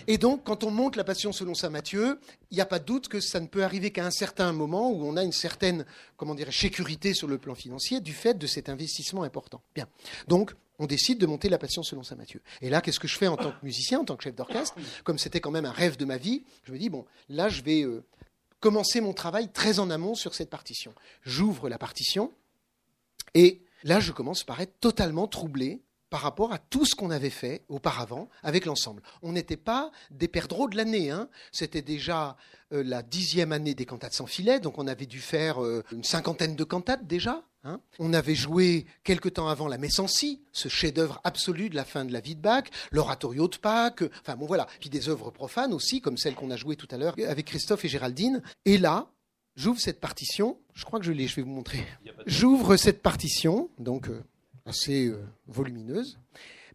Et 0.06 0.18
donc, 0.18 0.44
quand 0.44 0.64
on 0.64 0.70
monte 0.70 0.96
la 0.96 1.04
passion 1.04 1.32
selon 1.32 1.54
saint 1.54 1.70
Matthieu, 1.70 2.18
il 2.50 2.54
n'y 2.54 2.60
a 2.60 2.66
pas 2.66 2.78
de 2.78 2.84
doute 2.84 3.08
que 3.08 3.20
ça 3.20 3.40
ne 3.40 3.46
peut 3.46 3.64
arriver 3.64 3.90
qu'à 3.90 4.04
un 4.04 4.10
certain 4.10 4.52
moment 4.52 4.90
où 4.90 5.04
on 5.04 5.16
a 5.16 5.22
une 5.22 5.32
certaine, 5.32 5.84
comment 6.16 6.34
dirais 6.34 6.52
sécurité 6.52 7.14
sur 7.14 7.28
le 7.28 7.38
plan 7.38 7.54
financier 7.54 8.00
du 8.00 8.12
fait 8.12 8.34
de 8.34 8.46
cet 8.46 8.68
investissement 8.68 9.22
important. 9.22 9.62
Bien. 9.74 9.88
Donc, 10.28 10.54
on 10.78 10.86
décide 10.86 11.18
de 11.18 11.26
monter 11.26 11.48
la 11.48 11.58
passion 11.58 11.82
selon 11.82 12.02
saint 12.02 12.16
Matthieu. 12.16 12.42
Et 12.60 12.70
là, 12.70 12.80
qu'est-ce 12.80 13.00
que 13.00 13.08
je 13.08 13.16
fais 13.16 13.28
en 13.28 13.36
tant 13.36 13.52
que 13.52 13.64
musicien, 13.64 14.00
en 14.00 14.04
tant 14.04 14.16
que 14.16 14.24
chef 14.24 14.34
d'orchestre? 14.34 14.74
Comme 15.04 15.18
c'était 15.18 15.40
quand 15.40 15.50
même 15.50 15.64
un 15.64 15.72
rêve 15.72 15.96
de 15.96 16.04
ma 16.04 16.16
vie, 16.16 16.42
je 16.64 16.72
me 16.72 16.78
dis, 16.78 16.90
bon, 16.90 17.04
là, 17.28 17.48
je 17.48 17.62
vais 17.62 17.82
euh, 17.82 18.02
commencer 18.60 19.00
mon 19.00 19.12
travail 19.12 19.48
très 19.52 19.78
en 19.78 19.90
amont 19.90 20.14
sur 20.14 20.34
cette 20.34 20.50
partition. 20.50 20.94
J'ouvre 21.22 21.68
la 21.68 21.78
partition 21.78 22.32
et 23.34 23.60
là, 23.84 24.00
je 24.00 24.12
commence 24.12 24.44
par 24.44 24.60
être 24.60 24.78
totalement 24.80 25.26
troublé 25.26 25.82
par 26.12 26.20
rapport 26.20 26.52
à 26.52 26.58
tout 26.58 26.84
ce 26.84 26.94
qu'on 26.94 27.10
avait 27.10 27.30
fait 27.30 27.62
auparavant 27.70 28.28
avec 28.42 28.66
l'ensemble. 28.66 29.02
On 29.22 29.32
n'était 29.32 29.56
pas 29.56 29.90
des 30.10 30.28
perdreaux 30.28 30.68
de 30.68 30.76
l'année. 30.76 31.08
Hein. 31.10 31.30
C'était 31.52 31.80
déjà 31.80 32.36
euh, 32.74 32.82
la 32.84 33.02
dixième 33.02 33.50
année 33.50 33.74
des 33.74 33.86
cantates 33.86 34.12
sans 34.12 34.26
filet, 34.26 34.60
donc 34.60 34.76
on 34.76 34.86
avait 34.86 35.06
dû 35.06 35.20
faire 35.20 35.64
euh, 35.64 35.82
une 35.90 36.04
cinquantaine 36.04 36.54
de 36.54 36.64
cantates 36.64 37.06
déjà. 37.06 37.42
Hein. 37.64 37.80
On 37.98 38.12
avait 38.12 38.34
joué 38.34 38.84
quelque 39.04 39.30
temps 39.30 39.48
avant 39.48 39.68
la 39.68 39.78
Messancy, 39.78 40.42
ce 40.52 40.68
chef-d'œuvre 40.68 41.18
absolu 41.24 41.70
de 41.70 41.76
la 41.76 41.86
fin 41.86 42.04
de 42.04 42.12
la 42.12 42.20
vie 42.20 42.36
de 42.36 42.42
Bach, 42.42 42.64
l'oratorio 42.90 43.48
de 43.48 43.56
Pâques, 43.56 44.04
enfin 44.20 44.36
bon 44.36 44.44
voilà, 44.44 44.66
puis 44.80 44.90
des 44.90 45.08
œuvres 45.08 45.30
profanes 45.30 45.72
aussi, 45.72 46.02
comme 46.02 46.18
celle 46.18 46.34
qu'on 46.34 46.50
a 46.50 46.56
jouée 46.56 46.76
tout 46.76 46.88
à 46.90 46.98
l'heure 46.98 47.16
avec 47.26 47.46
Christophe 47.46 47.86
et 47.86 47.88
Géraldine. 47.88 48.42
Et 48.66 48.76
là, 48.76 49.08
j'ouvre 49.56 49.80
cette 49.80 49.98
partition, 49.98 50.58
je 50.74 50.84
crois 50.84 50.98
que 50.98 51.06
je 51.06 51.12
l'ai, 51.12 51.26
je 51.26 51.36
vais 51.36 51.42
vous 51.42 51.50
montrer. 51.50 51.86
J'ouvre 52.26 52.76
cette 52.76 53.00
partition, 53.00 53.70
donc 53.78 54.08
euh, 54.08 54.22
assez 54.66 55.06
euh, 55.06 55.24
volumineuse, 55.46 56.18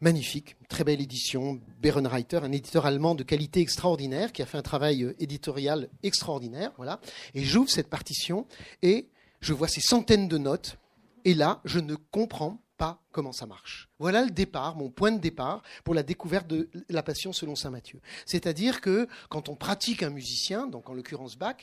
magnifique, 0.02 0.56
très 0.70 0.84
belle 0.84 1.02
édition. 1.02 1.60
Berenreiter, 1.82 2.38
un 2.38 2.52
éditeur 2.52 2.86
allemand 2.86 3.16
de 3.16 3.24
qualité 3.24 3.62
extraordinaire, 3.62 4.32
qui 4.32 4.42
a 4.42 4.46
fait 4.46 4.58
un 4.58 4.64
travail 4.64 5.04
euh, 5.04 5.16
éditorial 5.20 5.90
extraordinaire. 6.04 6.72
Voilà. 6.78 7.00
Et 7.34 7.44
j'ouvre 7.44 7.70
cette 7.70 7.90
partition 7.90 8.46
et 8.82 9.08
je 9.42 9.54
vois 9.54 9.68
ces 9.68 9.82
centaines 9.82 10.28
de 10.28 10.38
notes. 10.38 10.78
Et 11.26 11.34
là, 11.34 11.62
je 11.66 11.80
ne 11.80 11.96
comprends 11.96 12.62
pas 12.78 13.02
comment 13.12 13.32
ça 13.32 13.48
marche. 13.48 13.90
Voilà 14.00 14.24
le 14.24 14.30
départ, 14.30 14.76
mon 14.76 14.90
point 14.90 15.12
de 15.12 15.20
départ 15.20 15.64
pour 15.84 15.94
la 15.94 16.04
découverte 16.04 16.48
de 16.48 16.70
la 16.90 17.04
passion 17.04 17.34
selon 17.34 17.56
saint 17.56 17.72
Matthieu. 17.72 18.00
C'est-à-dire 18.26 18.82
que 18.82 19.08
quand 19.30 19.50
on 19.50 19.56
pratique 19.56 20.04
un 20.04 20.12
musicien, 20.12 20.68
donc 20.68 20.90
en 20.90 20.94
l'occurrence 20.94 21.38
Bach, 21.38 21.58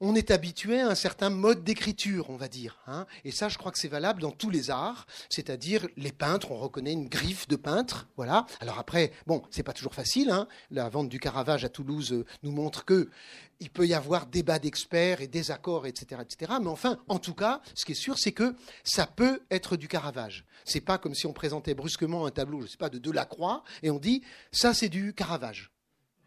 on 0.00 0.14
est 0.14 0.30
habitué 0.30 0.80
à 0.80 0.88
un 0.88 0.94
certain 0.94 1.30
mode 1.30 1.64
d'écriture, 1.64 2.28
on 2.28 2.36
va 2.36 2.48
dire. 2.48 2.78
Hein. 2.86 3.06
Et 3.24 3.30
ça, 3.30 3.48
je 3.48 3.56
crois 3.56 3.72
que 3.72 3.78
c'est 3.78 3.88
valable 3.88 4.20
dans 4.20 4.30
tous 4.30 4.50
les 4.50 4.70
arts, 4.70 5.06
c'est-à-dire 5.30 5.86
les 5.96 6.12
peintres, 6.12 6.50
on 6.50 6.58
reconnaît 6.58 6.92
une 6.92 7.08
griffe 7.08 7.48
de 7.48 7.56
peintre, 7.56 8.06
voilà. 8.16 8.46
Alors 8.60 8.78
après, 8.78 9.12
bon, 9.26 9.42
c'est 9.50 9.62
pas 9.62 9.72
toujours 9.72 9.94
facile. 9.94 10.30
Hein. 10.30 10.48
La 10.70 10.88
vente 10.88 11.08
du 11.08 11.18
Caravage 11.18 11.64
à 11.64 11.68
Toulouse 11.68 12.12
euh, 12.12 12.26
nous 12.42 12.52
montre 12.52 12.84
que 12.84 13.08
il 13.58 13.70
peut 13.70 13.86
y 13.86 13.94
avoir 13.94 14.26
débat 14.26 14.58
d'experts 14.58 15.22
et 15.22 15.28
désaccords, 15.28 15.86
etc., 15.86 16.20
etc. 16.22 16.52
Mais 16.60 16.68
enfin, 16.68 16.98
en 17.08 17.18
tout 17.18 17.32
cas, 17.32 17.62
ce 17.74 17.86
qui 17.86 17.92
est 17.92 17.94
sûr, 17.94 18.18
c'est 18.18 18.32
que 18.32 18.54
ça 18.84 19.06
peut 19.06 19.40
être 19.50 19.78
du 19.78 19.88
Caravage. 19.88 20.44
C'est 20.66 20.82
pas 20.82 20.98
comme 20.98 21.14
si 21.14 21.26
on 21.26 21.32
présentait 21.32 21.74
brusquement 21.74 22.26
un 22.26 22.30
tableau, 22.30 22.60
je 22.60 22.66
sais 22.66 22.76
pas, 22.76 22.90
de 22.90 22.98
Delacroix 22.98 23.64
et 23.82 23.90
on 23.90 23.98
dit 23.98 24.22
ça, 24.52 24.74
c'est 24.74 24.90
du 24.90 25.14
Caravage. 25.14 25.70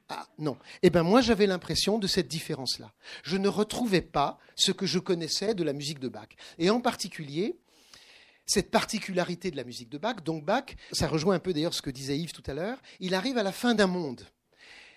Ah 0.10 0.28
non. 0.40 0.58
Eh 0.82 0.90
bien 0.90 1.04
moi 1.04 1.22
j'avais 1.22 1.46
l'impression 1.46 2.00
de 2.00 2.08
cette 2.08 2.28
différence-là. 2.28 2.92
Je 3.24 3.38
ne 3.38 3.48
retrouvais 3.48 4.02
pas 4.02 4.40
ce 4.56 4.72
que 4.72 4.86
je 4.86 5.00
connaissais 5.00 5.54
de 5.54 5.64
la 5.64 5.74
musique 5.74 6.00
de 6.00 6.10
Bach. 6.10 6.30
Et 6.58 6.72
en 6.72 6.82
particulier, 6.82 7.60
cette 8.48 8.72
particularité 8.72 9.52
de 9.52 9.56
la 9.56 9.64
musique 9.64 9.90
de 9.90 10.00
Bach, 10.00 10.24
donc 10.26 10.44
Bach, 10.44 10.76
ça 10.92 11.08
rejoint 11.08 11.36
un 11.36 11.40
peu 11.40 11.54
d'ailleurs 11.54 11.76
ce 11.76 11.84
que 11.84 11.92
disait 11.92 12.18
Yves 12.18 12.32
tout 12.32 12.44
à 12.48 12.56
l'heure, 12.56 12.82
il 13.00 13.14
arrive 13.14 13.38
à 13.38 13.44
la 13.44 13.52
fin 13.52 13.76
d'un 13.76 13.88
monde. 13.88 14.26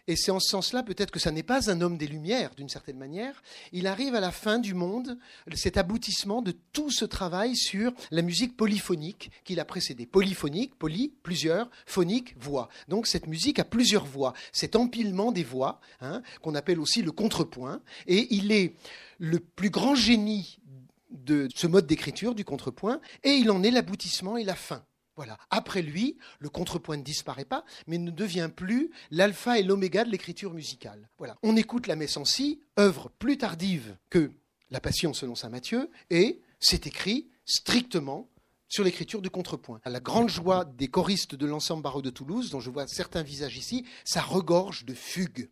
Et 0.09 0.17
c'est 0.17 0.33
en 0.33 0.41
ce 0.41 0.49
sens-là 0.49 0.83
peut-être 0.83 1.13
que 1.13 1.21
ça 1.21 1.31
n'est 1.31 1.45
pas 1.45 1.71
un 1.71 1.81
homme 1.81 1.97
des 1.97 2.09
Lumières, 2.09 2.55
d'une 2.57 2.69
certaine 2.69 2.99
manière. 2.99 3.43
Il 3.73 3.87
arrive 3.87 4.17
à 4.17 4.21
la 4.21 4.33
fin 4.33 4.59
du 4.59 4.75
monde, 4.75 5.17
cet 5.55 5.77
aboutissement 5.77 6.43
de 6.43 6.53
tout 6.73 6.91
ce 6.91 7.05
travail 7.05 7.55
sur 7.55 7.93
la 8.11 8.23
musique 8.23 8.57
polyphonique 8.57 9.31
qu'il 9.45 9.61
a 9.61 9.65
précédé. 9.65 10.07
Polyphonique, 10.07 10.75
poly, 10.77 11.13
plusieurs, 11.23 11.71
phonique, 11.87 12.35
voix. 12.39 12.69
Donc 12.89 13.07
cette 13.07 13.29
musique 13.29 13.61
a 13.61 13.65
plusieurs 13.65 14.05
voix, 14.05 14.33
cet 14.53 14.75
empilement 14.75 15.31
des 15.31 15.45
voix, 15.45 15.81
hein, 16.01 16.23
qu'on 16.41 16.57
appelle 16.57 16.81
aussi 16.81 17.03
le 17.03 17.13
contrepoint. 17.13 17.81
Et 18.09 18.35
il 18.35 18.51
est 18.51 18.75
le 19.19 19.39
plus 19.39 19.71
grand 19.71 19.95
génie 19.95 20.59
de 21.11 21.49
ce 21.55 21.67
mode 21.67 21.87
d'écriture 21.87 22.35
du 22.35 22.45
contrepoint, 22.45 23.01
et 23.23 23.35
il 23.35 23.51
en 23.51 23.63
est 23.63 23.71
l'aboutissement 23.71 24.37
et 24.37 24.45
la 24.45 24.57
fin. 24.57 24.85
Après 25.51 25.83
lui, 25.83 26.17
le 26.39 26.49
contrepoint 26.49 26.97
ne 26.97 27.03
disparaît 27.03 27.45
pas, 27.45 27.65
mais 27.87 27.99
ne 27.99 28.11
devient 28.11 28.51
plus 28.55 28.91
l'alpha 29.11 29.59
et 29.59 29.63
l'oméga 29.63 30.05
de 30.05 30.11
l'écriture 30.11 30.55
musicale. 30.55 31.09
On 31.43 31.57
écoute 31.57 31.87
la 31.87 31.97
Messancy, 31.97 32.61
œuvre 32.79 33.11
plus 33.19 33.39
tardive 33.39 33.97
que 34.11 34.33
la 34.71 34.81
Passion 34.81 35.13
selon 35.13 35.35
saint 35.35 35.51
Matthieu, 35.51 35.91
et 36.11 36.41
c'est 36.61 36.87
écrit 36.87 37.29
strictement 37.45 38.29
sur 38.69 38.85
l'écriture 38.85 39.21
du 39.21 39.29
contrepoint. 39.29 39.81
À 39.85 39.91
la 39.91 40.01
grande 40.01 40.31
joie 40.31 40.65
des 40.65 40.89
choristes 40.89 41.35
de 41.35 41.47
l'ensemble 41.47 41.83
baroque 41.83 42.05
de 42.05 42.11
Toulouse, 42.11 42.51
dont 42.51 42.61
je 42.61 42.71
vois 42.71 42.87
certains 42.87 43.23
visages 43.23 43.59
ici, 43.59 43.85
ça 44.05 44.23
regorge 44.23 44.87
de 44.87 44.95
fugues. 44.95 45.51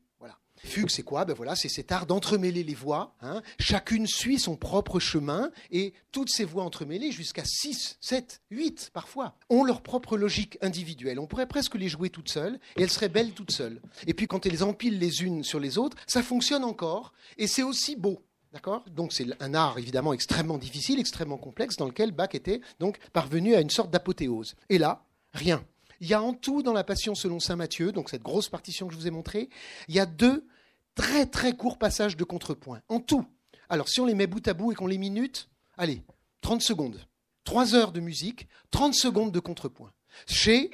Fugue, 0.64 0.90
c'est 0.90 1.02
quoi? 1.02 1.24
Ben 1.24 1.34
voilà, 1.34 1.56
c'est 1.56 1.68
cet 1.68 1.92
art 1.92 2.06
d'entremêler 2.06 2.62
les 2.62 2.74
voix. 2.74 3.14
Hein. 3.22 3.42
Chacune 3.58 4.06
suit 4.06 4.38
son 4.38 4.56
propre 4.56 5.00
chemin 5.00 5.50
et 5.70 5.94
toutes 6.12 6.30
ces 6.30 6.44
voix 6.44 6.64
entremêlées, 6.64 7.12
jusqu'à 7.12 7.44
6, 7.44 7.98
7, 8.00 8.42
8 8.50 8.90
parfois, 8.92 9.36
ont 9.48 9.64
leur 9.64 9.82
propre 9.82 10.16
logique 10.16 10.58
individuelle. 10.60 11.18
On 11.18 11.26
pourrait 11.26 11.46
presque 11.46 11.74
les 11.74 11.88
jouer 11.88 12.10
toutes 12.10 12.30
seules 12.30 12.58
et 12.76 12.82
elles 12.82 12.90
seraient 12.90 13.08
belles 13.08 13.32
toutes 13.32 13.52
seules. 13.52 13.80
Et 14.06 14.14
puis 14.14 14.26
quand 14.26 14.46
elles 14.46 14.62
empilent 14.62 14.98
les 14.98 15.22
unes 15.22 15.44
sur 15.44 15.60
les 15.60 15.78
autres, 15.78 15.96
ça 16.06 16.22
fonctionne 16.22 16.64
encore 16.64 17.12
et 17.38 17.46
c'est 17.46 17.62
aussi 17.62 17.96
beau. 17.96 18.22
D'accord? 18.52 18.84
Donc 18.90 19.12
c'est 19.12 19.26
un 19.40 19.54
art 19.54 19.78
évidemment 19.78 20.12
extrêmement 20.12 20.58
difficile, 20.58 20.98
extrêmement 20.98 21.38
complexe, 21.38 21.76
dans 21.76 21.86
lequel 21.86 22.10
Bach 22.10 22.30
était 22.34 22.60
donc 22.80 22.98
parvenu 23.12 23.54
à 23.54 23.60
une 23.60 23.70
sorte 23.70 23.90
d'apothéose. 23.90 24.56
Et 24.68 24.78
là, 24.78 25.04
rien. 25.32 25.64
Il 26.00 26.08
y 26.08 26.14
a 26.14 26.22
en 26.22 26.32
tout 26.32 26.62
dans 26.62 26.72
la 26.72 26.84
Passion 26.84 27.14
selon 27.14 27.40
saint 27.40 27.56
Matthieu, 27.56 27.92
donc 27.92 28.08
cette 28.08 28.22
grosse 28.22 28.48
partition 28.48 28.88
que 28.88 28.94
je 28.94 28.98
vous 28.98 29.06
ai 29.06 29.10
montrée, 29.10 29.50
il 29.88 29.94
y 29.94 30.00
a 30.00 30.06
deux 30.06 30.46
très 30.94 31.26
très 31.26 31.54
courts 31.54 31.78
passages 31.78 32.16
de 32.16 32.24
contrepoint. 32.24 32.80
En 32.88 33.00
tout. 33.00 33.26
Alors 33.68 33.88
si 33.88 34.00
on 34.00 34.06
les 34.06 34.14
met 34.14 34.26
bout 34.26 34.46
à 34.48 34.54
bout 34.54 34.72
et 34.72 34.74
qu'on 34.74 34.86
les 34.86 34.98
minute, 34.98 35.48
allez, 35.76 36.02
30 36.40 36.62
secondes. 36.62 37.06
3 37.44 37.74
heures 37.74 37.92
de 37.92 38.00
musique, 38.00 38.48
30 38.70 38.94
secondes 38.94 39.32
de 39.32 39.40
contrepoint. 39.40 39.92
Chez 40.26 40.70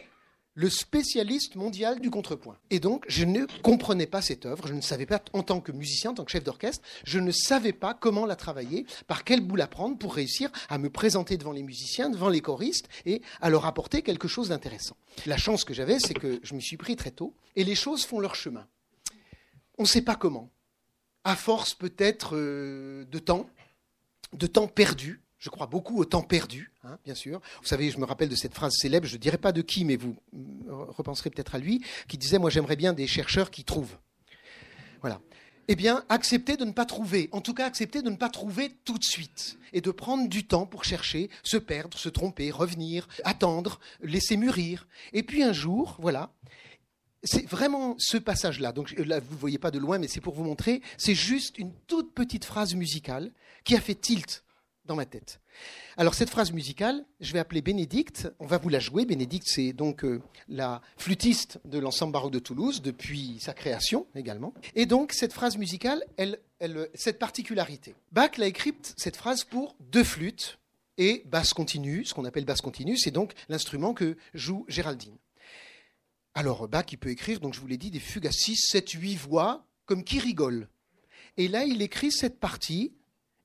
le 0.57 0.71
spécialiste 0.71 1.55
mondial 1.55 2.01
du 2.01 2.11
contrepoint. 2.11 2.57
Et 2.71 2.81
donc, 2.81 3.05
je 3.09 3.25
ne 3.25 3.45
comprenais 3.63 4.07
pas 4.07 4.23
cette 4.23 4.47
œuvre, 4.47 4.67
je 4.67 4.73
ne 4.73 4.81
savais 4.81 5.05
pas, 5.05 5.23
en 5.35 5.43
tant 5.43 5.61
que 5.61 5.71
musicien, 5.71 6.13
en 6.13 6.15
tant 6.15 6.25
que 6.25 6.31
chef 6.31 6.45
d'orchestre, 6.45 6.83
je 7.05 7.19
ne 7.19 7.31
savais 7.31 7.75
pas 7.75 7.93
comment 7.93 8.25
la 8.25 8.37
travailler, 8.37 8.87
par 9.07 9.23
quel 9.23 9.43
bout 9.43 9.57
la 9.57 9.67
prendre 9.67 9.99
pour 9.99 10.15
réussir 10.15 10.51
à 10.71 10.79
me 10.79 10.89
présenter 10.89 11.37
devant 11.37 11.53
les 11.53 11.63
musiciens, 11.63 12.09
devant 12.09 12.31
les 12.31 12.41
choristes, 12.41 12.89
et 13.05 13.21
à 13.43 13.51
leur 13.51 13.67
apporter 13.67 14.01
quelque 14.01 14.29
chose 14.29 14.49
d'intéressant. 14.49 14.97
La 15.27 15.37
chance 15.37 15.63
que 15.63 15.75
j'avais, 15.75 15.99
c'est 16.01 16.15
que 16.15 16.41
je 16.43 16.55
me 16.55 16.61
suis 16.61 16.79
pris 16.79 16.97
très 16.97 17.11
tôt, 17.11 17.35
et 17.55 17.63
les 17.63 17.75
choses 17.75 18.07
font 18.07 18.19
leur 18.19 18.35
chemin. 18.35 18.67
On 19.77 19.83
ne 19.83 19.89
sait 19.89 20.03
pas 20.03 20.17
comment. 20.17 20.51
À 21.25 21.37
force 21.37 21.75
peut-être 21.75 22.35
euh, 22.35 23.05
de 23.05 23.19
temps, 23.19 23.51
de 24.33 24.47
temps 24.47 24.69
perdu, 24.69 25.21
je 25.47 25.51
crois 25.51 25.69
beaucoup 25.69 26.01
au 26.01 26.05
temps 26.05 26.23
perdu, 26.23 26.73
hein, 26.83 26.99
bien 27.05 27.15
sûr. 27.15 27.41
Vous 27.61 27.69
savez, 27.69 27.93
je 27.93 27.99
me 27.99 28.05
rappelle 28.05 28.29
de 28.29 28.35
cette 28.35 28.53
phrase 28.53 28.73
célèbre, 28.75 29.07
je 29.07 29.15
ne 29.15 29.21
dirai 29.21 29.39
pas 29.39 29.53
de 29.53 29.63
qui, 29.63 29.85
mais 29.85 29.95
vous 29.95 30.17
repenserez 30.69 31.31
peut-être 31.31 31.55
à 31.55 31.59
lui, 31.59 31.85
qui 32.09 32.19
disait 32.19 32.41
Moi, 32.41 32.51
j'aimerais 32.51 32.75
bien 32.75 32.93
des 32.93 33.07
chercheurs 33.07 33.53
qui 33.53 33.63
trouvent. 33.63 33.97
Voilà. 35.03 35.21
Eh 35.69 35.77
bien, 35.77 36.05
accepter 36.09 36.57
de 36.57 36.65
ne 36.65 36.73
pas 36.73 36.85
trouver, 36.85 37.29
en 37.31 37.41
tout 37.41 37.55
cas 37.55 37.65
accepter 37.65 38.03
de 38.03 38.11
ne 38.11 38.17
pas 38.17 38.29
trouver 38.29 38.73
tout 38.85 38.99
de 38.99 39.05
suite, 39.05 39.57
et 39.73 39.81
de 39.81 39.93
prendre 39.93 40.29
du 40.29 40.45
temps 40.45 40.67
pour 40.67 40.83
chercher, 40.83 41.31
se 41.45 41.57
perdre, 41.57 41.97
se 41.97 42.09
tromper, 42.09 42.51
revenir, 42.51 43.07
attendre, 43.23 43.79
laisser 44.01 44.37
mûrir. 44.37 44.89
Et 45.13 45.23
puis 45.23 45.45
un 45.45 45.53
jour, 45.53 45.97
voilà, 46.01 46.33
c'est 47.23 47.47
vraiment 47.47 47.95
ce 47.99 48.17
passage-là. 48.17 48.73
Donc 48.73 48.91
là, 48.99 49.21
vous 49.21 49.35
ne 49.35 49.41
voyez 49.41 49.59
pas 49.59 49.71
de 49.71 49.79
loin, 49.79 49.99
mais 49.99 50.09
c'est 50.09 50.21
pour 50.21 50.35
vous 50.35 50.45
montrer. 50.45 50.83
C'est 50.99 51.15
juste 51.15 51.57
une 51.57 51.73
toute 51.87 52.15
petite 52.15 52.45
phrase 52.45 52.75
musicale 52.75 53.31
qui 53.63 53.77
a 53.77 53.81
fait 53.81 53.95
tilt 53.95 54.43
dans 54.87 54.97
ma 54.97 55.07
tête. 55.07 55.41
Alors 55.97 56.15
cette 56.15 56.31
phrase 56.31 56.53
musicale, 56.53 57.05
je 57.21 57.33
vais 57.33 57.39
appeler 57.39 57.63
Bénédicte, 57.63 58.29
on 58.39 58.47
va 58.47 58.59
vous 58.59 58.69
la 58.69 58.79
jouer. 58.79 59.05
Bénédicte, 59.05 59.47
c'est 59.49 59.73
donc 59.73 60.05
euh, 60.05 60.21
la 60.49 60.81
flûtiste 60.97 61.61
de 61.65 61.79
l'ensemble 61.79 62.13
baroque 62.13 62.33
de 62.33 62.39
Toulouse 62.39 62.83
depuis 62.83 63.39
sa 63.41 63.55
création 63.55 64.07
également. 64.15 64.55
Et 64.75 64.87
donc 64.87 65.13
cette 65.13 65.33
phrase 65.33 65.57
musicale, 65.57 66.05
elle, 66.17 66.39
cette 66.95 67.19
particularité. 67.19 67.95
Bach 68.13 68.37
l'a 68.39 68.47
écrite, 68.47 68.95
cette 68.97 69.17
phrase, 69.17 69.45
pour 69.45 69.77
deux 69.81 70.05
flûtes 70.05 70.59
et 70.99 71.23
basse 71.27 71.53
continue, 71.53 72.05
ce 72.05 72.15
qu'on 72.15 72.25
appelle 72.25 72.45
basse 72.45 72.61
continue, 72.61 72.97
c'est 72.97 73.11
donc 73.11 73.33
l'instrument 73.49 73.93
que 73.93 74.17
joue 74.35 74.65
Géraldine. 74.69 75.17
Alors 76.35 76.69
Bach, 76.69 76.87
il 76.91 76.99
peut 76.99 77.11
écrire, 77.11 77.41
donc 77.41 77.55
je 77.55 77.61
vous 77.61 77.67
l'ai 77.67 77.79
dit, 77.79 77.91
des 77.91 78.01
fugues 78.01 78.27
à 78.27 78.33
6, 78.33 78.57
7, 78.71 78.91
8 78.91 79.17
voix, 79.17 79.67
comme 79.87 80.05
qui 80.05 80.19
rigole. 80.19 80.69
Et 81.37 81.49
là, 81.49 81.65
il 81.65 81.83
écrit 81.83 82.13
cette 82.13 82.39
partie 82.39 82.93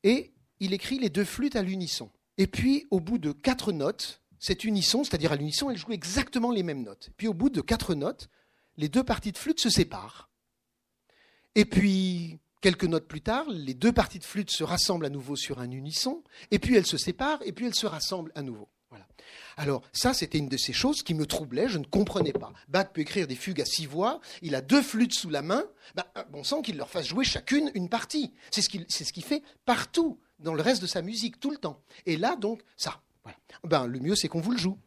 et 0.03 0.31
il 0.61 0.73
écrit 0.73 0.99
les 0.99 1.09
deux 1.09 1.25
flûtes 1.25 1.57
à 1.57 1.63
l'unisson. 1.63 2.09
Et 2.37 2.47
puis, 2.47 2.87
au 2.91 3.01
bout 3.01 3.17
de 3.17 3.33
quatre 3.33 3.73
notes, 3.73 4.21
cette 4.39 4.63
unisson, 4.63 5.03
c'est-à-dire 5.03 5.33
à 5.33 5.35
l'unisson, 5.35 5.69
elle 5.69 5.77
joue 5.77 5.91
exactement 5.91 6.51
les 6.51 6.63
mêmes 6.63 6.83
notes. 6.83 7.09
Puis, 7.17 7.27
au 7.27 7.33
bout 7.33 7.49
de 7.49 7.61
quatre 7.61 7.95
notes, 7.95 8.29
les 8.77 8.87
deux 8.87 9.03
parties 9.03 9.33
de 9.33 9.37
flûte 9.37 9.59
se 9.59 9.69
séparent. 9.69 10.29
Et 11.55 11.65
puis, 11.65 12.39
quelques 12.61 12.85
notes 12.85 13.07
plus 13.07 13.21
tard, 13.21 13.45
les 13.49 13.73
deux 13.73 13.91
parties 13.91 14.19
de 14.19 14.23
flûte 14.23 14.51
se 14.51 14.63
rassemblent 14.63 15.05
à 15.05 15.09
nouveau 15.09 15.35
sur 15.35 15.59
un 15.59 15.71
unisson, 15.71 16.23
et 16.51 16.59
puis 16.59 16.75
elles 16.75 16.85
se 16.85 16.97
séparent, 16.97 17.41
et 17.43 17.51
puis 17.51 17.65
elles 17.65 17.75
se 17.75 17.87
rassemblent 17.87 18.31
à 18.35 18.43
nouveau. 18.43 18.69
Voilà. 18.89 19.07
Alors 19.57 19.81
ça, 19.93 20.13
c'était 20.13 20.37
une 20.37 20.49
de 20.49 20.57
ces 20.57 20.73
choses 20.73 21.01
qui 21.01 21.13
me 21.13 21.25
troublait, 21.25 21.69
je 21.69 21.77
ne 21.77 21.85
comprenais 21.85 22.33
pas. 22.33 22.51
Bach 22.67 22.87
peut 22.93 23.01
écrire 23.01 23.25
des 23.25 23.35
fugues 23.35 23.61
à 23.61 23.65
six 23.65 23.85
voix, 23.85 24.19
il 24.41 24.53
a 24.53 24.61
deux 24.61 24.81
flûtes 24.81 25.13
sous 25.13 25.29
la 25.29 25.41
main, 25.41 25.63
ben, 25.95 26.03
bon 26.29 26.43
sang 26.43 26.61
qu'il 26.61 26.77
leur 26.77 26.89
fasse 26.89 27.07
jouer 27.07 27.23
chacune 27.23 27.71
une 27.73 27.89
partie. 27.89 28.33
C'est 28.51 28.61
ce 28.61 29.13
qu'il 29.13 29.23
fait 29.23 29.43
partout 29.65 30.19
dans 30.41 30.53
le 30.53 30.61
reste 30.61 30.81
de 30.81 30.87
sa 30.87 31.01
musique, 31.01 31.39
tout 31.39 31.51
le 31.51 31.57
temps. 31.57 31.81
Et 32.05 32.17
là, 32.17 32.35
donc, 32.35 32.61
ça. 32.75 33.01
Ben, 33.63 33.85
le 33.85 33.99
mieux, 33.99 34.15
c'est 34.15 34.27
qu'on 34.27 34.41
vous 34.41 34.51
le 34.51 34.57
joue. 34.57 34.77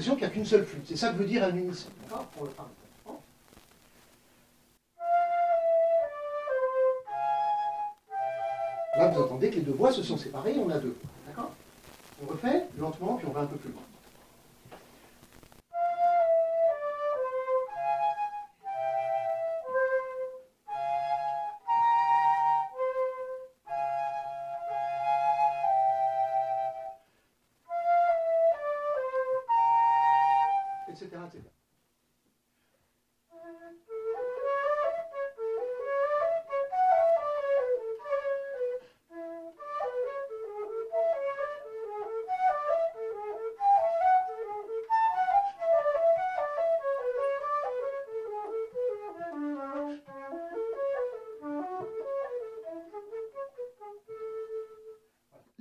Qu'il 0.00 0.14
n'y 0.14 0.24
a 0.24 0.30
qu'une 0.30 0.44
seule 0.44 0.64
flûte. 0.64 0.84
C'est 0.86 0.96
ça 0.96 1.10
que 1.10 1.16
veut 1.16 1.26
dire 1.26 1.44
un 1.44 1.56
unisson, 1.56 1.88
Là, 8.96 9.08
vous 9.08 9.22
entendez 9.22 9.50
que 9.50 9.56
les 9.56 9.62
deux 9.62 9.72
voix 9.72 9.90
se 9.90 10.04
sont 10.04 10.16
séparées, 10.16 10.54
on 10.56 10.70
a 10.70 10.78
deux. 10.78 10.96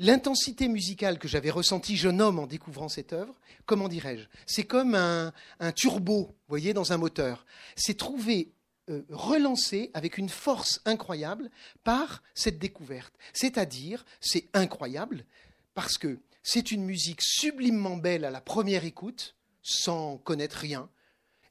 L'intensité 0.04 0.68
musicale 0.68 1.18
que 1.18 1.30
j'avais 1.30 1.50
ressentie 1.50 1.96
jeune 1.96 2.22
homme 2.22 2.38
en 2.38 2.46
découvrant 2.46 2.90
cette 2.90 3.14
œuvre, 3.14 3.40
comment 3.66 3.88
dirais-je? 3.88 4.28
C'est 4.46 4.66
comme 4.66 4.96
un, 4.96 5.32
turbo, 5.76 6.28
vous 6.28 6.36
voyez, 6.50 6.74
dans 6.74 6.92
un 6.92 6.98
moteur. 6.98 7.46
C'est 7.78 7.98
trouvé 7.98 8.52
euh, 8.90 9.04
relancé 9.10 9.92
avec 9.94 10.18
une 10.18 10.28
force 10.28 10.82
incroyable 10.84 11.50
par 11.86 12.22
cette 12.36 12.60
découverte. 12.60 13.14
C'est-à-dire, 13.32 14.06
c'est 14.20 14.50
incroyable 14.54 15.26
parce 15.74 15.98
que 15.98 16.20
c'est 16.44 16.72
une 16.72 16.84
musique 16.84 17.22
sublimement 17.22 17.96
belle 17.96 18.26
à 18.26 18.32
la 18.32 18.42
première 18.42 18.84
écoute, 18.84 19.36
sans 19.62 20.18
connaître 20.18 20.58
rien, 20.58 20.90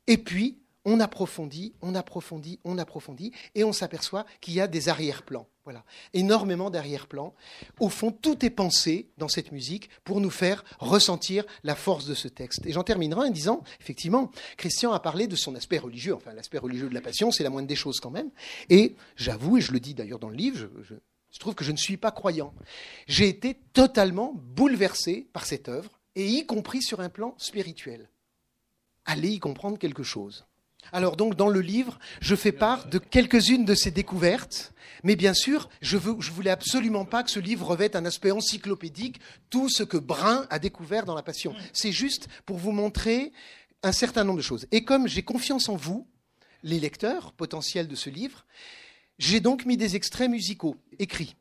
et 0.06 0.18
puis 0.18 0.58
on 0.84 1.00
approfondit, 1.00 1.74
on 1.80 1.94
approfondit, 1.94 2.58
on 2.64 2.78
approfondit, 2.78 3.32
et 3.54 3.64
on 3.64 3.72
s'aperçoit 3.72 4.26
qu'il 4.40 4.54
y 4.54 4.60
a 4.60 4.66
des 4.66 4.88
arrière-plans. 4.88 5.46
Voilà, 5.64 5.84
énormément 6.12 6.70
d'arrière-plans. 6.70 7.34
Au 7.78 7.88
fond, 7.88 8.10
tout 8.10 8.44
est 8.44 8.50
pensé 8.50 9.10
dans 9.16 9.28
cette 9.28 9.52
musique 9.52 9.90
pour 10.02 10.20
nous 10.20 10.30
faire 10.30 10.64
ressentir 10.80 11.44
la 11.62 11.76
force 11.76 12.04
de 12.04 12.14
ce 12.14 12.26
texte. 12.26 12.66
Et 12.66 12.72
j'en 12.72 12.82
terminerai 12.82 13.28
en 13.28 13.30
disant, 13.30 13.62
effectivement, 13.80 14.32
Christian 14.56 14.92
a 14.92 14.98
parlé 14.98 15.28
de 15.28 15.36
son 15.36 15.54
aspect 15.54 15.78
religieux. 15.78 16.16
Enfin, 16.16 16.32
l'aspect 16.32 16.58
religieux 16.58 16.88
de 16.88 16.94
la 16.94 17.00
Passion, 17.00 17.30
c'est 17.30 17.44
la 17.44 17.50
moindre 17.50 17.68
des 17.68 17.76
choses 17.76 18.00
quand 18.00 18.10
même. 18.10 18.30
Et 18.70 18.96
j'avoue, 19.14 19.58
et 19.58 19.60
je 19.60 19.70
le 19.70 19.78
dis 19.78 19.94
d'ailleurs 19.94 20.18
dans 20.18 20.30
le 20.30 20.36
livre, 20.36 20.68
je, 20.82 21.38
trouve 21.38 21.54
que 21.54 21.64
je 21.64 21.70
ne 21.70 21.76
suis 21.76 21.96
pas 21.96 22.10
croyant. 22.10 22.52
J'ai 23.06 23.28
été 23.28 23.56
totalement 23.72 24.32
bouleversé 24.34 25.28
par 25.32 25.46
cette 25.46 25.68
œuvre, 25.68 26.00
et 26.16 26.26
y 26.26 26.44
compris 26.44 26.82
sur 26.82 27.00
un 27.00 27.08
plan 27.08 27.34
spirituel. 27.38 28.10
Allez 29.04 29.30
y 29.30 29.38
comprendre 29.38 29.78
quelque 29.78 30.02
chose. 30.02 30.44
Alors 30.90 31.16
donc 31.16 31.36
dans 31.36 31.48
le 31.48 31.60
livre, 31.60 31.98
je 32.20 32.34
fais 32.34 32.52
part 32.52 32.86
de 32.86 32.98
quelques-unes 32.98 33.64
de 33.64 33.74
ces 33.74 33.90
découvertes, 33.90 34.72
mais 35.04 35.16
bien 35.16 35.34
sûr, 35.34 35.68
je, 35.80 35.96
je 35.96 36.30
voulais 36.30 36.50
absolument 36.50 37.04
pas 37.04 37.22
que 37.22 37.30
ce 37.30 37.38
livre 37.38 37.66
revête 37.66 37.96
un 37.96 38.04
aspect 38.04 38.30
encyclopédique, 38.30 39.20
tout 39.50 39.68
ce 39.68 39.82
que 39.82 39.96
Brun 39.96 40.46
a 40.50 40.58
découvert 40.58 41.04
dans 41.04 41.14
la 41.14 41.22
Passion. 41.22 41.54
C'est 41.72 41.92
juste 41.92 42.28
pour 42.46 42.58
vous 42.58 42.72
montrer 42.72 43.32
un 43.82 43.92
certain 43.92 44.24
nombre 44.24 44.38
de 44.38 44.42
choses. 44.42 44.66
Et 44.70 44.84
comme 44.84 45.08
j'ai 45.08 45.22
confiance 45.22 45.68
en 45.68 45.76
vous, 45.76 46.06
les 46.62 46.78
lecteurs 46.78 47.32
potentiels 47.32 47.88
de 47.88 47.96
ce 47.96 48.10
livre, 48.10 48.46
j'ai 49.18 49.40
donc 49.40 49.66
mis 49.66 49.76
des 49.76 49.96
extraits 49.96 50.30
musicaux 50.30 50.76
écrits 50.98 51.36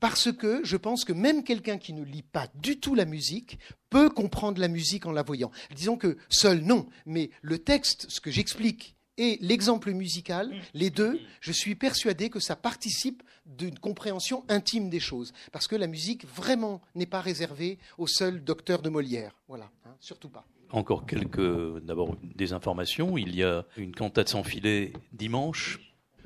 parce 0.00 0.32
que 0.32 0.60
je 0.64 0.76
pense 0.76 1.04
que 1.04 1.12
même 1.12 1.44
quelqu'un 1.44 1.78
qui 1.78 1.92
ne 1.92 2.04
lit 2.04 2.22
pas 2.22 2.48
du 2.54 2.78
tout 2.78 2.94
la 2.94 3.04
musique 3.04 3.58
peut 3.90 4.10
comprendre 4.10 4.60
la 4.60 4.68
musique 4.68 5.06
en 5.06 5.12
la 5.12 5.22
voyant. 5.22 5.50
Disons 5.74 5.96
que 5.96 6.16
seul 6.28 6.60
non, 6.60 6.86
mais 7.06 7.30
le 7.42 7.58
texte, 7.58 8.06
ce 8.08 8.20
que 8.20 8.30
j'explique, 8.30 8.94
et 9.18 9.36
l'exemple 9.40 9.92
musical, 9.92 10.54
les 10.74 10.90
deux, 10.90 11.18
je 11.40 11.50
suis 11.50 11.74
persuadé 11.74 12.30
que 12.30 12.38
ça 12.38 12.54
participe 12.54 13.22
d'une 13.46 13.78
compréhension 13.78 14.44
intime 14.48 14.88
des 14.88 15.00
choses. 15.00 15.32
Parce 15.50 15.66
que 15.66 15.74
la 15.74 15.88
musique, 15.88 16.24
vraiment, 16.26 16.80
n'est 16.94 17.06
pas 17.06 17.20
réservée 17.20 17.78
au 17.98 18.06
seul 18.06 18.44
docteur 18.44 18.80
de 18.80 18.88
Molière. 18.88 19.34
Voilà, 19.48 19.70
hein, 19.84 19.94
surtout 19.98 20.28
pas. 20.28 20.46
Encore 20.70 21.04
quelques, 21.04 21.82
d'abord, 21.82 22.16
des 22.22 22.52
informations. 22.52 23.18
Il 23.18 23.34
y 23.34 23.42
a 23.42 23.64
une 23.76 23.94
cantate 23.94 24.28
sans 24.28 24.44
filet 24.44 24.92
dimanche 25.12 25.80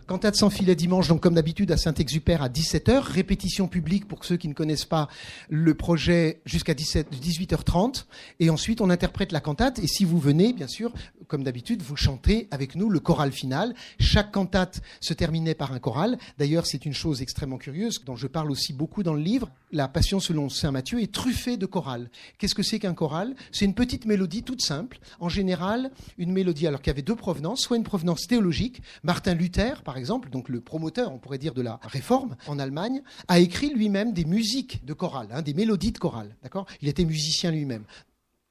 Cantate 0.07 0.37
sans 0.37 0.51
filet 0.51 0.75
dimanche, 0.75 1.09
donc 1.09 1.21
comme 1.21 1.35
d'habitude 1.35 1.71
à 1.71 1.77
Saint-Exupère 1.77 2.43
à 2.43 2.49
17h. 2.49 3.01
Répétition 3.01 3.69
publique 3.69 4.09
pour 4.09 4.25
ceux 4.25 4.37
qui 4.37 4.49
ne 4.49 4.53
connaissent 4.53 4.85
pas 4.85 5.09
le 5.49 5.75
projet 5.75 6.41
jusqu'à 6.45 6.75
18h30. 6.75 8.05
Et 8.41 8.51
ensuite, 8.51 8.81
on 8.81 8.91
interprète 8.91 9.33
la 9.33 9.41
cantate. 9.41 9.79
Et 9.79 9.87
si 9.87 10.05
vous 10.05 10.19
venez, 10.19 10.53
bien 10.53 10.67
sûr, 10.67 10.93
comme 11.29 11.45
d'habitude, 11.45 11.83
vous 11.83 11.97
chantez 11.97 12.49
avec 12.51 12.75
nous 12.75 12.91
le 12.91 13.01
choral 13.01 13.33
final. 13.33 13.75
Chaque 14.01 14.33
cantate 14.33 14.83
se 15.01 15.15
terminait 15.15 15.55
par 15.55 15.73
un 15.73 15.79
choral. 15.79 16.19
D'ailleurs, 16.39 16.67
c'est 16.67 16.85
une 16.85 16.95
chose 16.95 17.23
extrêmement 17.23 17.59
curieuse 17.59 18.05
dont 18.05 18.17
je 18.17 18.27
parle 18.27 18.51
aussi 18.51 18.73
beaucoup 18.73 19.03
dans 19.03 19.15
le 19.15 19.23
livre. 19.23 19.51
La 19.71 19.89
Passion 19.89 20.21
selon 20.21 20.49
Saint 20.49 20.73
Matthieu 20.73 21.01
est 21.01 21.13
truffée 21.13 21.57
de 21.57 21.67
chorales. 21.67 22.11
Qu'est-ce 22.39 22.55
que 22.55 22.63
c'est 22.63 22.79
qu'un 22.79 22.95
choral? 22.95 23.35
C'est 23.53 23.65
une 23.65 23.75
petite 23.75 24.05
mélodie 24.05 24.43
toute 24.43 24.63
simple. 24.63 24.99
En 25.21 25.29
général, 25.29 25.91
une 26.19 26.33
mélodie 26.33 26.67
alors 26.67 26.83
qu'il 26.83 26.91
y 26.91 26.95
avait 26.95 27.03
deux 27.03 27.17
provenances, 27.17 27.61
soit 27.61 27.77
une 27.77 27.85
provenance 27.85 28.27
théologique. 28.27 28.83
Martin 29.03 29.35
Luther, 29.35 29.83
par 29.83 29.92
exemple, 29.97 30.31
donc 30.31 30.49
le 30.49 30.61
promoteur, 30.61 31.13
on 31.13 31.19
pourrait 31.19 31.39
dire, 31.39 31.55
de 31.55 31.63
la 31.63 31.81
réforme 31.83 32.37
en 32.47 32.59
Allemagne, 32.59 33.03
a 33.29 33.39
écrit 33.39 33.73
lui-même 33.73 34.13
des 34.13 34.25
musiques 34.25 34.85
de 34.85 34.93
chorale, 34.93 35.29
hein, 35.33 35.43
des 35.43 35.55
mélodies 35.55 35.93
de 35.93 35.99
chorale. 35.99 36.37
D'accord? 36.43 36.67
Il 36.81 36.89
était 36.89 37.05
musicien 37.05 37.51
lui-même. 37.51 37.85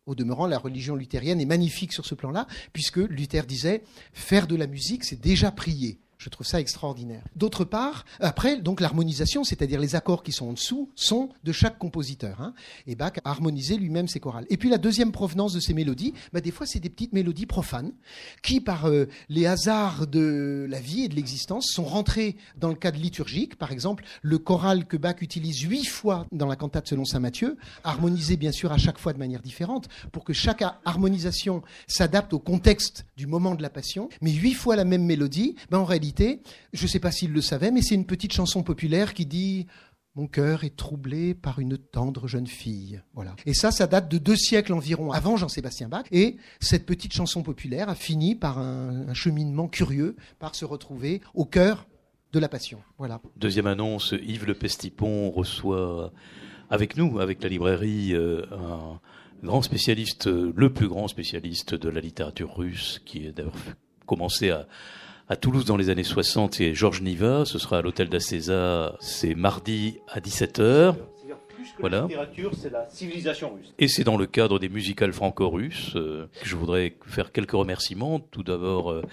Au 0.06 0.16
demeurant, 0.16 0.48
la 0.48 0.58
religion 0.58 0.96
luthérienne 0.96 1.40
est 1.40 1.46
magnifique 1.46 1.94
sur 1.94 2.06
ce 2.06 2.16
plan-là, 2.16 2.48
puisque 2.74 2.98
Luther 2.98 3.46
disait 3.46 3.84
faire 4.14 4.48
de 4.48 4.56
la 4.56 4.68
musique, 4.68 5.04
c'est 5.04 5.22
déjà 5.22 5.52
prier. 5.52 6.00
Je 6.22 6.30
trouve 6.30 6.46
ça 6.46 6.60
extraordinaire. 6.60 7.24
D'autre 7.36 7.66
part, 7.66 8.06
après, 8.20 8.62
donc 8.62 8.80
l'harmonisation, 8.80 9.44
c'est-à-dire 9.44 9.80
les 9.80 9.96
accords 9.96 10.22
qui 10.22 10.32
sont 10.32 10.50
en 10.50 10.54
dessous, 10.54 10.92
sont 10.94 11.30
de 11.44 11.52
chaque 11.52 11.80
compositeur. 11.80 12.40
Hein. 12.42 12.54
Et 12.86 12.94
Bach 12.94 13.14
a 13.24 13.32
harmonisé 13.32 13.76
lui-même 13.76 14.08
ses 14.08 14.20
chorales. 14.20 14.46
Et 14.52 14.58
puis 14.58 14.70
la 14.70 14.78
deuxième 14.78 15.12
provenance 15.12 15.52
de 15.52 15.60
ces 15.60 15.74
mélodies, 15.74 16.14
bah, 16.32 16.40
des 16.40 16.52
fois, 16.52 16.68
c'est 16.68 16.80
des 16.80 16.92
petites 16.92 17.14
mélodies 17.14 17.48
profanes 17.48 17.94
qui, 18.44 18.62
par 18.62 18.86
euh, 18.86 19.08
les 19.30 19.48
hasards 19.48 20.06
de 20.06 20.68
la 20.70 20.80
vie 20.80 21.06
et 21.06 21.08
de 21.08 21.16
l'existence, 21.16 21.72
sont 21.74 21.86
rentrées 21.86 22.38
dans 22.56 22.70
le 22.70 22.76
cadre 22.76 23.00
liturgique. 23.00 23.56
Par 23.56 23.72
exemple, 23.72 24.04
le 24.22 24.38
choral 24.38 24.86
que 24.86 24.98
Bach 24.98 25.16
utilise 25.22 25.62
huit 25.62 25.88
fois 25.88 26.28
dans 26.32 26.46
la 26.46 26.56
cantate 26.56 26.88
selon 26.88 27.04
saint 27.04 27.20
Matthieu, 27.20 27.58
harmonisé 27.84 28.38
bien 28.38 28.52
sûr 28.52 28.72
à 28.72 28.78
chaque 28.78 29.00
fois 29.00 29.14
de 29.14 29.18
manière 29.18 29.42
différente, 29.42 29.90
pour 30.12 30.24
que 30.24 30.34
chaque 30.34 30.64
harmonisation 30.86 31.64
s'adapte 31.88 32.32
au 32.34 32.40
contexte 32.40 33.06
du 33.18 33.26
moment 33.26 33.56
de 33.56 33.64
la 33.64 33.72
passion. 33.72 34.08
Mais 34.22 34.30
huit 34.32 34.54
fois 34.54 34.76
la 34.76 34.86
même 34.86 35.04
mélodie, 35.04 35.56
bah, 35.72 35.80
en 35.80 35.86
réalité, 35.86 36.11
je 36.74 36.84
ne 36.84 36.88
sais 36.88 37.00
pas 37.00 37.12
s'il 37.12 37.32
le 37.32 37.42
savait, 37.42 37.72
mais 37.72 37.82
c'est 37.82 37.96
une 37.96 38.06
petite 38.06 38.34
chanson 38.34 38.64
populaire 38.64 39.14
qui 39.14 39.26
dit 39.26 39.68
mon 40.16 40.28
cœur 40.28 40.66
est 40.66 40.76
troublé 40.76 41.34
par 41.34 41.60
une 41.60 41.78
tendre 41.78 42.28
jeune 42.28 42.48
fille. 42.48 43.02
Voilà. 43.14 43.36
Et 43.46 43.54
ça, 43.54 43.72
ça 43.72 43.88
date 43.88 44.10
de 44.10 44.18
deux 44.18 44.36
siècles 44.36 44.74
environ 44.74 45.12
avant 45.12 45.38
Jean-Sébastien 45.38 45.88
Bach. 45.88 46.06
Et 46.12 46.38
cette 46.60 46.86
petite 46.86 47.14
chanson 47.14 47.44
populaire 47.44 47.88
a 47.88 47.96
fini 47.96 48.36
par 48.36 48.60
un, 48.60 49.14
cheminement 49.14 49.68
curieux, 49.68 50.18
par 50.40 50.56
se 50.56 50.66
retrouver 50.66 51.22
au 51.34 51.46
cœur 51.46 51.88
de 52.34 52.40
la 52.40 52.50
passion. 52.50 52.80
Voilà. 52.98 53.22
Deuxième 53.38 53.68
annonce, 53.68 54.14
Yves 54.22 54.46
Le 54.46 54.54
Pestipon 54.54 55.32
reçoit 55.32 56.12
avec 56.70 56.98
nous, 56.98 57.20
avec 57.20 57.42
la 57.42 57.50
librairie, 57.50 58.14
un 58.14 59.00
grand 59.44 59.62
spécialiste, 59.62 60.28
le 60.28 60.74
plus 60.74 60.88
grand 60.88 61.08
spécialiste 61.08 61.74
de 61.74 61.90
la 61.90 62.02
littérature 62.02 62.56
russe, 62.56 63.02
qui 63.06 63.26
est 63.26 63.32
d'ailleurs 63.32 63.56
commencé 64.06 64.50
à, 64.50 64.68
à 65.32 65.38
Toulouse 65.38 65.64
dans 65.64 65.78
les 65.78 65.90
années 65.90 66.04
60, 66.04 66.56
c'est 66.56 66.74
Georges 66.76 67.02
Niva. 67.02 67.46
Ce 67.46 67.58
sera 67.58 67.78
à 67.78 67.82
l'hôtel 67.82 68.10
d'Acésa, 68.10 68.98
c'est 69.00 69.34
mardi 69.34 70.00
à 70.10 70.20
17h. 70.20 70.94
Voilà. 71.80 72.00
La 72.00 72.04
littérature, 72.04 72.52
c'est 72.54 72.70
la 72.70 72.90
civilisation 72.90 73.54
russe. 73.54 73.74
Et 73.80 73.88
c'est 73.88 74.04
dans 74.04 74.18
le 74.18 74.26
cadre 74.26 74.60
des 74.60 74.68
musicales 74.68 75.14
franco-russes 75.14 75.94
euh, 75.96 76.28
que 76.42 76.50
je 76.50 76.58
voudrais 76.58 76.98
faire 77.06 77.32
quelques 77.32 77.54
remerciements. 77.54 78.20
Tout 78.20 78.44
d'abord, 78.44 78.92
euh, 78.92 79.04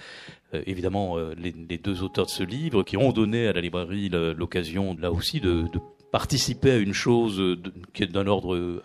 euh, 0.53 0.61
évidemment, 0.65 1.15
les, 1.37 1.77
deux 1.77 2.03
auteurs 2.03 2.25
de 2.25 2.31
ce 2.31 2.43
livre 2.43 2.83
qui 2.83 2.97
ont 2.97 3.13
donné 3.13 3.47
à 3.47 3.53
la 3.53 3.61
librairie 3.61 4.09
l'occasion, 4.09 4.97
là 4.99 5.13
aussi, 5.13 5.39
de, 5.39 5.67
participer 6.11 6.71
à 6.71 6.77
une 6.77 6.93
chose 6.93 7.57
qui 7.93 8.03
est 8.03 8.07
d'un 8.07 8.27
ordre 8.27 8.83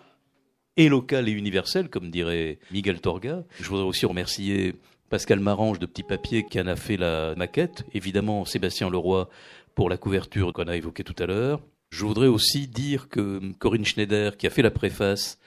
et 0.77 0.89
local 0.89 1.29
et 1.29 1.33
universel, 1.33 1.89
comme 1.89 2.13
dirait 2.13 2.59
Miguel 2.71 3.01
Torga. 3.01 3.43
Je 3.59 3.69
voudrais 3.69 3.87
aussi 3.87 4.07
remercier 4.07 4.77
Pascal 5.11 5.41
Marange 5.41 5.79
de 5.79 5.87
Petit 5.87 6.03
Papier 6.03 6.45
qui 6.45 6.61
en 6.61 6.67
a 6.67 6.77
fait 6.77 6.97
la 6.97 7.35
maquette, 7.37 7.85
évidemment 7.93 8.45
Sébastien 8.45 8.91
Leroy 8.91 9.29
pour 9.75 9.91
la 9.91 9.97
couverture 9.97 10.53
qu'on 10.53 10.69
a 10.69 10.77
évoquée 10.77 11.05
tout 11.05 11.17
à 11.23 11.27
l'heure. 11.27 11.61
Je 11.91 12.05
voudrais 12.05 12.27
aussi 12.27 12.67
dire 12.67 13.09
que 13.09 13.41
Corinne 13.59 13.85
Schneider, 13.85 14.37
qui 14.37 14.47
a 14.47 14.51
fait 14.51 14.63
la 14.63 14.71
préface 14.71 15.39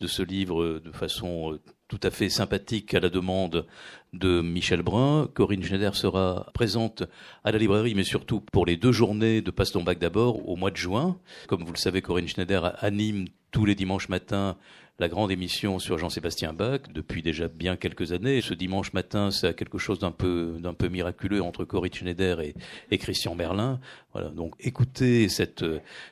de 0.00 0.06
ce 0.06 0.22
livre 0.22 0.80
de 0.84 0.92
façon 0.92 1.54
euh, 1.54 1.60
tout 1.88 2.00
à 2.02 2.10
fait 2.10 2.28
sympathique 2.28 2.94
à 2.94 3.00
la 3.00 3.08
demande 3.08 3.66
de 4.12 4.40
Michel 4.40 4.82
Brun. 4.82 5.28
Corinne 5.32 5.62
Schneider 5.62 5.94
sera 5.94 6.50
présente 6.52 7.04
à 7.44 7.52
la 7.52 7.58
librairie, 7.58 7.94
mais 7.94 8.04
surtout 8.04 8.40
pour 8.40 8.66
les 8.66 8.76
deux 8.76 8.92
journées 8.92 9.40
de 9.40 9.50
Passe 9.50 9.72
ton 9.72 9.84
bac 9.84 9.98
d'abord 9.98 10.48
au 10.48 10.56
mois 10.56 10.70
de 10.70 10.76
juin. 10.76 11.16
Comme 11.46 11.64
vous 11.64 11.72
le 11.72 11.78
savez, 11.78 12.02
Corinne 12.02 12.28
Schneider 12.28 12.74
anime 12.84 13.26
tous 13.52 13.64
les 13.64 13.74
dimanches 13.74 14.08
matins 14.08 14.56
la 14.98 15.08
grande 15.08 15.30
émission 15.30 15.78
sur 15.78 15.98
Jean-Sébastien 15.98 16.54
Bach 16.54 16.80
depuis 16.92 17.22
déjà 17.22 17.48
bien 17.48 17.76
quelques 17.76 18.12
années. 18.12 18.40
Ce 18.40 18.54
dimanche 18.54 18.94
matin, 18.94 19.30
c'est 19.30 19.54
quelque 19.54 19.76
chose 19.76 19.98
d'un 19.98 20.10
peu, 20.10 20.56
d'un 20.58 20.72
peu 20.72 20.88
miraculeux 20.88 21.42
entre 21.42 21.64
Corinne 21.64 21.92
Schneider 21.92 22.40
et, 22.40 22.98
Christian 22.98 23.34
Merlin. 23.34 23.78
Voilà. 24.14 24.30
Donc, 24.30 24.54
écoutez 24.58 25.28
cette, 25.28 25.64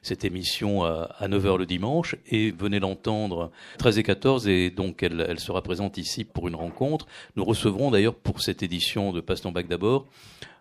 cette 0.02 0.24
émission 0.24 0.84
à, 0.84 1.08
à 1.18 1.28
9h 1.28 1.56
le 1.56 1.66
dimanche 1.66 2.16
et 2.28 2.50
venez 2.50 2.78
l'entendre 2.78 3.50
13 3.78 3.98
et 3.98 4.02
14 4.02 4.48
et 4.48 4.70
donc 4.70 5.02
elle, 5.02 5.24
elle 5.26 5.40
sera 5.40 5.62
présente 5.62 5.96
ici 5.96 6.24
pour 6.24 6.48
une 6.48 6.56
rencontre. 6.56 7.06
Nous 7.36 7.44
recevrons 7.44 7.90
d'ailleurs 7.90 8.14
pour 8.14 8.42
cette 8.42 8.62
édition 8.62 9.12
de 9.12 9.20
Passe 9.22 9.40
ton 9.40 9.52
d'abord 9.52 10.08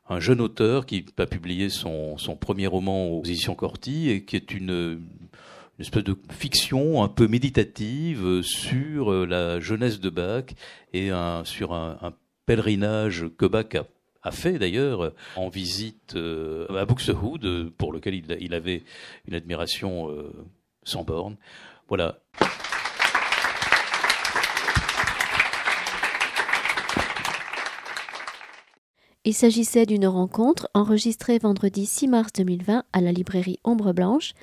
un 0.09 0.19
jeune 0.19 0.41
auteur 0.41 0.85
qui 0.85 1.05
a 1.17 1.25
publié 1.25 1.69
son, 1.69 2.17
son 2.17 2.35
premier 2.35 2.67
roman 2.67 3.07
aux 3.07 3.23
éditions 3.23 3.55
Corti 3.55 4.09
et 4.09 4.25
qui 4.25 4.35
est 4.35 4.53
une 4.53 5.01
une 5.79 5.85
espèce 5.85 6.03
de 6.03 6.15
fiction 6.29 7.03
un 7.03 7.07
peu 7.07 7.27
méditative 7.27 8.23
euh, 8.23 8.41
sur 8.43 9.11
euh, 9.11 9.25
la 9.25 9.59
jeunesse 9.59 9.99
de 9.99 10.09
Bach 10.09 10.45
et 10.93 11.09
sur 11.45 11.73
un, 11.73 12.13
pèlerinage 12.45 13.25
que 13.37 13.45
Bach 13.45 13.65
a, 14.21 14.31
fait 14.31 14.59
d'ailleurs 14.59 15.13
en 15.35 15.49
visite 15.49 16.15
euh, 16.15 16.67
à 16.77 16.85
Buxtehude, 16.85 17.71
pour 17.77 17.91
lequel 17.91 18.13
il, 18.13 18.53
avait 18.53 18.83
une 19.27 19.33
admiration 19.33 20.09
sans 20.83 21.03
borne. 21.03 21.37
Voilà. 21.87 22.19
Il 29.25 29.33
s'agissait 29.33 29.85
d'une 29.85 30.05
rencontre 30.05 30.69
enregistrée 30.73 31.39
vendredi 31.39 31.85
6 31.85 32.09
mars 32.09 32.33
2020 32.33 32.83
à 32.91 33.01
la 33.01 33.13
librairie 33.13 33.57
Ombre 33.63 33.93
Blanche 33.93 34.33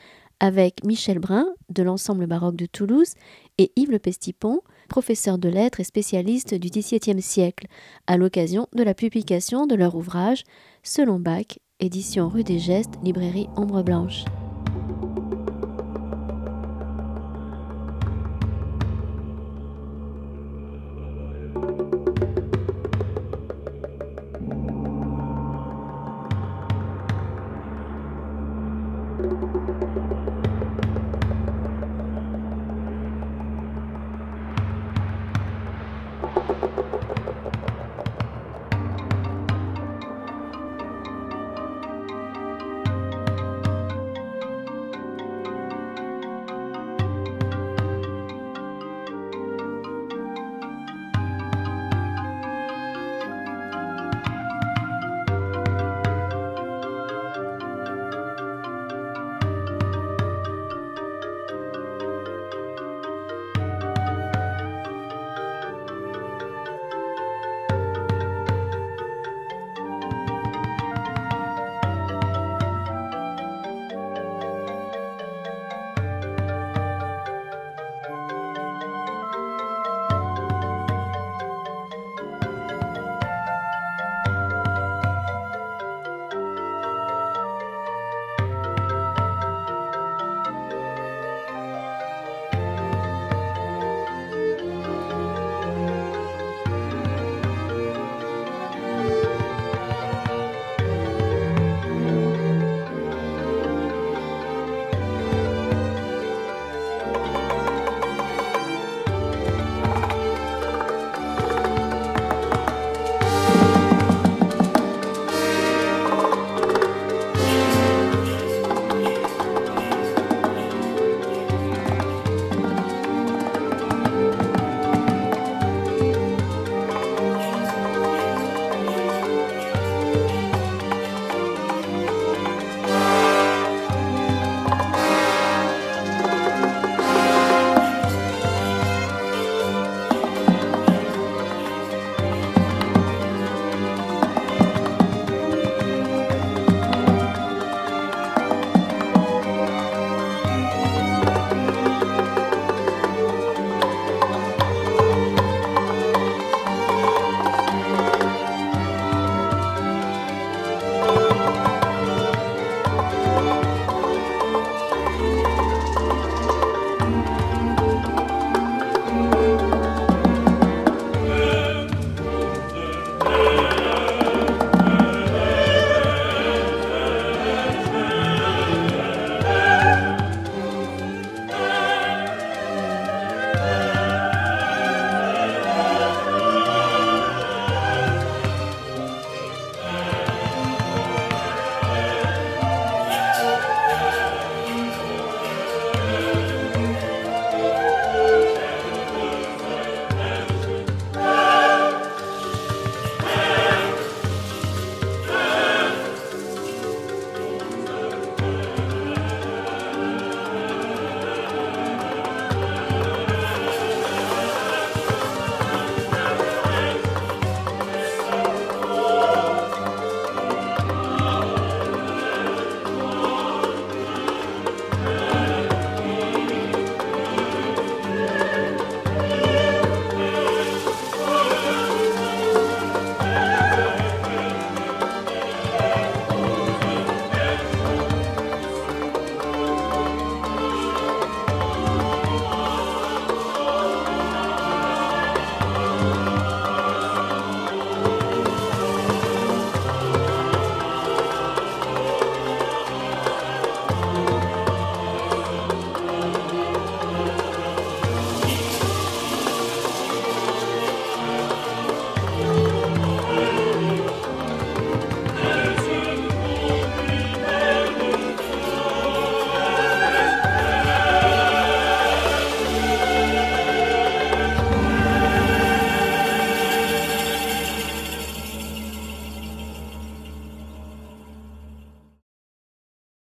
avec 0.40 0.84
Michel 0.84 1.18
Brun 1.18 1.46
de 1.68 1.82
l'ensemble 1.82 2.26
baroque 2.26 2.56
de 2.56 2.66
Toulouse 2.66 3.14
et 3.58 3.70
Yves 3.76 3.90
Le 3.90 3.98
Pestipon, 3.98 4.60
professeur 4.88 5.38
de 5.38 5.48
lettres 5.48 5.80
et 5.80 5.84
spécialiste 5.84 6.54
du 6.54 6.68
XVIIe 6.68 7.22
siècle, 7.22 7.66
à 8.06 8.16
l'occasion 8.16 8.66
de 8.74 8.82
la 8.82 8.94
publication 8.94 9.66
de 9.66 9.74
leur 9.74 9.94
ouvrage 9.94 10.44
Selon 10.82 11.20
Bach, 11.20 11.58
édition 11.78 12.28
rue 12.28 12.44
des 12.44 12.58
Gestes, 12.58 12.98
librairie 13.02 13.48
Ombre 13.56 13.82
Blanche. 13.82 14.24